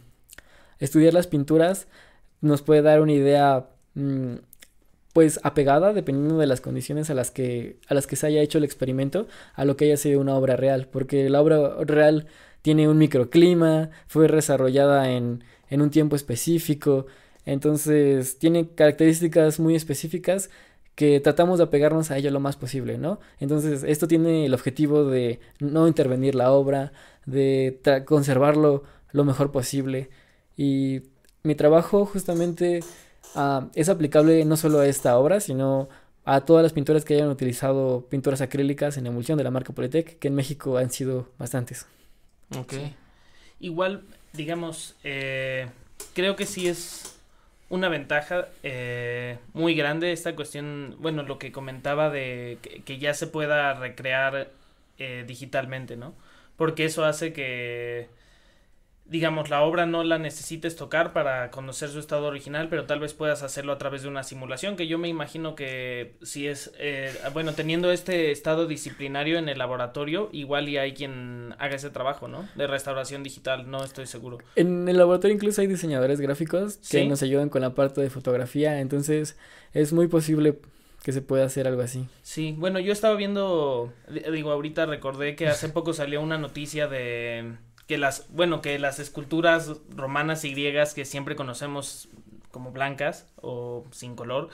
Estudiar 0.80 1.14
las 1.14 1.28
pinturas 1.28 1.88
nos 2.42 2.62
puede 2.62 2.82
dar 2.82 3.02
una 3.02 3.14
idea 3.14 3.70
mm, 3.94 4.34
pues 5.14 5.40
apegada 5.44 5.94
dependiendo 5.94 6.38
de 6.40 6.48
las 6.48 6.60
condiciones 6.60 7.10
a 7.10 7.14
las 7.14 7.32
que 7.32 7.78
a 7.88 7.94
las 7.94 8.08
que 8.08 8.16
se 8.16 8.28
haya 8.28 8.42
hecho 8.42 8.58
el 8.58 8.64
experimento 8.64 9.28
a 9.54 9.64
lo 9.64 9.78
que 9.78 9.86
haya 9.86 9.96
sido 9.96 10.20
una 10.20 10.36
obra 10.36 10.56
real 10.58 10.88
porque 10.92 11.30
la 11.30 11.40
obra 11.40 11.76
real 11.86 12.26
tiene 12.64 12.90
un 12.90 12.98
microclima 12.98 13.92
fue 14.08 14.28
desarrollada 14.28 15.12
en, 15.12 15.44
en 15.70 15.82
un 15.82 15.92
tiempo 15.92 16.16
específico 16.16 17.06
entonces 17.46 18.38
tiene 18.40 18.70
características 18.70 19.60
muy 19.60 19.76
específicas 19.76 20.50
que 20.96 21.20
tratamos 21.20 21.58
de 21.58 21.66
apegarnos 21.66 22.12
a 22.12 22.18
ello 22.18 22.30
lo 22.32 22.40
más 22.40 22.56
posible, 22.56 22.98
¿no? 22.98 23.20
Entonces, 23.40 23.84
esto 23.84 24.08
tiene 24.08 24.46
el 24.46 24.54
objetivo 24.54 25.06
de 25.06 25.40
no 25.60 25.88
intervenir 25.88 26.36
la 26.36 26.52
obra, 26.52 26.94
de 27.26 27.80
conservarlo 28.06 28.84
lo 29.12 29.24
mejor 29.24 29.52
posible. 29.52 30.10
Y 30.56 31.02
mi 31.42 31.56
trabajo 31.56 32.06
justamente 32.06 32.82
ah, 33.36 33.70
es 33.74 33.90
aplicable 33.90 34.46
no 34.46 34.56
solo 34.56 34.80
a 34.80 34.88
esta 34.88 35.18
obra, 35.18 35.40
sino 35.40 35.90
a 36.26 36.42
todas 36.42 36.64
las 36.64 36.74
pinturas 36.74 37.04
que 37.04 37.16
hayan 37.16 37.30
utilizado 37.30 38.06
pinturas 38.10 38.42
acrílicas 38.42 38.98
en 38.98 39.08
emulsión 39.08 39.38
de 39.38 39.44
la 39.44 39.52
marca 39.52 39.74
Polytech, 39.74 40.20
que 40.20 40.28
en 40.28 40.36
México 40.36 40.78
han 40.78 40.92
sido 40.92 41.30
bastantes. 41.40 41.88
Ok. 42.58 42.74
Igual, 43.60 44.04
digamos, 44.34 44.96
eh, 45.04 45.68
creo 46.14 46.36
que 46.36 46.46
sí 46.46 46.68
es 46.68 47.13
una 47.74 47.90
ventaja 47.90 48.50
eh, 48.62 49.40
muy 49.54 49.74
grande 49.74 50.12
esta 50.12 50.36
cuestión, 50.36 50.96
bueno, 51.00 51.24
lo 51.24 51.40
que 51.40 51.52
comentaba 51.52 52.12
de 52.12 52.60
que, 52.86 53.00
ya 53.00 53.16
se 53.16 53.26
pueda 53.26 53.74
recrear 53.74 54.52
eh, 55.00 55.24
digitalmente, 55.26 55.98
¿no? 55.98 56.14
Porque 56.56 56.86
eso 56.86 57.04
hace 57.04 57.34
que 57.34 58.10
digamos, 59.06 59.50
la 59.50 59.62
obra 59.64 59.86
no 59.86 60.04
la 60.04 60.18
necesites 60.18 60.76
tocar 60.76 61.12
para 61.14 61.52
conocer 61.52 61.90
su 61.90 62.00
estado 62.00 62.26
original, 62.28 62.70
pero 62.70 62.86
tal 62.86 63.00
vez 63.00 63.14
puedas 63.14 63.44
hacerlo 63.44 63.74
a 63.74 63.78
través 63.78 64.02
de 64.04 64.08
una 64.08 64.24
simulación, 64.24 64.76
que 64.76 64.88
yo 64.88 64.98
me 64.98 65.10
imagino 65.10 65.56
que 65.56 66.16
si 66.22 66.48
es, 66.48 66.72
eh, 66.80 67.14
bueno, 67.34 67.54
teniendo 67.54 67.92
este 67.92 68.32
estado 68.32 68.66
disciplinario 68.66 69.38
en 69.38 69.50
el 69.50 69.58
laboratorio, 69.58 70.30
igual 70.32 70.70
y 70.70 70.78
hay 70.78 70.94
quien 70.94 71.54
haga 71.60 71.76
ese 71.76 71.90
trabajo, 71.90 72.28
¿no? 72.28 72.48
De 72.56 72.66
restauración 72.66 73.24
digital, 73.24 73.70
no 73.70 73.84
estoy 73.84 74.08
seguro. 74.08 74.38
En 74.56 74.88
el 74.88 74.98
laboratorio 74.98 75.36
incluso 75.36 75.62
hay 75.62 75.68
diseñadores 75.68 76.22
gráficos 76.22 76.78
que 76.78 77.02
¿Sí? 77.02 77.08
nos 77.08 77.22
ayudan 77.24 77.50
con 77.50 77.62
la 77.62 77.76
parte 77.76 78.02
de 78.02 78.10
fotografía, 78.10 78.80
entonces 78.80 79.38
es 79.74 79.92
muy 79.92 80.08
posible 80.08 80.60
que 81.04 81.12
se 81.12 81.22
pueda 81.22 81.44
hacer 81.44 81.68
algo 81.68 81.82
así. 81.82 82.08
Sí, 82.22 82.56
bueno, 82.58 82.80
yo 82.80 82.94
estaba 82.94 83.16
viendo, 83.16 83.92
di- 84.08 84.22
digo, 84.32 84.52
ahorita 84.52 84.86
recordé 84.86 85.36
que 85.36 85.50
hace 85.50 85.68
poco 85.68 85.92
salió 85.92 86.22
una 86.22 86.38
noticia 86.38 86.88
de 86.88 87.56
que 87.88 87.98
las, 87.98 88.26
bueno, 88.30 88.62
que 88.62 88.80
las 88.80 89.00
esculturas 89.00 89.72
romanas 89.90 90.46
y 90.46 90.52
griegas 90.52 90.94
que 90.94 91.06
siempre 91.06 91.36
conocemos 91.36 92.08
como 92.52 92.72
blancas 92.72 93.26
o 93.42 93.86
sin 93.92 94.16
color, 94.16 94.50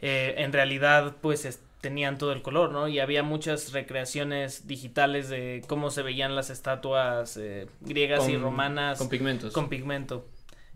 eh, 0.00 0.34
en 0.38 0.52
realidad 0.52 1.16
pues 1.20 1.44
es- 1.44 1.60
tenían 1.80 2.16
todo 2.16 2.32
el 2.32 2.40
color, 2.40 2.72
¿no? 2.72 2.88
Y 2.88 2.98
había 2.98 3.22
muchas 3.22 3.72
recreaciones 3.72 4.66
digitales 4.66 5.28
de 5.28 5.62
cómo 5.68 5.90
se 5.90 6.02
veían 6.02 6.34
las 6.34 6.48
estatuas 6.48 7.36
eh, 7.36 7.66
griegas 7.82 8.26
y 8.28 8.36
romanas 8.38 8.98
Con 8.98 9.08
pigmentos. 9.10 9.52
con 9.52 9.68
pigmento. 9.68 10.26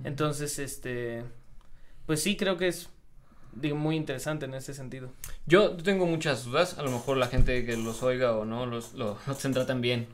Entonces, 0.04 0.58
este, 0.58 1.24
pues 2.06 2.22
sí, 2.22 2.36
creo 2.36 2.56
que 2.58 2.68
es 2.68 2.90
digo, 3.52 3.74
muy 3.76 3.96
interesante 3.96 4.44
en 4.44 4.54
ese 4.54 4.74
sentido. 4.74 5.10
Yo 5.46 5.70
tengo 5.78 6.04
muchas 6.06 6.44
dudas, 6.44 6.78
a 6.78 6.82
lo 6.82 6.90
mejor 6.90 7.16
la 7.16 7.26
gente 7.26 7.64
que 7.64 7.76
los 7.78 8.02
oiga 8.02 8.36
o 8.36 8.44
no 8.44 8.66
los, 8.66 8.92
lo, 8.92 9.18
no 9.26 9.34
se 9.34 9.48
tratan 9.48 9.80
bien. 9.80 10.06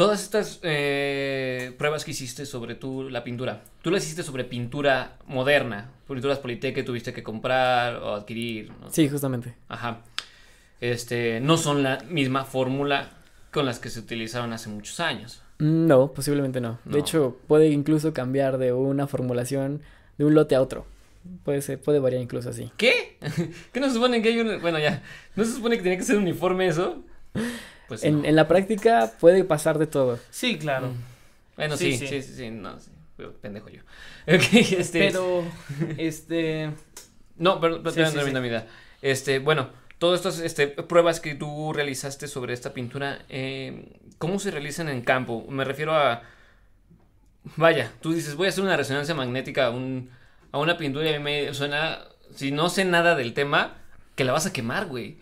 Todas 0.00 0.22
estas 0.22 0.60
eh, 0.62 1.74
pruebas 1.76 2.06
que 2.06 2.12
hiciste 2.12 2.46
sobre 2.46 2.74
tu, 2.74 3.10
la 3.10 3.22
pintura, 3.22 3.64
tú 3.82 3.90
las 3.90 4.02
hiciste 4.02 4.22
sobre 4.22 4.44
pintura 4.44 5.18
moderna, 5.26 5.90
pinturas 6.08 6.38
Politec 6.38 6.74
que 6.74 6.82
tuviste 6.82 7.12
que 7.12 7.22
comprar 7.22 7.96
o 7.96 8.14
adquirir, 8.14 8.70
¿no? 8.80 8.90
Sí, 8.90 9.10
justamente. 9.10 9.52
Ajá. 9.68 10.00
Este, 10.80 11.40
no 11.40 11.58
son 11.58 11.82
la 11.82 11.98
misma 12.08 12.46
fórmula 12.46 13.10
con 13.52 13.66
las 13.66 13.78
que 13.78 13.90
se 13.90 14.00
utilizaron 14.00 14.54
hace 14.54 14.70
muchos 14.70 15.00
años. 15.00 15.42
Mm, 15.58 15.86
No, 15.88 16.10
posiblemente 16.14 16.62
no. 16.62 16.78
No. 16.86 16.92
De 16.94 17.00
hecho, 17.00 17.36
puede 17.46 17.68
incluso 17.68 18.14
cambiar 18.14 18.56
de 18.56 18.72
una 18.72 19.06
formulación 19.06 19.82
de 20.16 20.24
un 20.24 20.32
lote 20.32 20.54
a 20.54 20.62
otro. 20.62 20.86
Puede 21.44 21.60
ser, 21.60 21.78
puede 21.78 21.98
variar 21.98 22.22
incluso 22.22 22.48
así. 22.48 22.72
¿Qué? 22.78 23.18
¿Qué 23.74 23.80
no 23.80 23.88
se 23.88 23.96
supone 23.96 24.22
que 24.22 24.30
hay 24.30 24.40
un... 24.40 24.62
Bueno, 24.62 24.78
ya, 24.78 25.02
¿no 25.36 25.44
se 25.44 25.52
supone 25.52 25.76
que 25.76 25.82
tiene 25.82 25.98
que 25.98 26.04
ser 26.04 26.16
uniforme 26.16 26.68
eso? 26.68 27.04
Pues 27.90 28.04
En, 28.04 28.22
no. 28.22 28.24
en 28.24 28.36
la 28.36 28.46
práctica 28.46 29.12
puede 29.18 29.42
pasar 29.44 29.76
de 29.78 29.88
todo. 29.88 30.18
Sí, 30.30 30.58
claro. 30.58 30.92
Bueno, 31.56 31.76
Sí, 31.76 31.98
sí, 31.98 32.06
sí. 32.06 32.22
sí, 32.22 32.34
sí, 32.36 32.50
no, 32.50 32.78
sí, 32.78 32.92
pero 33.16 33.32
pendejo 33.34 33.68
yo. 33.68 33.82
Ok, 34.28 34.44
este... 34.52 34.98
Pero, 35.08 35.42
este, 35.98 36.70
No, 37.36 37.60
pero, 37.60 37.78
pero 37.82 37.90
Sí, 37.90 37.96
todavía 37.96 38.06
sí, 38.06 38.16
no 38.16 38.20
sí. 38.22 38.24
termina 38.24 38.40
mi 38.40 38.46
idea. 38.48 38.66
Este, 39.02 39.40
bueno, 39.40 39.70
todas 39.98 40.20
estas 40.20 40.38
este, 40.38 40.68
pruebas 40.68 41.18
que 41.18 41.34
tú 41.34 41.72
realizaste 41.72 42.28
sobre 42.28 42.54
esta 42.54 42.72
pintura, 42.72 43.24
eh, 43.28 43.98
¿cómo 44.18 44.38
se 44.38 44.52
realizan 44.52 44.88
en 44.88 45.02
campo? 45.02 45.44
Me 45.48 45.64
refiero 45.64 45.92
a... 45.94 46.22
Vaya, 47.56 47.90
tú 48.00 48.12
dices, 48.12 48.36
voy 48.36 48.46
a 48.46 48.50
hacer 48.50 48.62
una 48.62 48.76
resonancia 48.76 49.14
magnética 49.14 49.66
a, 49.66 49.70
un, 49.70 50.10
a 50.52 50.58
una 50.58 50.76
pintura 50.78 51.10
y 51.10 51.14
a 51.14 51.18
mí 51.18 51.24
me 51.24 51.52
suena... 51.54 52.04
Si 52.36 52.52
no 52.52 52.68
sé 52.70 52.84
nada 52.84 53.16
del 53.16 53.34
tema, 53.34 53.78
que 54.14 54.22
la 54.24 54.32
vas 54.32 54.46
a 54.46 54.52
quemar, 54.52 54.86
güey. 54.86 55.18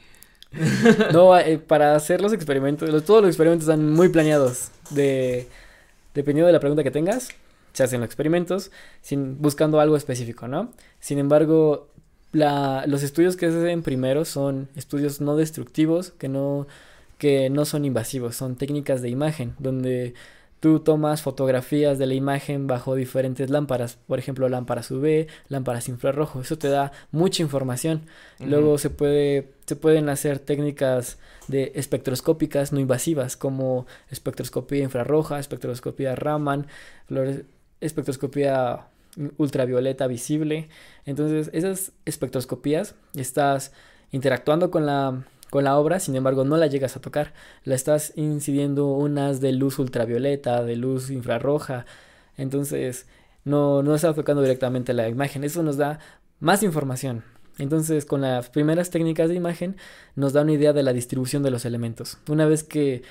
No, 1.13 1.39
eh, 1.39 1.59
para 1.59 1.95
hacer 1.95 2.21
los 2.21 2.33
experimentos, 2.33 2.89
todos 3.05 3.23
los 3.23 3.31
experimentos 3.31 3.69
están 3.69 3.93
muy 3.93 4.09
planeados. 4.09 4.71
De, 4.91 5.49
dependiendo 6.15 6.47
de 6.47 6.53
la 6.53 6.61
pregunta 6.61 6.83
que 6.83 6.91
tengas, 6.91 7.29
se 7.73 7.83
hacen 7.85 8.01
los 8.01 8.07
experimentos 8.07 8.71
sin, 9.03 9.41
buscando 9.41 9.81
algo 9.81 9.97
específico, 9.97 10.49
¿no? 10.49 10.73
Sin 11.01 11.19
embargo, 11.19 11.89
los 12.33 13.03
estudios 13.03 13.37
que 13.37 13.51
se 13.51 13.59
hacen 13.59 13.83
primero 13.83 14.25
son 14.25 14.69
estudios 14.77 15.21
no 15.21 15.37
destructivos, 15.37 16.11
que 16.11 16.29
no, 16.29 16.67
que 17.19 17.51
no 17.51 17.65
son 17.65 17.85
invasivos, 17.85 18.37
son 18.37 18.57
técnicas 18.57 19.03
de 19.03 19.11
imagen, 19.11 19.55
donde 19.59 20.15
tú 20.61 20.81
tomas 20.81 21.23
fotografías 21.23 21.99
de 21.99 22.07
la 22.07 22.15
imagen 22.15 22.67
bajo 22.67 22.95
diferentes 22.95 23.51
lámparas, 23.51 23.99
por 24.07 24.19
ejemplo, 24.19 24.49
lámparas 24.49 24.91
UV, 24.91 25.27
lámparas 25.49 25.89
infrarrojo, 25.89 26.41
eso 26.41 26.59
te 26.59 26.69
da 26.69 26.93
mucha 27.11 27.43
información. 27.43 28.03
Luego 28.41 28.79
se 28.79 28.91
puede 28.91 29.53
se 29.69 29.77
pueden 29.77 30.09
hacer 30.09 30.39
técnicas 30.39 31.19
de 31.47 31.73
espectroscópicas 31.75 32.73
no 32.73 32.81
invasivas 32.81 33.37
como 33.37 33.87
espectroscopía 34.11 34.83
infrarroja, 34.83 35.39
espectroscopía 35.39 36.17
Raman, 36.17 36.67
espectroscopía 37.79 38.87
ultravioleta 39.37 40.07
visible. 40.07 40.71
Entonces, 41.05 41.51
esas 41.53 41.93
espectroscopías 42.07 42.95
estás 43.15 43.73
interactuando 44.11 44.71
con 44.71 44.87
la 44.87 45.23
con 45.51 45.65
la 45.65 45.79
obra, 45.79 46.01
sin 46.01 46.15
embargo, 46.17 46.45
no 46.45 46.57
la 46.57 46.67
llegas 46.67 46.97
a 46.97 47.01
tocar. 47.01 47.33
La 47.65 47.75
estás 47.75 48.13
incidiendo 48.17 48.89
unas 48.89 49.41
de 49.41 49.53
luz 49.53 49.79
ultravioleta, 49.79 50.63
de 50.63 50.77
luz 50.77 51.11
infrarroja. 51.11 51.87
Entonces, 52.37 53.07
no, 53.45 53.83
no 53.83 53.95
estás 53.95 54.15
tocando 54.15 54.43
directamente 54.43 54.93
la 54.93 55.09
imagen. 55.09 55.45
Eso 55.45 55.63
nos 55.63 55.77
da 55.77 56.01
más 56.41 56.63
información. 56.63 57.25
Entonces, 57.59 58.05
con 58.05 58.21
las 58.21 58.51
primeras 58.51 58.91
técnicas 58.91 59.29
de 59.29 59.35
imagen, 59.35 59.77
nos 60.15 60.33
da 60.33 60.43
una 60.43 60.53
idea 60.53 60.73
de 60.73 60.83
la 60.83 60.93
distribución 60.93 61.43
de 61.43 61.51
los 61.51 61.65
elementos. 61.65 62.19
Una 62.29 62.47
vez 62.47 62.63
que, 62.63 63.03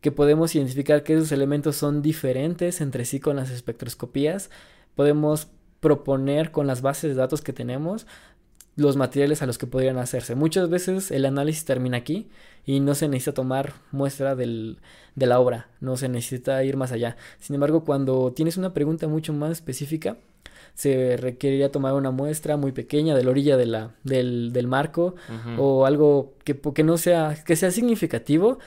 que 0.00 0.12
podemos 0.12 0.54
identificar 0.54 1.02
que 1.02 1.14
esos 1.14 1.32
elementos 1.32 1.76
son 1.76 2.02
diferentes 2.02 2.80
entre 2.80 3.04
sí 3.04 3.18
con 3.18 3.36
las 3.36 3.50
espectroscopías, 3.50 4.50
podemos 4.94 5.48
proponer 5.80 6.52
con 6.52 6.66
las 6.66 6.82
bases 6.82 7.10
de 7.10 7.16
datos 7.16 7.42
que 7.42 7.52
tenemos 7.52 8.06
los 8.76 8.96
materiales 8.96 9.42
a 9.42 9.46
los 9.46 9.58
que 9.58 9.66
podrían 9.66 9.96
hacerse. 9.98 10.34
Muchas 10.34 10.68
veces 10.68 11.10
el 11.10 11.24
análisis 11.24 11.64
termina 11.64 11.96
aquí 11.96 12.28
y 12.64 12.80
no 12.80 12.94
se 12.94 13.08
necesita 13.08 13.32
tomar 13.34 13.72
muestra 13.90 14.34
del, 14.36 14.78
de 15.14 15.26
la 15.26 15.40
obra, 15.40 15.68
no 15.80 15.96
se 15.96 16.08
necesita 16.08 16.62
ir 16.62 16.76
más 16.76 16.92
allá. 16.92 17.16
Sin 17.40 17.54
embargo, 17.54 17.84
cuando 17.84 18.32
tienes 18.32 18.56
una 18.58 18.74
pregunta 18.74 19.08
mucho 19.08 19.32
más 19.32 19.52
específica, 19.52 20.18
se 20.74 21.16
requeriría 21.16 21.72
tomar 21.72 21.94
una 21.94 22.10
muestra 22.10 22.58
muy 22.58 22.72
pequeña 22.72 23.14
de 23.16 23.24
la 23.24 23.30
orilla 23.30 23.56
de 23.56 23.64
la, 23.66 23.94
del, 24.04 24.52
del 24.52 24.66
marco 24.66 25.14
o 25.58 25.86
algo 25.86 26.34
que, 26.44 26.82
no 26.84 26.98
sea, 26.98 27.34
que 27.46 27.56
sea 27.56 27.70
significativo 27.70 28.58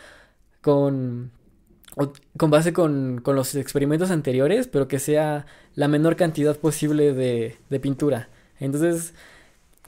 con, 0.62 1.32
o- 1.96 2.12
con 2.38 2.50
base 2.50 2.74
con, 2.74 3.22
con 3.22 3.36
los 3.36 3.54
experimentos 3.56 4.12
anteriores, 4.12 4.68
pero 4.68 4.88
que 4.88 4.98
sea 5.00 5.46
la 5.76 5.88
menor 5.88 6.16
cantidad 6.16 6.56
posible 6.58 7.14
de, 7.14 7.58
de 7.70 7.80
pintura. 7.80 8.30
Entonces, 8.60 9.14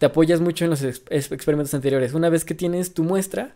te 0.01 0.07
apoyas 0.07 0.41
mucho 0.41 0.63
en 0.65 0.71
los 0.71 0.81
ex- 0.81 1.03
ex- 1.11 1.31
experimentos 1.31 1.75
anteriores. 1.75 2.15
Una 2.15 2.29
vez 2.29 2.43
que 2.43 2.55
tienes 2.55 2.95
tu 2.95 3.03
muestra, 3.03 3.53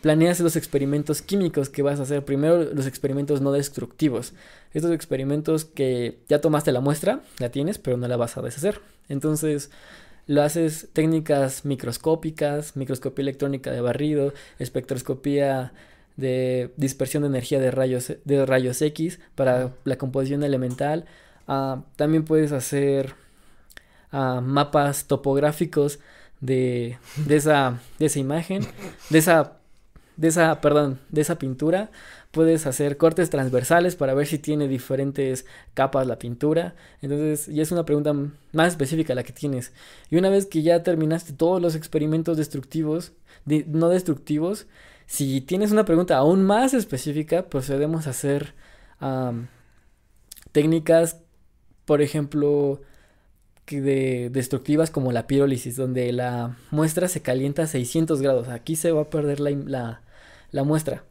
planeas 0.00 0.38
los 0.38 0.54
experimentos 0.54 1.22
químicos 1.22 1.70
que 1.70 1.82
vas 1.82 1.98
a 1.98 2.04
hacer. 2.04 2.24
Primero, 2.24 2.62
los 2.72 2.86
experimentos 2.86 3.40
no 3.40 3.50
destructivos. 3.50 4.32
Estos 4.74 4.92
experimentos 4.92 5.64
que 5.64 6.20
ya 6.28 6.40
tomaste 6.40 6.70
la 6.70 6.78
muestra, 6.78 7.22
la 7.40 7.50
tienes, 7.50 7.78
pero 7.78 7.96
no 7.96 8.06
la 8.06 8.16
vas 8.16 8.36
a 8.36 8.42
deshacer. 8.42 8.80
Entonces, 9.08 9.72
lo 10.28 10.42
haces 10.42 10.88
técnicas 10.92 11.64
microscópicas, 11.64 12.76
microscopía 12.76 13.24
electrónica 13.24 13.72
de 13.72 13.80
barrido, 13.80 14.32
espectroscopía 14.60 15.72
de 16.16 16.70
dispersión 16.76 17.24
de 17.24 17.28
energía 17.30 17.58
de 17.58 17.72
rayos, 17.72 18.12
de 18.24 18.46
rayos 18.46 18.80
X 18.80 19.18
para 19.34 19.72
la 19.82 19.96
composición 19.96 20.44
elemental. 20.44 21.06
Ah, 21.48 21.82
también 21.96 22.24
puedes 22.24 22.52
hacer 22.52 23.14
mapas 24.12 25.06
topográficos 25.06 25.98
de, 26.40 26.98
esa, 27.28 27.80
de 27.98 28.06
esa 28.06 28.18
imagen, 28.18 28.66
de 29.10 29.18
esa, 29.18 29.58
de 30.16 30.28
esa, 30.28 30.60
perdón, 30.60 31.00
de 31.08 31.20
esa 31.22 31.38
pintura. 31.38 31.90
Puedes 32.30 32.66
hacer 32.66 32.96
cortes 32.96 33.28
transversales 33.28 33.94
para 33.94 34.14
ver 34.14 34.26
si 34.26 34.38
tiene 34.38 34.66
diferentes 34.66 35.44
capas 35.74 36.06
la 36.06 36.18
pintura. 36.18 36.74
Entonces, 37.02 37.46
ya 37.46 37.62
es 37.62 37.72
una 37.72 37.84
pregunta 37.84 38.14
más 38.52 38.68
específica 38.68 39.14
la 39.14 39.22
que 39.22 39.32
tienes. 39.32 39.72
Y 40.10 40.16
una 40.16 40.30
vez 40.30 40.46
que 40.46 40.62
ya 40.62 40.82
terminaste 40.82 41.34
todos 41.34 41.60
los 41.60 41.74
experimentos 41.74 42.38
destructivos, 42.38 43.12
de- 43.44 43.64
no 43.68 43.90
destructivos, 43.90 44.66
si 45.06 45.42
tienes 45.42 45.72
una 45.72 45.84
pregunta 45.84 46.16
aún 46.16 46.42
más 46.42 46.72
específica, 46.72 47.46
procedemos 47.50 48.06
a 48.06 48.10
hacer 48.10 48.54
técnicas, 50.52 51.18
por 51.84 52.02
ejemplo, 52.02 52.80
de 53.66 54.30
destructivas 54.30 54.90
como 54.90 55.12
la 55.12 55.26
pirólisis, 55.26 55.76
donde 55.76 56.12
la 56.12 56.56
muestra 56.70 57.08
se 57.08 57.22
calienta 57.22 57.62
a 57.62 57.66
600 57.66 58.20
grados. 58.20 58.48
Aquí 58.48 58.76
se 58.76 58.92
va 58.92 59.02
a 59.02 59.10
perder 59.10 59.40
la, 59.40 59.50
la, 59.50 60.02
la 60.50 60.64
muestra. 60.64 61.04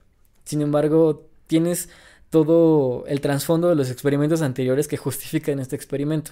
Sin 0.44 0.62
embargo, 0.62 1.28
tienes 1.48 1.90
todo 2.30 3.06
el 3.08 3.22
trasfondo 3.22 3.70
de 3.70 3.76
los 3.76 3.92
experimentos 3.92 4.42
anteriores 4.42 4.88
que 4.88 4.98
justifican 4.98 5.60
este 5.60 5.76
experimento. 5.76 6.32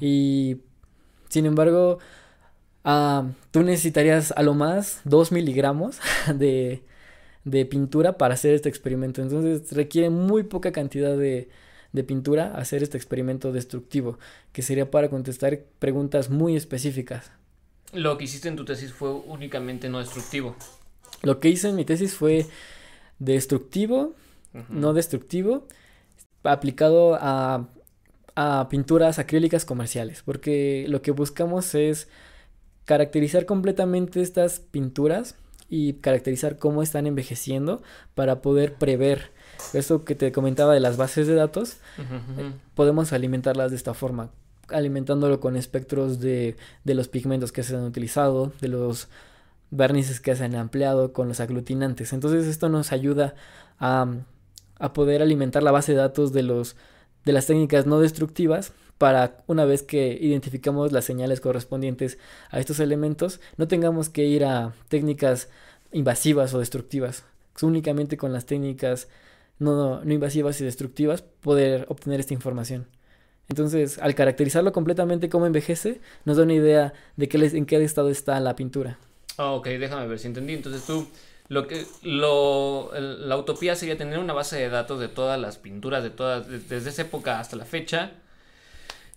Y 0.00 0.58
sin 1.28 1.46
embargo, 1.46 1.98
ah, 2.84 3.28
tú 3.50 3.62
necesitarías 3.62 4.32
a 4.36 4.42
lo 4.42 4.54
más 4.54 5.00
2 5.04 5.32
miligramos 5.32 5.98
de, 6.34 6.84
de 7.44 7.66
pintura 7.66 8.16
para 8.16 8.34
hacer 8.34 8.54
este 8.54 8.68
experimento. 8.68 9.22
Entonces 9.22 9.72
requiere 9.72 10.10
muy 10.10 10.44
poca 10.44 10.72
cantidad 10.72 11.16
de, 11.16 11.48
de 11.92 12.04
pintura 12.04 12.54
hacer 12.56 12.82
este 12.82 12.96
experimento 12.96 13.52
destructivo, 13.52 14.18
que 14.52 14.62
sería 14.62 14.90
para 14.90 15.08
contestar 15.08 15.60
preguntas 15.78 16.30
muy 16.30 16.56
específicas. 16.56 17.30
Lo 17.92 18.16
que 18.16 18.24
hiciste 18.24 18.48
en 18.48 18.56
tu 18.56 18.64
tesis 18.64 18.92
fue 18.92 19.10
únicamente 19.10 19.88
no 19.88 19.98
destructivo. 19.98 20.54
Lo 21.22 21.40
que 21.40 21.48
hice 21.48 21.68
en 21.68 21.76
mi 21.76 21.84
tesis 21.84 22.14
fue 22.14 22.46
destructivo, 23.18 24.14
no 24.68 24.92
destructivo, 24.94 25.66
aplicado 26.42 27.16
a, 27.20 27.68
a 28.36 28.68
pinturas 28.70 29.18
acrílicas 29.18 29.64
comerciales, 29.64 30.22
porque 30.22 30.86
lo 30.88 31.02
que 31.02 31.10
buscamos 31.10 31.74
es 31.74 32.08
caracterizar 32.84 33.44
completamente 33.44 34.22
estas 34.22 34.60
pinturas 34.60 35.36
y 35.68 35.94
caracterizar 35.94 36.58
cómo 36.58 36.82
están 36.82 37.06
envejeciendo 37.06 37.82
para 38.14 38.40
poder 38.40 38.74
prever 38.74 39.30
eso 39.74 40.04
que 40.04 40.14
te 40.14 40.32
comentaba 40.32 40.74
de 40.74 40.80
las 40.80 40.96
bases 40.96 41.26
de 41.26 41.34
datos, 41.34 41.78
ujú. 41.98 42.52
podemos 42.74 43.12
alimentarlas 43.12 43.70
de 43.70 43.76
esta 43.76 43.94
forma, 43.94 44.30
alimentándolo 44.68 45.40
con 45.40 45.56
espectros 45.56 46.20
de, 46.20 46.56
de 46.84 46.94
los 46.94 47.08
pigmentos 47.08 47.52
que 47.52 47.62
se 47.62 47.76
han 47.76 47.84
utilizado, 47.84 48.52
de 48.60 48.68
los 48.68 49.08
barnices 49.70 50.20
que 50.20 50.34
se 50.34 50.44
han 50.44 50.54
empleado, 50.54 51.12
con 51.12 51.28
los 51.28 51.40
aglutinantes. 51.40 52.12
Entonces 52.12 52.46
esto 52.46 52.68
nos 52.68 52.92
ayuda 52.92 53.34
a, 53.78 54.06
a 54.78 54.92
poder 54.92 55.22
alimentar 55.22 55.62
la 55.62 55.72
base 55.72 55.92
de 55.92 55.98
datos 55.98 56.32
de, 56.32 56.42
los, 56.42 56.76
de 57.24 57.32
las 57.32 57.46
técnicas 57.46 57.86
no 57.86 58.00
destructivas 58.00 58.72
para 58.98 59.42
una 59.46 59.64
vez 59.64 59.82
que 59.82 60.18
identificamos 60.20 60.92
las 60.92 61.06
señales 61.06 61.40
correspondientes 61.40 62.18
a 62.50 62.60
estos 62.60 62.80
elementos, 62.80 63.40
no 63.56 63.66
tengamos 63.66 64.10
que 64.10 64.26
ir 64.26 64.44
a 64.44 64.74
técnicas 64.88 65.48
invasivas 65.90 66.52
o 66.52 66.58
destructivas. 66.58 67.24
Únicamente 67.62 68.16
con 68.16 68.32
las 68.32 68.44
técnicas 68.46 69.08
no, 69.60 70.04
no 70.04 70.12
invasivas 70.12 70.60
y 70.60 70.64
destructivas 70.64 71.22
poder 71.22 71.86
obtener 71.88 72.18
esta 72.20 72.34
información. 72.34 72.88
Entonces, 73.48 73.98
al 73.98 74.14
caracterizarlo 74.14 74.72
completamente 74.72 75.28
como 75.28 75.46
envejece, 75.46 76.00
nos 76.24 76.36
da 76.36 76.44
una 76.44 76.54
idea 76.54 76.92
de 77.16 77.28
qué, 77.28 77.38
les- 77.38 77.54
en 77.54 77.66
qué 77.66 77.82
estado 77.84 78.10
está 78.10 78.38
la 78.40 78.56
pintura. 78.56 78.98
Ah, 79.38 79.52
ok, 79.52 79.66
déjame 79.68 80.06
ver 80.06 80.18
si 80.18 80.26
entendí. 80.28 80.54
Entonces 80.54 80.84
tú, 80.84 81.06
lo 81.48 81.66
que, 81.66 81.84
lo, 82.02 82.90
la 82.98 83.36
utopía 83.36 83.74
sería 83.76 83.96
tener 83.98 84.18
una 84.18 84.32
base 84.34 84.56
de 84.56 84.68
datos 84.68 85.00
de 85.00 85.08
todas 85.08 85.40
las 85.40 85.58
pinturas, 85.58 86.02
de 86.02 86.10
todas, 86.10 86.48
de- 86.48 86.60
desde 86.60 86.90
esa 86.90 87.02
época 87.02 87.40
hasta 87.40 87.56
la 87.56 87.64
fecha, 87.64 88.12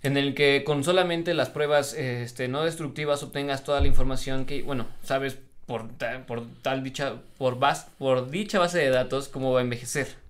en 0.01 0.17
el 0.17 0.35
que 0.35 0.63
con 0.65 0.83
solamente 0.83 1.33
las 1.33 1.49
pruebas 1.49 1.93
este, 1.93 2.47
no 2.47 2.63
destructivas 2.63 3.23
obtengas 3.23 3.63
toda 3.63 3.79
la 3.81 3.87
información 3.87 4.45
que, 4.45 4.61
bueno, 4.63 4.87
sabes 5.03 5.37
por, 5.65 5.87
por 6.27 6.43
tal 6.61 6.83
dicha, 6.83 7.21
por, 7.37 7.59
bas- 7.59 7.87
por 7.97 8.29
dicha 8.29 8.59
base 8.59 8.79
de 8.79 8.89
datos 8.89 9.29
cómo 9.29 9.53
va 9.53 9.59
a 9.59 9.63
envejecer. 9.63 10.22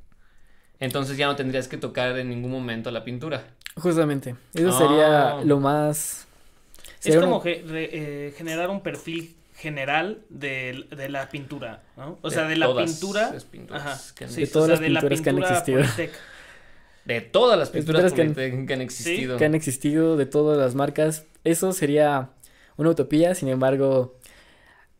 Entonces 0.84 1.18
ya 1.18 1.28
no 1.28 1.36
tendrías 1.36 1.68
que 1.68 1.78
tocar 1.78 2.18
en 2.18 2.30
ningún 2.30 2.52
momento 2.52 2.92
la 2.92 3.04
pintura. 3.04 3.46
Justamente, 3.76 4.36
eso 4.54 4.70
Ah. 4.70 4.78
sería 4.78 5.44
lo 5.46 5.60
más... 5.60 6.28
Es 7.04 7.16
como 7.18 7.36
una- 7.38 7.44
ge- 7.44 7.64
re- 7.68 7.90
eh, 8.28 8.34
generar 8.38 8.70
un 8.70 8.82
perfil 8.82 9.36
general 9.56 10.20
de, 10.30 10.86
de 10.96 11.10
la 11.10 11.30
pintura, 11.30 11.82
¿no? 11.96 12.18
O 12.22 12.30
De 12.30 12.36
sea, 12.36 12.48
de 12.48 12.56
la 12.58 12.66
todas 12.66 12.92
pintura. 12.92 13.32
las 13.34 13.44
pinturas 13.46 13.82
Ajá. 13.86 14.00
que 14.16 14.24
han 14.26 14.30
sí, 14.32 14.42
De 14.42 14.48
o 14.48 14.52
todas 14.52 14.68
sea, 14.68 14.74
las 14.76 14.80
de 14.82 14.90
la 14.90 15.00
pinturas 15.02 15.22
que 15.22 15.30
han 15.30 15.36
pintura 15.38 15.58
existido. 15.58 15.80
Politec. 15.82 16.12
De 17.06 17.22
todas 17.22 17.60
las 17.60 17.70
pinturas 17.70 18.02
pinturas 18.04 18.14
que 18.14 18.22
han- 18.22 18.36
que 18.36 18.58
han, 18.58 18.68
que 18.68 18.74
han 18.74 18.82
existido. 18.82 19.38
que 19.38 19.46
han 19.46 19.56
existido 19.56 20.18
de 20.18 20.26
todas 20.26 20.58
las 20.58 20.76
marcas. 20.76 21.26
Eso 21.44 21.72
sería 21.74 22.30
una 22.78 22.90
utopía, 22.90 23.36
sin 23.36 23.50
embargo, 23.50 24.16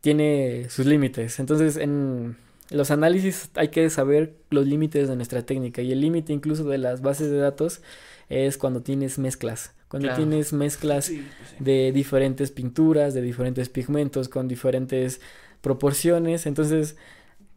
tiene 0.00 0.68
sus 0.70 0.86
límites. 0.86 1.38
Entonces, 1.40 1.76
en 1.76 2.36
los 2.70 2.90
análisis 2.90 3.50
hay 3.54 3.68
que 3.68 3.88
saber 3.90 4.36
los 4.50 4.66
límites 4.66 5.08
de 5.08 5.16
nuestra 5.16 5.42
técnica 5.44 5.82
y 5.82 5.92
el 5.92 6.00
límite 6.00 6.32
incluso 6.32 6.64
de 6.64 6.78
las 6.78 7.02
bases 7.02 7.30
de 7.30 7.38
datos 7.38 7.82
es 8.28 8.56
cuando 8.58 8.82
tienes 8.82 9.18
mezclas. 9.18 9.72
Cuando 9.88 10.08
Claro. 10.08 10.22
tienes 10.24 10.52
mezclas 10.52 11.04
Sí, 11.06 11.24
pues 11.38 11.50
sí. 11.50 11.56
de 11.64 11.92
diferentes 11.92 12.50
pinturas, 12.50 13.14
de 13.14 13.20
diferentes 13.22 13.68
pigmentos, 13.68 14.28
con 14.28 14.48
diferentes 14.48 15.20
proporciones. 15.60 16.46
Entonces, 16.46 16.96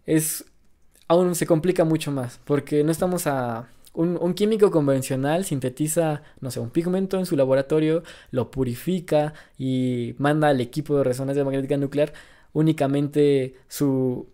es 0.05 0.45
aún 1.08 1.36
se 1.36 1.45
complica 1.47 1.86
mucho 1.86 2.12
más, 2.12 2.39
porque 2.45 2.84
no 2.84 2.91
estamos 2.91 3.28
a... 3.28 3.70
Un, 3.93 4.16
un 4.22 4.36
químico 4.36 4.70
convencional 4.70 5.43
sintetiza, 5.45 6.22
no 6.39 6.51
sé, 6.51 6.60
un 6.60 6.70
pigmento 6.70 7.18
en 7.18 7.26
su 7.26 7.36
laboratorio, 7.36 8.03
lo 8.30 8.51
purifica 8.51 9.34
y 9.58 10.14
manda 10.20 10.49
al 10.49 10.62
equipo 10.62 10.95
de 10.97 11.03
resonancia 11.03 11.43
magnética 11.43 11.78
nuclear 11.78 12.14
únicamente 12.53 13.55
su 13.68 14.28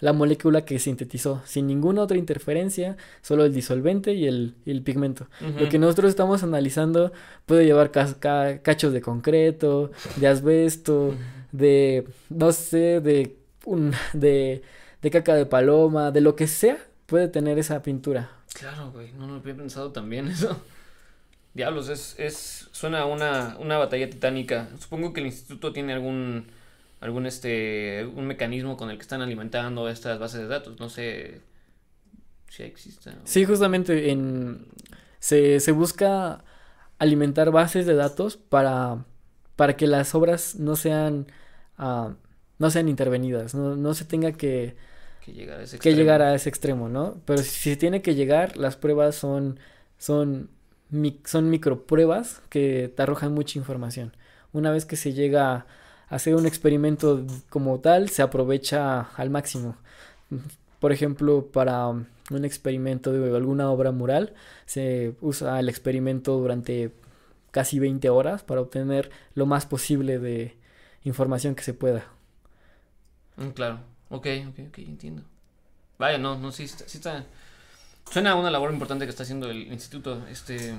la 0.00 0.12
molécula 0.12 0.64
que 0.64 0.78
sintetizó, 0.78 1.42
sin 1.44 1.66
ninguna 1.66 2.02
otra 2.02 2.16
interferencia, 2.16 2.96
solo 3.22 3.44
el 3.44 3.52
disolvente 3.54 4.14
y 4.14 4.26
el, 4.26 4.54
y 4.64 4.70
el 4.70 4.82
pigmento. 4.82 5.28
Lo 5.58 5.68
que 5.68 5.78
nosotros 5.78 6.08
estamos 6.10 6.42
analizando 6.42 7.12
puede 7.46 7.64
llevar 7.66 7.90
ca- 7.90 8.58
cachos 8.62 8.92
de 8.92 9.00
concreto, 9.00 9.90
de 10.16 10.26
asbesto, 10.26 11.14
de, 11.52 12.06
no 12.30 12.52
sé, 12.52 13.00
de, 13.00 13.36
un, 13.64 13.92
de, 14.14 14.62
de 15.02 15.10
caca 15.10 15.34
de 15.34 15.46
paloma, 15.46 16.10
de 16.10 16.20
lo 16.20 16.34
que 16.34 16.46
sea, 16.46 16.78
puede 17.06 17.28
tener 17.28 17.58
esa 17.58 17.82
pintura. 17.82 18.30
Claro, 18.54 18.90
güey, 18.92 19.12
no 19.12 19.26
lo 19.26 19.34
había 19.34 19.54
pensado 19.54 19.92
también 19.92 20.28
eso. 20.28 20.60
Diablos, 21.52 21.88
es, 21.88 22.14
es, 22.18 22.68
suena 22.70 23.00
a 23.00 23.06
una, 23.06 23.56
una 23.58 23.76
batalla 23.76 24.08
titánica. 24.08 24.68
Supongo 24.78 25.12
que 25.12 25.20
el 25.20 25.26
instituto 25.26 25.72
tiene 25.72 25.92
algún, 25.92 26.46
algún 27.00 27.26
este, 27.26 28.06
un 28.06 28.26
mecanismo 28.26 28.76
con 28.76 28.90
el 28.90 28.96
que 28.98 29.02
están 29.02 29.22
alimentando 29.22 29.88
estas 29.88 30.18
bases 30.18 30.40
de 30.42 30.48
datos. 30.48 30.78
No 30.80 30.88
sé 30.88 31.40
si 32.48 32.62
existe. 32.62 33.10
Sí, 33.24 33.44
justamente 33.44 34.10
en, 34.10 34.66
se, 35.18 35.60
se 35.60 35.72
busca 35.72 36.44
alimentar 36.98 37.50
bases 37.50 37.86
de 37.86 37.94
datos 37.94 38.36
para, 38.36 39.04
para 39.56 39.76
que 39.76 39.86
las 39.86 40.14
obras 40.14 40.56
no 40.56 40.76
sean, 40.76 41.26
ah, 41.78 42.14
no 42.58 42.70
sean 42.70 42.88
intervenidas, 42.88 43.54
no, 43.54 43.76
no 43.76 43.94
se 43.94 44.04
tenga 44.04 44.32
que, 44.32 44.76
que 45.20 45.32
llegar 45.32 45.60
a 45.60 45.62
ese 45.62 45.76
que 45.78 45.88
extremo. 45.88 45.96
llegar 45.96 46.22
a 46.22 46.34
ese 46.34 46.48
extremo, 46.48 46.88
¿no? 46.88 47.20
Pero 47.24 47.42
si 47.42 47.70
se 47.70 47.76
tiene 47.76 48.02
que 48.02 48.14
llegar, 48.14 48.56
las 48.56 48.76
pruebas 48.76 49.14
son, 49.16 49.58
son, 49.98 50.50
mi- 50.90 51.20
son 51.24 51.50
micropruebas 51.50 52.42
que 52.50 52.92
te 52.94 53.02
arrojan 53.02 53.32
mucha 53.34 53.58
información. 53.58 54.16
Una 54.52 54.70
vez 54.72 54.84
que 54.86 54.96
se 54.96 55.12
llega 55.12 55.52
a 55.54 55.66
hacer 56.10 56.34
un 56.34 56.44
experimento 56.44 57.24
como 57.48 57.78
tal, 57.78 58.10
se 58.10 58.20
aprovecha 58.20 59.02
al 59.16 59.30
máximo. 59.30 59.76
Por 60.80 60.92
ejemplo, 60.92 61.46
para 61.46 61.88
un 61.88 62.44
experimento 62.44 63.12
de 63.12 63.34
alguna 63.34 63.70
obra 63.70 63.92
mural, 63.92 64.34
se 64.66 65.14
usa 65.20 65.58
el 65.60 65.68
experimento 65.68 66.36
durante 66.36 66.92
casi 67.52 67.78
20 67.78 68.10
horas 68.10 68.42
para 68.42 68.60
obtener 68.60 69.10
lo 69.34 69.46
más 69.46 69.66
posible 69.66 70.18
de 70.18 70.56
información 71.04 71.54
que 71.54 71.62
se 71.62 71.74
pueda. 71.74 72.04
Mm, 73.36 73.50
claro, 73.50 73.80
ok, 74.08 74.26
ok, 74.48 74.58
ok, 74.68 74.78
entiendo. 74.78 75.22
Vaya, 75.98 76.18
no, 76.18 76.38
no, 76.38 76.50
sí, 76.50 76.64
está, 76.64 76.88
sí 76.88 76.98
está. 76.98 77.24
Suena 78.10 78.32
a 78.32 78.34
una 78.34 78.50
labor 78.50 78.72
importante 78.72 79.04
que 79.04 79.10
está 79.10 79.22
haciendo 79.22 79.50
el 79.50 79.72
instituto. 79.72 80.26
Este, 80.28 80.74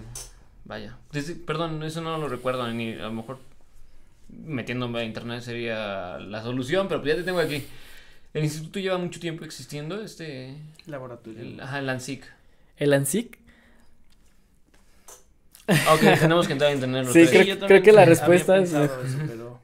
vaya. 0.65 0.97
Perdón, 1.45 1.83
eso 1.83 2.01
no 2.01 2.17
lo 2.17 2.27
recuerdo, 2.27 2.67
ni 2.73 2.93
a 2.93 3.03
lo 3.03 3.13
mejor 3.13 3.39
metiéndome 4.45 4.99
a 4.99 5.03
internet 5.03 5.41
sería 5.41 6.17
la 6.19 6.41
solución, 6.43 6.87
pero 6.87 7.01
pues 7.01 7.13
ya 7.13 7.17
te 7.19 7.23
tengo 7.23 7.39
aquí. 7.39 7.63
El 8.33 8.43
instituto 8.43 8.79
lleva 8.79 8.97
mucho 8.97 9.19
tiempo 9.19 9.43
existiendo, 9.45 10.01
este, 10.01 10.55
Laboratorio. 10.87 11.41
el, 11.41 11.59
ajá, 11.59 11.79
el 11.79 11.89
ANSIC. 11.89 12.23
El 12.77 12.93
ANSIC 12.93 13.37
Ok, 15.93 16.01
tenemos 16.19 16.47
que 16.47 16.53
entrar 16.53 16.71
a 16.71 16.73
internet. 16.73 17.05
Sí, 17.13 17.25
creo- 17.27 17.43
yo 17.43 17.57
también 17.57 17.67
creo 17.67 17.83
que 17.83 17.91
la 17.91 18.05
respuesta 18.05 18.57
es- 18.57 18.71
pensado 18.71 19.03
eso, 19.05 19.17
pero 19.27 19.59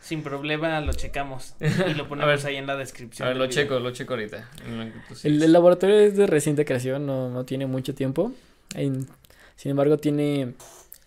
sin 0.00 0.22
problema 0.22 0.80
lo 0.80 0.92
checamos 0.92 1.54
y 1.60 1.94
lo 1.94 2.08
ponemos 2.08 2.42
ver. 2.42 2.46
ahí 2.46 2.56
en 2.56 2.66
la 2.66 2.76
descripción. 2.76 3.26
A 3.26 3.28
ver, 3.30 3.36
del 3.38 3.42
lo 3.46 3.48
video. 3.50 3.62
checo, 3.64 3.80
lo 3.80 3.90
checo 3.92 4.14
ahorita. 4.14 4.48
El, 5.24 5.52
laboratorio 5.52 5.98
es 5.98 6.16
de 6.16 6.26
reciente 6.26 6.64
creación, 6.64 7.04
no, 7.06 7.28
no 7.30 7.44
tiene 7.44 7.66
mucho 7.66 7.94
tiempo. 7.94 8.32
En- 8.74 9.06
sin 9.56 9.70
embargo, 9.70 9.98
tiene 9.98 10.54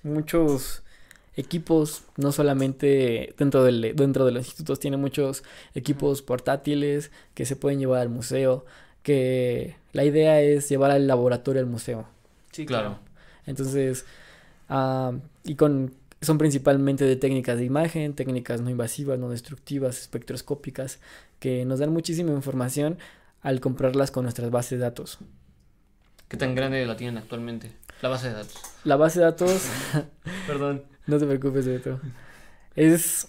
muchos 0.03 0.83
equipos, 1.35 2.03
no 2.17 2.31
solamente 2.31 3.33
dentro, 3.37 3.63
del, 3.63 3.95
dentro 3.95 4.25
de 4.25 4.31
los 4.31 4.45
institutos, 4.45 4.79
tiene 4.79 4.97
muchos 4.97 5.43
equipos 5.73 6.21
portátiles 6.21 7.11
que 7.33 7.45
se 7.45 7.55
pueden 7.55 7.79
llevar 7.79 8.01
al 8.01 8.09
museo, 8.09 8.65
que 9.03 9.75
la 9.93 10.03
idea 10.03 10.41
es 10.41 10.69
llevar 10.69 10.91
al 10.91 11.07
laboratorio 11.07 11.61
al 11.61 11.67
museo. 11.67 12.07
Sí, 12.51 12.65
Claro. 12.65 12.99
Entonces, 13.45 14.05
ah, 14.69 15.13
y 15.43 15.55
con, 15.55 15.93
son 16.21 16.37
principalmente 16.37 17.05
de 17.05 17.15
técnicas 17.15 17.57
de 17.57 17.65
imagen, 17.65 18.13
técnicas 18.13 18.61
no 18.61 18.69
invasivas, 18.69 19.19
no 19.19 19.29
destructivas, 19.29 19.99
espectroscópicas, 19.99 20.99
que 21.39 21.65
nos 21.65 21.79
dan 21.79 21.91
muchísima 21.91 22.31
información 22.31 22.97
al 23.41 23.59
comprarlas 23.59 24.09
con 24.09 24.23
nuestras 24.23 24.49
bases 24.49 24.79
de 24.79 24.85
datos. 24.85 25.19
¿Qué 26.27 26.37
tan 26.37 26.55
grande 26.55 26.83
la 26.85 26.97
tienen 26.97 27.17
actualmente? 27.17 27.71
La 28.01 28.09
base 28.09 28.29
de 28.29 28.33
datos. 28.33 28.61
La 28.83 28.95
base 28.95 29.19
de 29.19 29.25
datos, 29.25 29.67
Perdón. 30.47 30.94
No 31.07 31.17
te 31.19 31.25
preocupes, 31.25 31.65
Beto, 31.67 31.99
es, 32.75 33.27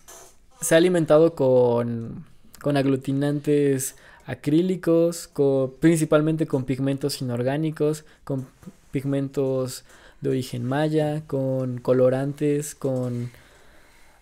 se 0.60 0.74
ha 0.74 0.78
alimentado 0.78 1.34
con, 1.34 2.24
con 2.60 2.76
aglutinantes 2.76 3.96
acrílicos, 4.26 5.28
con, 5.28 5.72
principalmente 5.80 6.46
con 6.46 6.64
pigmentos 6.64 7.20
inorgánicos, 7.22 8.04
con 8.24 8.46
pigmentos 8.90 9.84
de 10.20 10.30
origen 10.30 10.64
maya, 10.64 11.22
con 11.26 11.78
colorantes, 11.78 12.74
con... 12.74 13.30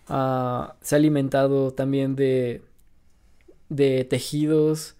ah, 0.09 0.75
se 0.81 0.95
ha 0.95 0.97
alimentado 0.97 1.71
también 1.71 2.15
de, 2.15 2.61
de 3.69 4.03
tejidos, 4.05 4.95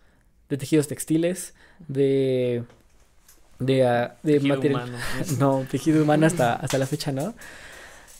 de 0.50 0.58
tejidos 0.58 0.88
textiles, 0.88 1.54
de... 1.88 2.64
De, 3.60 3.88
ah, 3.88 4.18
de 4.24 4.34
Tejido 4.34 4.56
material- 4.56 4.84
humano. 4.90 4.98
no, 5.40 5.66
tejido 5.72 6.04
humano 6.04 6.26
hasta, 6.26 6.56
hasta 6.56 6.78
la 6.78 6.86
fecha, 6.88 7.12
¿no? 7.14 7.34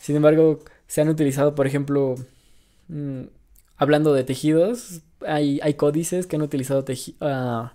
Sin 0.06 0.16
embargo, 0.16 0.60
se 0.86 1.02
han 1.02 1.10
utilizado, 1.10 1.56
por 1.56 1.66
ejemplo, 1.66 2.14
mm, 2.90 3.22
hablando 3.76 4.14
de 4.14 4.24
tejidos, 4.24 5.02
hay, 5.26 5.60
hay 5.64 5.74
códices 5.74 6.28
que 6.28 6.36
han 6.36 6.44
utilizado 6.44 6.86
ah, 7.22 7.74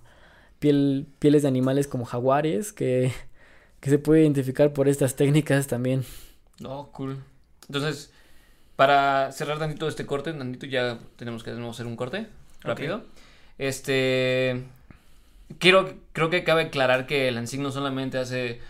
piel, 0.59 1.07
pieles 1.19 1.41
de 1.41 1.49
animales 1.49 1.89
como 1.89 2.05
jaguares, 2.05 2.71
que, 2.71 3.11
que 3.81 3.89
se 3.89 3.99
puede 3.99 4.21
identificar 4.21 4.71
por 4.71 4.87
estas 4.87 5.17
técnicas 5.17 5.67
también. 5.67 6.05
No, 6.61 6.87
cool. 6.93 7.17
Entonces, 7.67 8.13
para 8.77 9.33
cerrar 9.33 9.59
tantito 9.59 9.89
este 9.89 10.05
corte, 10.05 10.31
tantito 10.31 10.67
ya 10.67 10.99
tenemos 11.17 11.43
que 11.43 11.51
hacer 11.51 11.85
un 11.85 11.97
corte 11.97 12.27
rápido. 12.61 13.03
Este, 13.57 14.63
quiero, 15.59 15.95
creo 16.13 16.29
que 16.29 16.45
cabe 16.45 16.61
aclarar 16.61 17.07
que 17.07 17.27
el 17.27 17.37
ANSIC 17.37 17.59
no 17.59 17.71
solamente 17.71 18.19
hace 18.19 18.61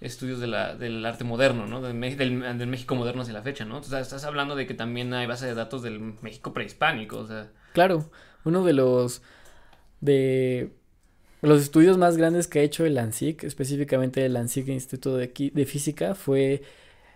estudios 0.00 0.40
del 0.40 1.04
arte 1.04 1.24
moderno, 1.24 1.66
¿no? 1.66 1.80
Del, 1.80 1.94
México 1.94 2.94
moderno 2.94 3.22
hacia 3.22 3.34
la 3.34 3.42
fecha, 3.42 3.64
¿no? 3.64 3.78
O 3.78 3.82
sea, 3.82 4.00
estás 4.00 4.24
hablando 4.24 4.54
de 4.54 4.66
que 4.66 4.74
también 4.74 5.12
hay 5.12 5.26
base 5.26 5.46
de 5.46 5.54
datos 5.54 5.82
del 5.82 6.00
México 6.22 6.52
prehispánico, 6.52 7.18
o 7.18 7.26
Claro, 7.72 8.10
uno 8.44 8.64
de 8.64 8.72
los 8.72 9.22
de 10.00 10.70
los 11.42 11.62
estudios 11.62 11.98
más 11.98 12.16
grandes 12.16 12.46
que 12.46 12.60
ha 12.60 12.62
hecho 12.62 12.84
el 12.84 12.98
ANSIC, 12.98 13.44
específicamente 13.44 14.24
el 14.24 14.36
ANSIC 14.36 14.68
Instituto 14.68 15.16
de, 15.16 15.32
de 15.52 15.66
Física, 15.66 16.14
fue 16.14 16.62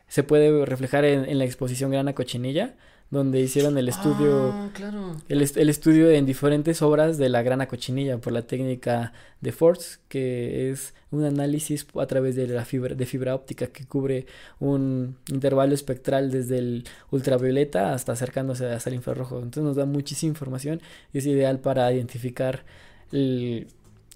se 0.08 0.24
puede 0.24 0.66
reflejar 0.66 1.04
en, 1.04 1.24
en 1.24 1.38
la 1.38 1.44
exposición 1.44 1.90
Grana 1.90 2.14
Cochinilla, 2.14 2.74
donde 3.12 3.40
hicieron 3.40 3.78
el 3.78 3.88
estudio 3.88 4.52
Ah, 4.52 4.70
claro. 4.74 5.16
el, 5.28 5.48
el 5.54 5.68
estudio 5.68 6.10
en 6.10 6.26
diferentes 6.26 6.82
obras 6.82 7.18
de 7.18 7.28
la 7.28 7.42
grana 7.42 7.68
cochinilla 7.68 8.18
por 8.18 8.32
la 8.32 8.42
técnica 8.42 9.12
de 9.40 9.52
Force, 9.52 9.98
que 10.08 10.70
es 10.70 10.94
un 11.10 11.22
análisis 11.24 11.86
a 12.00 12.06
través 12.06 12.34
de 12.36 12.46
la 12.48 12.64
fibra, 12.64 12.94
de 12.94 13.04
fibra 13.06 13.34
óptica 13.34 13.66
que 13.68 13.84
cubre 13.84 14.24
un 14.60 15.16
intervalo 15.30 15.74
espectral 15.74 16.30
desde 16.30 16.58
el 16.58 16.84
ultravioleta 17.10 17.92
hasta 17.92 18.12
acercándose 18.12 18.66
hasta 18.66 18.88
el 18.90 18.96
infrarrojo. 18.96 19.36
Entonces 19.36 19.62
nos 19.62 19.76
da 19.76 19.84
muchísima 19.84 20.30
información 20.30 20.80
y 21.12 21.18
es 21.18 21.26
ideal 21.26 21.60
para 21.60 21.92
identificar 21.92 22.64
el- 23.12 23.66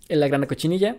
la 0.08 0.26
grana 0.28 0.46
cochinilla. 0.46 0.96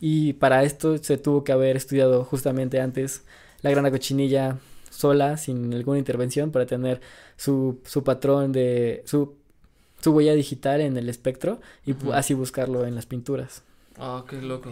Y 0.00 0.34
para 0.34 0.62
esto 0.64 0.98
se 0.98 1.16
tuvo 1.16 1.44
que 1.44 1.52
haber 1.52 1.76
estudiado 1.76 2.24
justamente 2.24 2.80
antes 2.80 3.22
la 3.62 3.70
grana 3.70 3.90
cochinilla 3.90 4.58
sola, 4.96 5.36
sin 5.36 5.72
alguna 5.74 5.98
intervención, 5.98 6.50
para 6.50 6.66
tener 6.66 7.00
su, 7.36 7.80
su 7.84 8.02
patrón 8.04 8.52
de 8.52 9.02
su, 9.06 9.34
su 10.00 10.12
huella 10.12 10.34
digital 10.34 10.80
en 10.80 10.96
el 10.96 11.08
espectro 11.08 11.60
y 11.84 11.92
pu- 11.92 12.04
Ujú. 12.04 12.12
así 12.14 12.34
buscarlo 12.34 12.86
en 12.86 12.94
las 12.94 13.06
pinturas. 13.06 13.62
Ah, 13.98 14.24
qué 14.28 14.40
loco. 14.42 14.70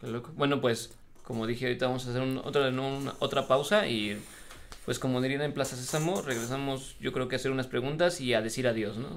Qué 0.00 0.06
loco. 0.08 0.30
Bueno, 0.36 0.60
pues, 0.60 0.90
como 1.24 1.46
dije, 1.46 1.66
ahorita 1.66 1.86
vamos 1.86 2.06
a 2.06 2.10
hacer 2.10 2.22
un- 2.22 2.38
otra, 2.38 2.68
una- 2.68 3.14
otra 3.20 3.46
pausa 3.48 3.86
y, 3.88 4.18
pues, 4.84 4.98
como 4.98 5.20
dirían 5.20 5.42
en 5.42 5.52
Plaza 5.52 5.76
Sésamo, 5.76 6.22
regresamos, 6.22 6.96
yo 7.00 7.12
creo 7.12 7.28
que 7.28 7.36
a 7.36 7.38
hacer 7.38 7.50
unas 7.52 7.66
preguntas 7.68 8.20
y 8.20 8.34
a 8.34 8.42
decir 8.42 8.66
adiós, 8.66 8.96
¿no? 8.96 9.08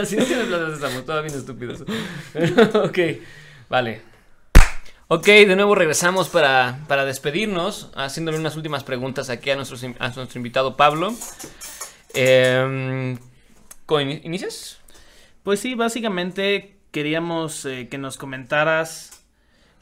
Así 0.00 0.16
es 0.16 0.30
en 0.30 0.46
Plaza 0.48 0.74
Sésamo, 0.74 1.02
todo 1.02 1.22
bien 1.22 1.34
estúpidos. 1.34 1.82
ok, 2.74 2.98
vale. 3.68 4.00
Ok, 5.10 5.24
de 5.26 5.56
nuevo 5.56 5.74
regresamos 5.74 6.28
para, 6.28 6.80
para 6.86 7.06
despedirnos, 7.06 7.90
haciéndole 7.94 8.38
unas 8.38 8.56
últimas 8.56 8.84
preguntas 8.84 9.30
aquí 9.30 9.48
a, 9.48 9.56
nuestros 9.56 9.82
a 9.82 10.08
nuestro 10.10 10.38
invitado 10.38 10.76
Pablo. 10.76 11.14
¿con- 13.86 14.10
¿Inicias? 14.10 14.78
Pues 15.44 15.60
sí, 15.60 15.74
básicamente 15.74 16.76
queríamos 16.90 17.64
eh, 17.64 17.88
que 17.90 17.96
nos 17.96 18.18
comentaras, 18.18 19.22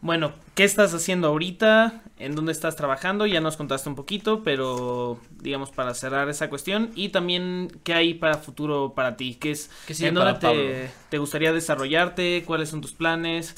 bueno, 0.01 0.33
¿qué 0.55 0.63
estás 0.63 0.95
haciendo 0.95 1.27
ahorita? 1.27 2.03
¿En 2.21 2.37
dónde 2.37 2.53
estás 2.53 2.77
trabajando? 2.77 3.27
Ya 3.27 3.41
nos 3.41 3.57
contaste 3.57 3.89
un 3.89 3.97
poquito, 3.97 4.45
pero 4.45 5.19
digamos 5.41 5.71
para 5.73 5.93
cerrar 5.95 6.29
esa 6.29 6.49
cuestión 6.49 6.93
y 6.95 7.09
también 7.09 7.81
qué 7.83 7.95
hay 7.95 8.15
para 8.15 8.39
futuro 8.39 8.93
para 8.95 9.17
ti, 9.17 9.35
qué 9.35 9.51
es, 9.51 9.71
¿Qué 9.89 10.07
en 10.07 10.15
dónde 10.15 10.89
te 11.09 11.19
gustaría 11.19 11.53
desarrollarte, 11.53 12.45
cuáles 12.47 12.69
son 12.69 12.81
tus 12.81 12.93
planes, 12.93 13.55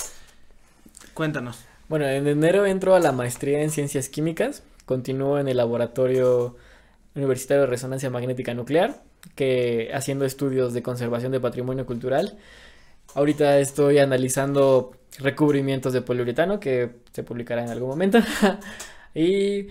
cuéntanos. 1.18 1.64
Bueno, 1.88 2.06
en 2.06 2.28
enero 2.28 2.64
entro 2.64 2.94
a 2.94 3.00
la 3.00 3.10
maestría 3.10 3.60
en 3.60 3.72
ciencias 3.72 4.08
químicas, 4.08 4.62
continúo 4.86 5.40
en 5.40 5.48
el 5.48 5.56
laboratorio 5.56 6.54
universitario 7.16 7.62
de 7.62 7.66
resonancia 7.66 8.08
magnética 8.08 8.54
nuclear, 8.54 9.02
que 9.34 9.90
haciendo 9.92 10.24
estudios 10.24 10.74
de 10.74 10.84
conservación 10.84 11.32
de 11.32 11.40
patrimonio 11.40 11.86
cultural. 11.86 12.38
Ahorita 13.16 13.58
estoy 13.58 13.98
analizando 13.98 14.92
recubrimientos 15.18 15.92
de 15.92 16.02
poliuretano 16.02 16.60
que 16.60 17.00
se 17.10 17.24
publicará 17.24 17.64
en 17.64 17.70
algún 17.70 17.88
momento. 17.88 18.20
y 19.12 19.70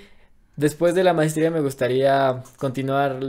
después 0.57 0.95
de 0.95 1.05
la 1.05 1.13
maestría 1.13 1.49
me 1.49 1.61
gustaría 1.61 2.43
continuar 2.57 3.21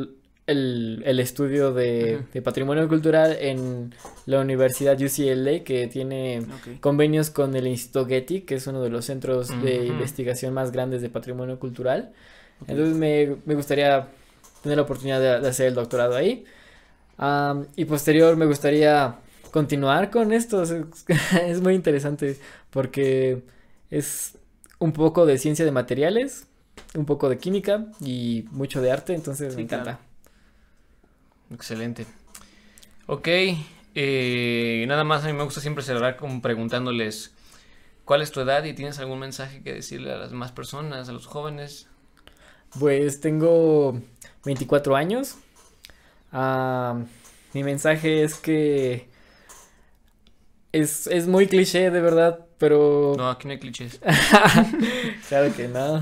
el, 0.49 1.03
el 1.07 1.21
estudio 1.21 1.73
de, 1.73 2.21
patrimonio 2.43 2.89
cultural 2.89 3.37
en 3.41 3.95
la 4.27 4.41
Universidad 4.41 4.99
UCLA, 5.01 5.63
que 5.63 5.87
tiene 5.87 6.47
convenios 6.81 7.31
con 7.31 7.55
el 7.55 7.67
Instituto 7.69 8.07
Getty, 8.07 8.41
que 8.43 8.57
es 8.57 8.67
uno 8.67 8.83
de 8.83 8.91
los 8.91 9.05
centros 9.05 9.49
de 9.63 9.87
investigación 9.87 10.55
más 10.55 10.73
grandes 10.73 11.03
de 11.03 11.11
patrimonio 11.11 11.59
cultural. 11.61 12.13
Entonces 12.67 12.97
me, 12.97 13.37
me 13.47 13.55
gustaría 13.55 14.09
tener 14.63 14.77
la 14.79 14.83
oportunidad 14.83 15.21
de, 15.21 15.41
de 15.41 15.49
hacer 15.49 15.67
el 15.69 15.75
doctorado 15.75 16.17
ahí. 16.17 16.45
Am, 17.19 17.67
y 17.77 17.85
posterior 17.85 18.37
me 18.37 18.47
gustaría 18.47 19.17
continuar 19.51 20.11
con 20.11 20.33
esto. 20.33 20.63
Es, 20.63 20.75
es 21.43 21.61
muy 21.61 21.75
interesante 21.75 22.39
porque 22.71 23.43
es 23.91 24.39
un 24.79 24.93
poco 24.93 25.27
de 25.27 25.39
ciencia 25.39 25.65
de 25.65 25.73
materiales, 25.73 26.47
un 26.95 27.05
poco 27.07 27.29
de 27.29 27.39
química 27.39 27.87
y 28.01 28.47
mucho 28.51 28.81
de 28.81 28.93
arte, 28.93 29.15
entonces 29.15 29.55
Sí, 29.55 29.57
me 29.57 29.63
encanta. 29.63 29.99
claro. 29.99 30.08
Excelente. 31.53 32.07
Ok, 33.07 33.29
eh, 33.95 34.85
nada 34.87 35.05
más 35.05 35.25
a 35.25 35.29
mí 35.29 35.33
me 35.33 35.45
gusta 35.45 35.61
siempre 35.61 35.83
cerrar 35.83 36.17
como 36.17 36.43
preguntándoles 36.43 37.35
cuál 38.05 38.23
es 38.23 38.31
tu 38.31 38.41
edad 38.41 38.65
y 38.65 38.75
tienes 38.75 38.99
algún 38.99 39.19
mensaje 39.19 39.63
que 39.63 39.73
decirle 39.75 40.13
a 40.13 40.19
las 40.19 40.31
demás 40.31 40.53
personas, 40.53 41.09
a 41.09 41.13
los 41.13 41.27
jóvenes. 41.27 41.89
Pues 42.79 43.21
tengo 43.21 44.01
24 44.45 44.95
años. 44.95 45.37
Ah, 46.33 47.01
mi 47.55 47.65
mensaje 47.65 48.23
es 48.23 48.35
que 48.35 49.09
es, 50.73 51.07
es 51.07 51.27
muy 51.27 51.47
cliché 51.47 51.91
de 51.91 52.01
verdad, 52.01 52.47
pero 52.59 53.15
No, 53.17 53.31
aquí 53.31 53.47
no 53.47 53.53
hay 53.53 53.59
clichés. 53.59 54.01
claro 55.29 55.55
que 55.57 55.69
no. 55.69 56.01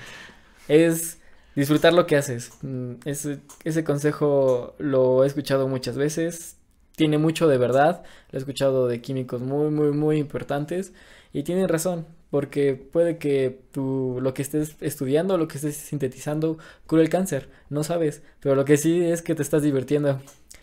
es 0.68 1.18
disfrutar 1.54 1.92
lo 1.92 2.06
que 2.06 2.16
haces. 2.16 2.52
Mm, 2.62 2.94
Ese, 3.04 3.84
consejo 3.84 4.74
lo 4.78 5.24
he 5.24 5.26
escuchado 5.26 5.68
muchas 5.68 5.96
veces. 5.96 6.56
Tiene 6.96 7.18
mucho 7.18 7.48
de 7.48 7.58
verdad. 7.58 8.02
Lo 8.30 8.38
he 8.38 8.40
escuchado 8.40 8.88
de 8.88 9.00
químicos 9.00 9.42
muy, 9.42 9.70
muy, 9.70 9.92
muy 9.92 10.18
importantes. 10.18 10.92
Y 11.32 11.42
tienen 11.44 11.68
razón. 11.68 12.06
Porque 12.30 12.74
puede 12.74 13.18
que 13.18 13.60
tú, 13.72 14.18
lo 14.22 14.34
que 14.34 14.42
estés 14.42 14.76
estudiando, 14.80 15.36
lo 15.36 15.48
que 15.48 15.56
estés 15.56 15.76
sintetizando, 15.76 16.58
cure 16.86 17.02
el 17.02 17.10
cáncer. 17.10 17.50
No 17.70 17.84
sabes. 17.84 18.22
Pero 18.40 18.54
lo 18.54 18.64
que 18.64 18.76
sí 18.76 19.04
es 19.04 19.22
que 19.22 19.34
te 19.34 19.42
estás 19.42 19.62
divirtiendo. 19.62 20.20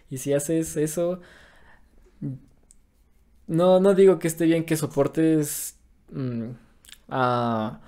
Y 0.10 0.18
si 0.18 0.34
haces 0.34 0.78
eso, 0.78 1.22
no, 3.48 3.80
no 3.80 3.94
digo 3.96 4.20
que 4.20 4.28
esté 4.28 4.46
bien 4.46 4.66
que 4.66 4.78
soportes 4.78 5.78
mm, 6.12 6.52
a 7.10 7.82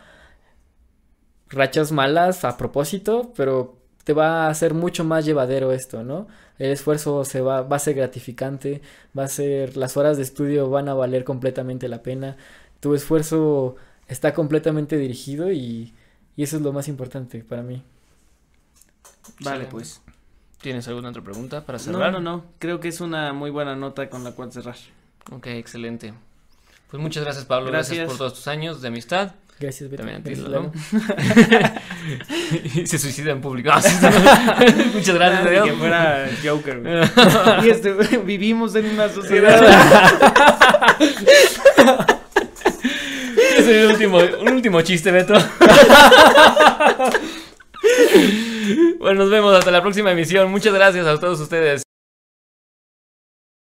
rachas 1.51 1.91
malas 1.91 2.45
a 2.45 2.57
propósito, 2.57 3.33
pero 3.35 3.77
te 4.03 4.13
va 4.13 4.47
a 4.47 4.49
hacer 4.49 4.73
mucho 4.73 5.03
más 5.03 5.25
llevadero 5.25 5.71
esto, 5.73 6.03
¿no? 6.03 6.27
El 6.59 6.71
esfuerzo 6.71 7.25
se 7.25 7.41
va, 7.41 7.61
va 7.63 7.75
a 7.77 7.79
ser 7.79 7.95
gratificante, 7.95 8.81
va 9.17 9.25
a 9.25 9.27
ser, 9.27 9.77
las 9.77 9.97
horas 9.97 10.17
de 10.17 10.23
estudio 10.23 10.69
van 10.69 10.89
a 10.89 10.93
valer 10.93 11.23
completamente 11.23 11.87
la 11.89 12.03
pena, 12.03 12.37
tu 12.79 12.95
esfuerzo 12.95 13.75
está 14.07 14.33
completamente 14.33 14.97
dirigido 14.97 15.51
y, 15.51 15.93
y 16.35 16.43
eso 16.43 16.57
es 16.57 16.61
lo 16.63 16.73
más 16.73 16.87
importante 16.87 17.43
para 17.43 17.63
mí. 17.63 17.83
Vale, 19.39 19.65
pues. 19.65 20.01
¿Tienes 20.61 20.87
alguna 20.87 21.09
otra 21.09 21.23
pregunta 21.23 21.65
para 21.65 21.77
No, 21.77 21.83
cerrar? 21.83 22.11
no, 22.11 22.19
no, 22.19 22.45
creo 22.59 22.79
que 22.79 22.87
es 22.89 23.01
una 23.01 23.33
muy 23.33 23.49
buena 23.49 23.75
nota 23.75 24.09
con 24.09 24.23
la 24.23 24.33
cual 24.33 24.51
cerrar. 24.51 24.75
Ok, 25.31 25.47
excelente. 25.47 26.13
Pues 26.89 27.01
muchas 27.01 27.23
gracias, 27.23 27.45
Pablo. 27.45 27.71
Gracias, 27.71 27.97
Gracias. 27.97 28.07
por 28.07 28.17
todos 28.17 28.33
tus 28.35 28.47
años 28.47 28.81
de 28.81 28.89
amistad. 28.89 29.35
Gracias, 29.61 29.91
Beto. 29.91 30.01
También 30.01 30.21
a 30.21 30.23
ti, 30.23 30.31
Gracias, 30.31 30.49
Lalo. 30.49 30.71
Y 32.73 32.87
se 32.87 32.97
suicida 32.97 33.31
en 33.31 33.41
público. 33.41 33.69
Ah, 33.81 34.65
muchas 34.93 35.15
gracias, 35.15 35.45
adiós. 35.45 35.65
que 35.65 35.73
fuera 35.73 36.29
Joker. 36.43 36.81
y 37.63 37.69
este, 37.69 38.17
vivimos 38.17 38.73
en 38.75 38.85
una 38.87 39.07
sociedad. 39.09 39.61
¿Quieres 43.35 43.67
oír 43.67 43.85
un 43.85 43.91
último, 43.91 44.17
un 44.41 44.53
último 44.53 44.81
chiste, 44.81 45.11
Beto? 45.11 45.35
bueno, 48.99 49.21
nos 49.21 49.29
vemos 49.29 49.55
hasta 49.55 49.69
la 49.69 49.81
próxima 49.81 50.11
emisión. 50.11 50.49
Muchas 50.49 50.73
gracias 50.73 51.05
a 51.05 51.19
todos 51.19 51.39
ustedes. 51.39 51.83